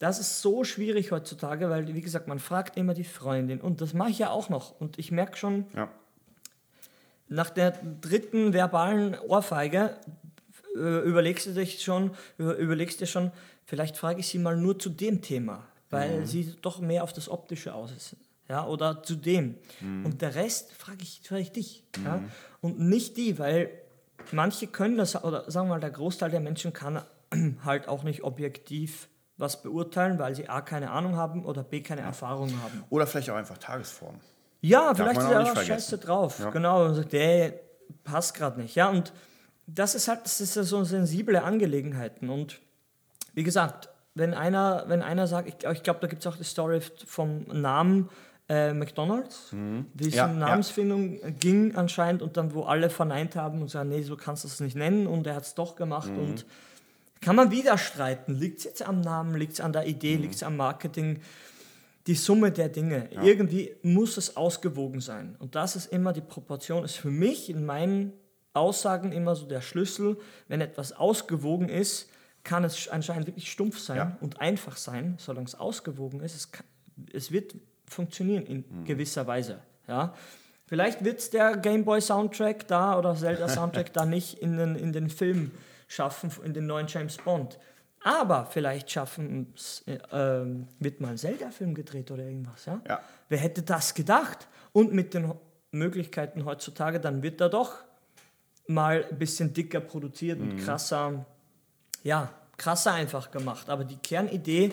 das 0.01 0.19
ist 0.19 0.41
so 0.41 0.63
schwierig 0.63 1.11
heutzutage, 1.11 1.69
weil, 1.69 1.93
wie 1.93 2.01
gesagt, 2.01 2.27
man 2.27 2.39
fragt 2.39 2.75
immer 2.75 2.93
die 2.95 3.03
Freundin 3.03 3.61
und 3.61 3.81
das 3.81 3.93
mache 3.93 4.09
ich 4.09 4.19
ja 4.19 4.31
auch 4.31 4.49
noch. 4.49 4.79
Und 4.81 4.97
ich 4.97 5.11
merke 5.11 5.37
schon, 5.37 5.65
Ja. 5.75 5.89
nach 7.27 7.49
der 7.49 7.71
dritten 8.01 8.51
verbalen 8.53 9.17
Ohrfeige 9.19 9.95
äh, 10.75 10.99
überlegst 11.07 11.45
du 11.45 11.53
dich 11.53 11.81
schon, 11.83 12.11
über- 12.37 12.55
überlegst 12.57 12.99
dir 12.99 13.05
schon, 13.05 13.31
vielleicht 13.65 13.95
frage 13.97 14.19
ich 14.21 14.27
sie 14.27 14.39
mal 14.39 14.57
nur 14.57 14.79
zu 14.79 14.89
dem 14.89 15.21
Thema, 15.21 15.65
weil 15.89 16.25
sie 16.25 16.55
doch 16.61 16.79
mehr 16.79 17.03
auf 17.03 17.13
das 17.13 17.29
Optische 17.29 17.73
aus 17.73 17.91
ist. 17.91 18.15
Ja, 18.49 18.65
oder 18.65 19.01
zu 19.03 19.15
dem. 19.15 19.55
Und 19.81 20.21
der 20.21 20.35
Rest 20.35 20.73
frage 20.73 21.03
ich, 21.03 21.21
ich 21.31 21.51
dich. 21.51 21.83
Ja? 22.03 22.21
Und 22.59 22.79
nicht 22.79 23.15
die, 23.17 23.39
weil 23.39 23.69
manche 24.33 24.67
können 24.67 24.97
das, 24.97 25.15
oder 25.23 25.49
sagen 25.49 25.67
wir 25.67 25.75
mal, 25.75 25.79
der 25.79 25.91
Großteil 25.91 26.31
der 26.31 26.41
Menschen 26.41 26.73
kann 26.73 27.01
halt 27.63 27.87
auch 27.87 28.03
nicht 28.03 28.23
objektiv 28.23 29.07
was 29.41 29.61
beurteilen, 29.61 30.19
weil 30.19 30.35
sie 30.35 30.47
A 30.47 30.61
keine 30.61 30.91
Ahnung 30.91 31.17
haben 31.17 31.45
oder 31.45 31.63
B 31.63 31.81
keine 31.81 32.01
Erfahrung 32.01 32.49
haben. 32.63 32.83
Oder 32.89 33.07
vielleicht 33.07 33.29
auch 33.29 33.35
einfach 33.35 33.57
Tagesform. 33.57 34.15
Ja, 34.61 34.93
vielleicht 34.93 35.15
man 35.15 35.25
ist 35.25 35.31
er 35.31 35.41
auch 35.41 35.61
scheiße 35.61 35.97
drauf. 35.97 36.39
Ja. 36.39 36.51
Genau, 36.51 36.85
und 36.85 36.95
sagt, 36.95 37.11
der 37.11 37.55
passt 38.03 38.35
gerade 38.35 38.61
nicht. 38.61 38.75
Ja, 38.75 38.89
und 38.89 39.11
das 39.67 39.95
ist 39.95 40.07
halt, 40.07 40.21
das 40.23 40.39
ist 40.39 40.55
ja 40.55 40.63
so 40.63 40.83
sensible 40.83 41.43
Angelegenheiten. 41.43 42.29
Und 42.29 42.61
wie 43.33 43.43
gesagt, 43.43 43.89
wenn 44.13 44.33
einer, 44.33 44.85
wenn 44.87 45.01
einer 45.01 45.27
sagt, 45.27 45.47
ich, 45.47 45.67
ich 45.69 45.83
glaube, 45.83 45.99
da 46.01 46.07
gibt 46.07 46.21
es 46.21 46.27
auch 46.27 46.37
die 46.37 46.43
Story 46.43 46.81
vom 47.05 47.45
Namen 47.47 48.09
äh, 48.49 48.73
McDonalds, 48.73 49.53
wie 49.93 50.07
es 50.07 50.15
Ja, 50.15 50.25
um 50.25 50.39
ja. 50.39 50.47
Namensfindung 50.47 51.39
ging 51.39 51.75
anscheinend 51.75 52.21
und 52.21 52.37
dann, 52.37 52.53
wo 52.53 52.63
alle 52.63 52.89
verneint 52.89 53.35
haben 53.35 53.61
und 53.61 53.69
sagen, 53.69 53.89
nee, 53.89 54.03
so 54.03 54.17
kannst 54.17 54.43
du 54.43 54.47
es 54.49 54.59
nicht 54.59 54.75
nennen 54.75 55.07
und 55.07 55.25
er 55.25 55.35
hat 55.35 55.43
es 55.43 55.55
doch 55.55 55.75
gemacht 55.75 56.09
und 56.09 56.45
kann 57.21 57.35
man 57.35 57.51
wieder 57.51 57.77
streiten. 57.77 58.33
Liegt 58.33 58.59
es 58.59 58.63
jetzt 58.65 58.81
am 58.81 58.99
Namen, 59.01 59.35
liegt 59.35 59.53
es 59.53 59.61
an 59.61 59.73
der 59.73 59.87
Idee, 59.87 60.15
liegt 60.15 60.35
es 60.35 60.43
am 60.43 60.57
Marketing? 60.57 61.21
Die 62.07 62.15
Summe 62.15 62.51
der 62.51 62.69
Dinge. 62.69 63.09
Irgendwie 63.23 63.75
muss 63.83 64.17
es 64.17 64.35
ausgewogen 64.35 65.01
sein. 65.01 65.35
Und 65.37 65.53
das 65.53 65.75
ist 65.75 65.91
immer 65.93 66.13
die 66.13 66.21
Proportion, 66.21 66.83
ist 66.83 66.95
für 66.95 67.11
mich 67.11 67.49
in 67.49 67.63
meinen 67.63 68.13
Aussagen 68.53 69.11
immer 69.11 69.35
so 69.35 69.45
der 69.45 69.61
Schlüssel. 69.61 70.17
Wenn 70.47 70.61
etwas 70.61 70.93
ausgewogen 70.93 71.69
ist, 71.69 72.09
kann 72.43 72.63
es 72.63 72.87
anscheinend 72.87 73.27
wirklich 73.27 73.51
stumpf 73.51 73.77
sein 73.77 73.97
Ja. 73.97 74.17
und 74.19 74.41
einfach 74.41 74.77
sein, 74.77 75.15
solange 75.19 75.45
es 75.45 75.53
ausgewogen 75.53 76.21
ist. 76.21 76.35
Es, 76.35 76.51
kann, 76.51 76.65
es 77.13 77.31
wird 77.31 77.55
funktionieren 77.85 78.47
in 78.47 78.83
gewisser 78.83 79.27
Weise. 79.27 79.59
Ja? 79.87 80.15
Vielleicht 80.65 81.03
wird 81.03 81.33
der 81.33 81.55
Gameboy-Soundtrack 81.57 82.67
da 82.67 82.97
oder 82.97 83.15
Zelda-Soundtrack 83.15 83.93
da 83.93 84.05
nicht 84.05 84.39
in 84.39 84.57
den, 84.57 84.75
in 84.75 84.91
den 84.91 85.09
Film 85.09 85.51
schaffen, 85.91 86.31
in 86.43 86.53
den 86.53 86.65
neuen 86.67 86.87
James 86.87 87.17
Bond. 87.17 87.59
Aber 88.03 88.45
vielleicht 88.45 88.89
schaffen 88.89 89.53
es, 89.55 89.83
äh, 89.85 89.99
ähm, 90.11 90.67
wird 90.79 91.01
mal 91.01 91.09
ein 91.09 91.17
Zelda-Film 91.17 91.75
gedreht 91.75 92.09
oder 92.09 92.23
irgendwas. 92.23 92.65
Ja? 92.65 92.81
Ja. 92.87 93.01
Wer 93.29 93.37
hätte 93.37 93.61
das 93.61 93.93
gedacht? 93.93 94.47
Und 94.71 94.93
mit 94.93 95.13
den 95.13 95.33
Möglichkeiten 95.71 96.45
heutzutage, 96.45 96.99
dann 96.99 97.21
wird 97.21 97.41
da 97.41 97.49
doch 97.49 97.75
mal 98.67 99.05
ein 99.09 99.17
bisschen 99.19 99.53
dicker 99.53 99.81
produziert 99.81 100.39
und 100.39 100.57
krasser, 100.57 101.25
ja, 102.03 102.29
krasser 102.57 102.93
einfach 102.93 103.29
gemacht. 103.29 103.69
Aber 103.69 103.83
die 103.83 103.97
Kernidee 103.97 104.71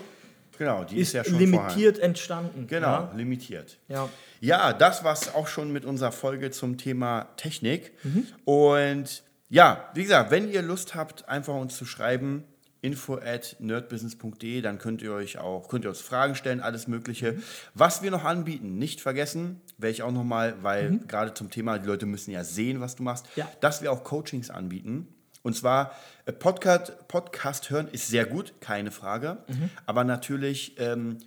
Genau, 0.57 0.83
die 0.85 0.97
ist, 0.97 1.09
ist, 1.09 1.13
ja 1.15 1.25
schon 1.25 1.35
vorhanden. 1.35 1.53
limitiert 1.59 1.99
entstanden. 2.01 2.67
Genau, 2.67 2.87
Ja? 2.87 3.13
limitiert. 3.15 3.79
Ja. 3.89 4.09
Ja, 4.41 4.73
das 4.73 5.05
war's 5.05 5.35
auch 5.35 5.47
schon 5.47 5.73
mit 5.73 5.85
unserer 5.85 6.11
Folge 6.13 6.51
zum 6.51 6.79
Thema 6.79 7.29
Technik. 7.37 7.93
Mhm. 8.05 8.27
Und 8.45 9.23
ja, 9.49 9.89
wie 9.95 10.03
gesagt, 10.03 10.31
wenn 10.31 10.51
ihr 10.51 10.63
Lust 10.63 10.95
habt, 10.95 11.29
einfach 11.29 11.55
uns 11.55 11.77
zu 11.77 11.85
schreiben, 11.85 12.45
info 12.81 13.17
at 13.17 13.57
nerdbusiness.de, 13.59 14.61
dann 14.61 14.79
könnt 14.79 15.03
ihr 15.03 15.13
euch 15.13 15.39
auch, 15.39 15.69
könnt 15.69 15.85
ihr 15.85 15.89
uns 15.89 16.01
Fragen 16.01 16.35
stellen, 16.37 16.61
alles 16.61 16.87
Mögliche. 16.87 17.33
Mhm. 17.33 17.43
Was 17.75 18.03
wir 18.03 18.11
noch 18.13 18.25
anbieten, 18.25 18.79
nicht 18.79 19.01
vergessen, 19.01 19.61
werde 19.79 19.91
ich 19.93 20.03
auch 20.03 20.13
nochmal, 20.13 20.55
weil 20.63 20.91
Mhm. 20.93 21.09
gerade 21.09 21.35
zum 21.35 21.51
Thema, 21.51 21.79
die 21.79 21.87
Leute 21.89 22.07
müssen 22.07 22.31
ja 22.31 22.45
sehen, 22.45 22.81
was 22.81 22.95
du 22.95 23.03
machst, 23.03 23.27
Ja. 23.35 23.49
dass 23.61 23.83
wir 23.83 23.91
auch 23.91 24.05
Coachings 24.05 24.51
anbieten. 24.51 25.09
Und 25.43 25.57
zwar, 25.57 25.93
äh, 26.27 26.33
Podcast, 26.33 27.09
Podcast 27.09 27.71
hören 27.71 27.89
ist 27.89 28.09
sehr 28.09 28.27
gut, 28.27 28.55
keine 28.61 28.91
Frage. 28.93 29.39
Mhm. 29.49 29.71
Aber 29.87 30.05
natürlich 30.05 30.77
ähm, 30.79 31.19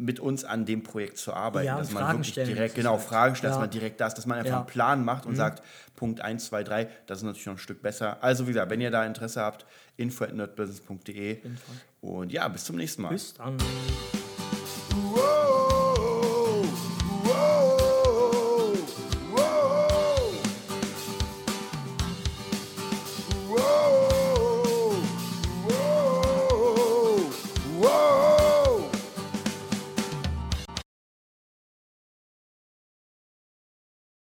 mit 0.00 0.18
uns 0.20 0.44
an 0.44 0.64
dem 0.64 0.82
Projekt 0.82 1.18
zu 1.18 1.32
arbeiten, 1.34 1.66
Ja, 1.66 1.78
dass 1.78 1.92
man 1.92 2.02
Fragen 2.02 2.18
wirklich 2.24 2.34
direkt, 2.34 2.74
genau, 2.74 2.98
Fragen 2.98 3.36
stellt, 3.36 3.50
ja. 3.52 3.56
dass 3.56 3.60
man 3.60 3.70
direkt 3.70 4.00
das, 4.00 4.14
dass 4.14 4.26
man 4.26 4.38
einfach 4.38 4.50
Ja. 4.50 4.56
Mhm. 4.56 4.62
einen 4.62 4.72
Plan 4.72 5.04
macht 5.04 5.26
und 5.26 5.36
sagt, 5.36 5.62
Punkt 5.96 6.20
1, 6.20 6.46
2, 6.46 6.62
3, 6.64 6.88
das 7.06 7.18
ist 7.18 7.24
natürlich 7.24 7.46
noch 7.46 7.54
ein 7.54 7.58
Stück 7.58 7.82
besser. 7.82 8.22
Also 8.22 8.46
wie 8.46 8.52
gesagt, 8.52 8.70
wenn 8.70 8.80
ihr 8.80 8.90
da 8.90 9.04
Interesse 9.04 9.40
habt, 9.42 9.66
info 9.96 10.24
at 10.24 10.34
nerdbusiness.de 10.34 11.38
und 12.00 12.32
ja, 12.32 12.48
bis 12.48 12.64
zum 12.64 12.76
nächsten 12.76 13.02
Mal. 13.02 13.10
Bis 13.10 13.34
dann. 13.34 13.56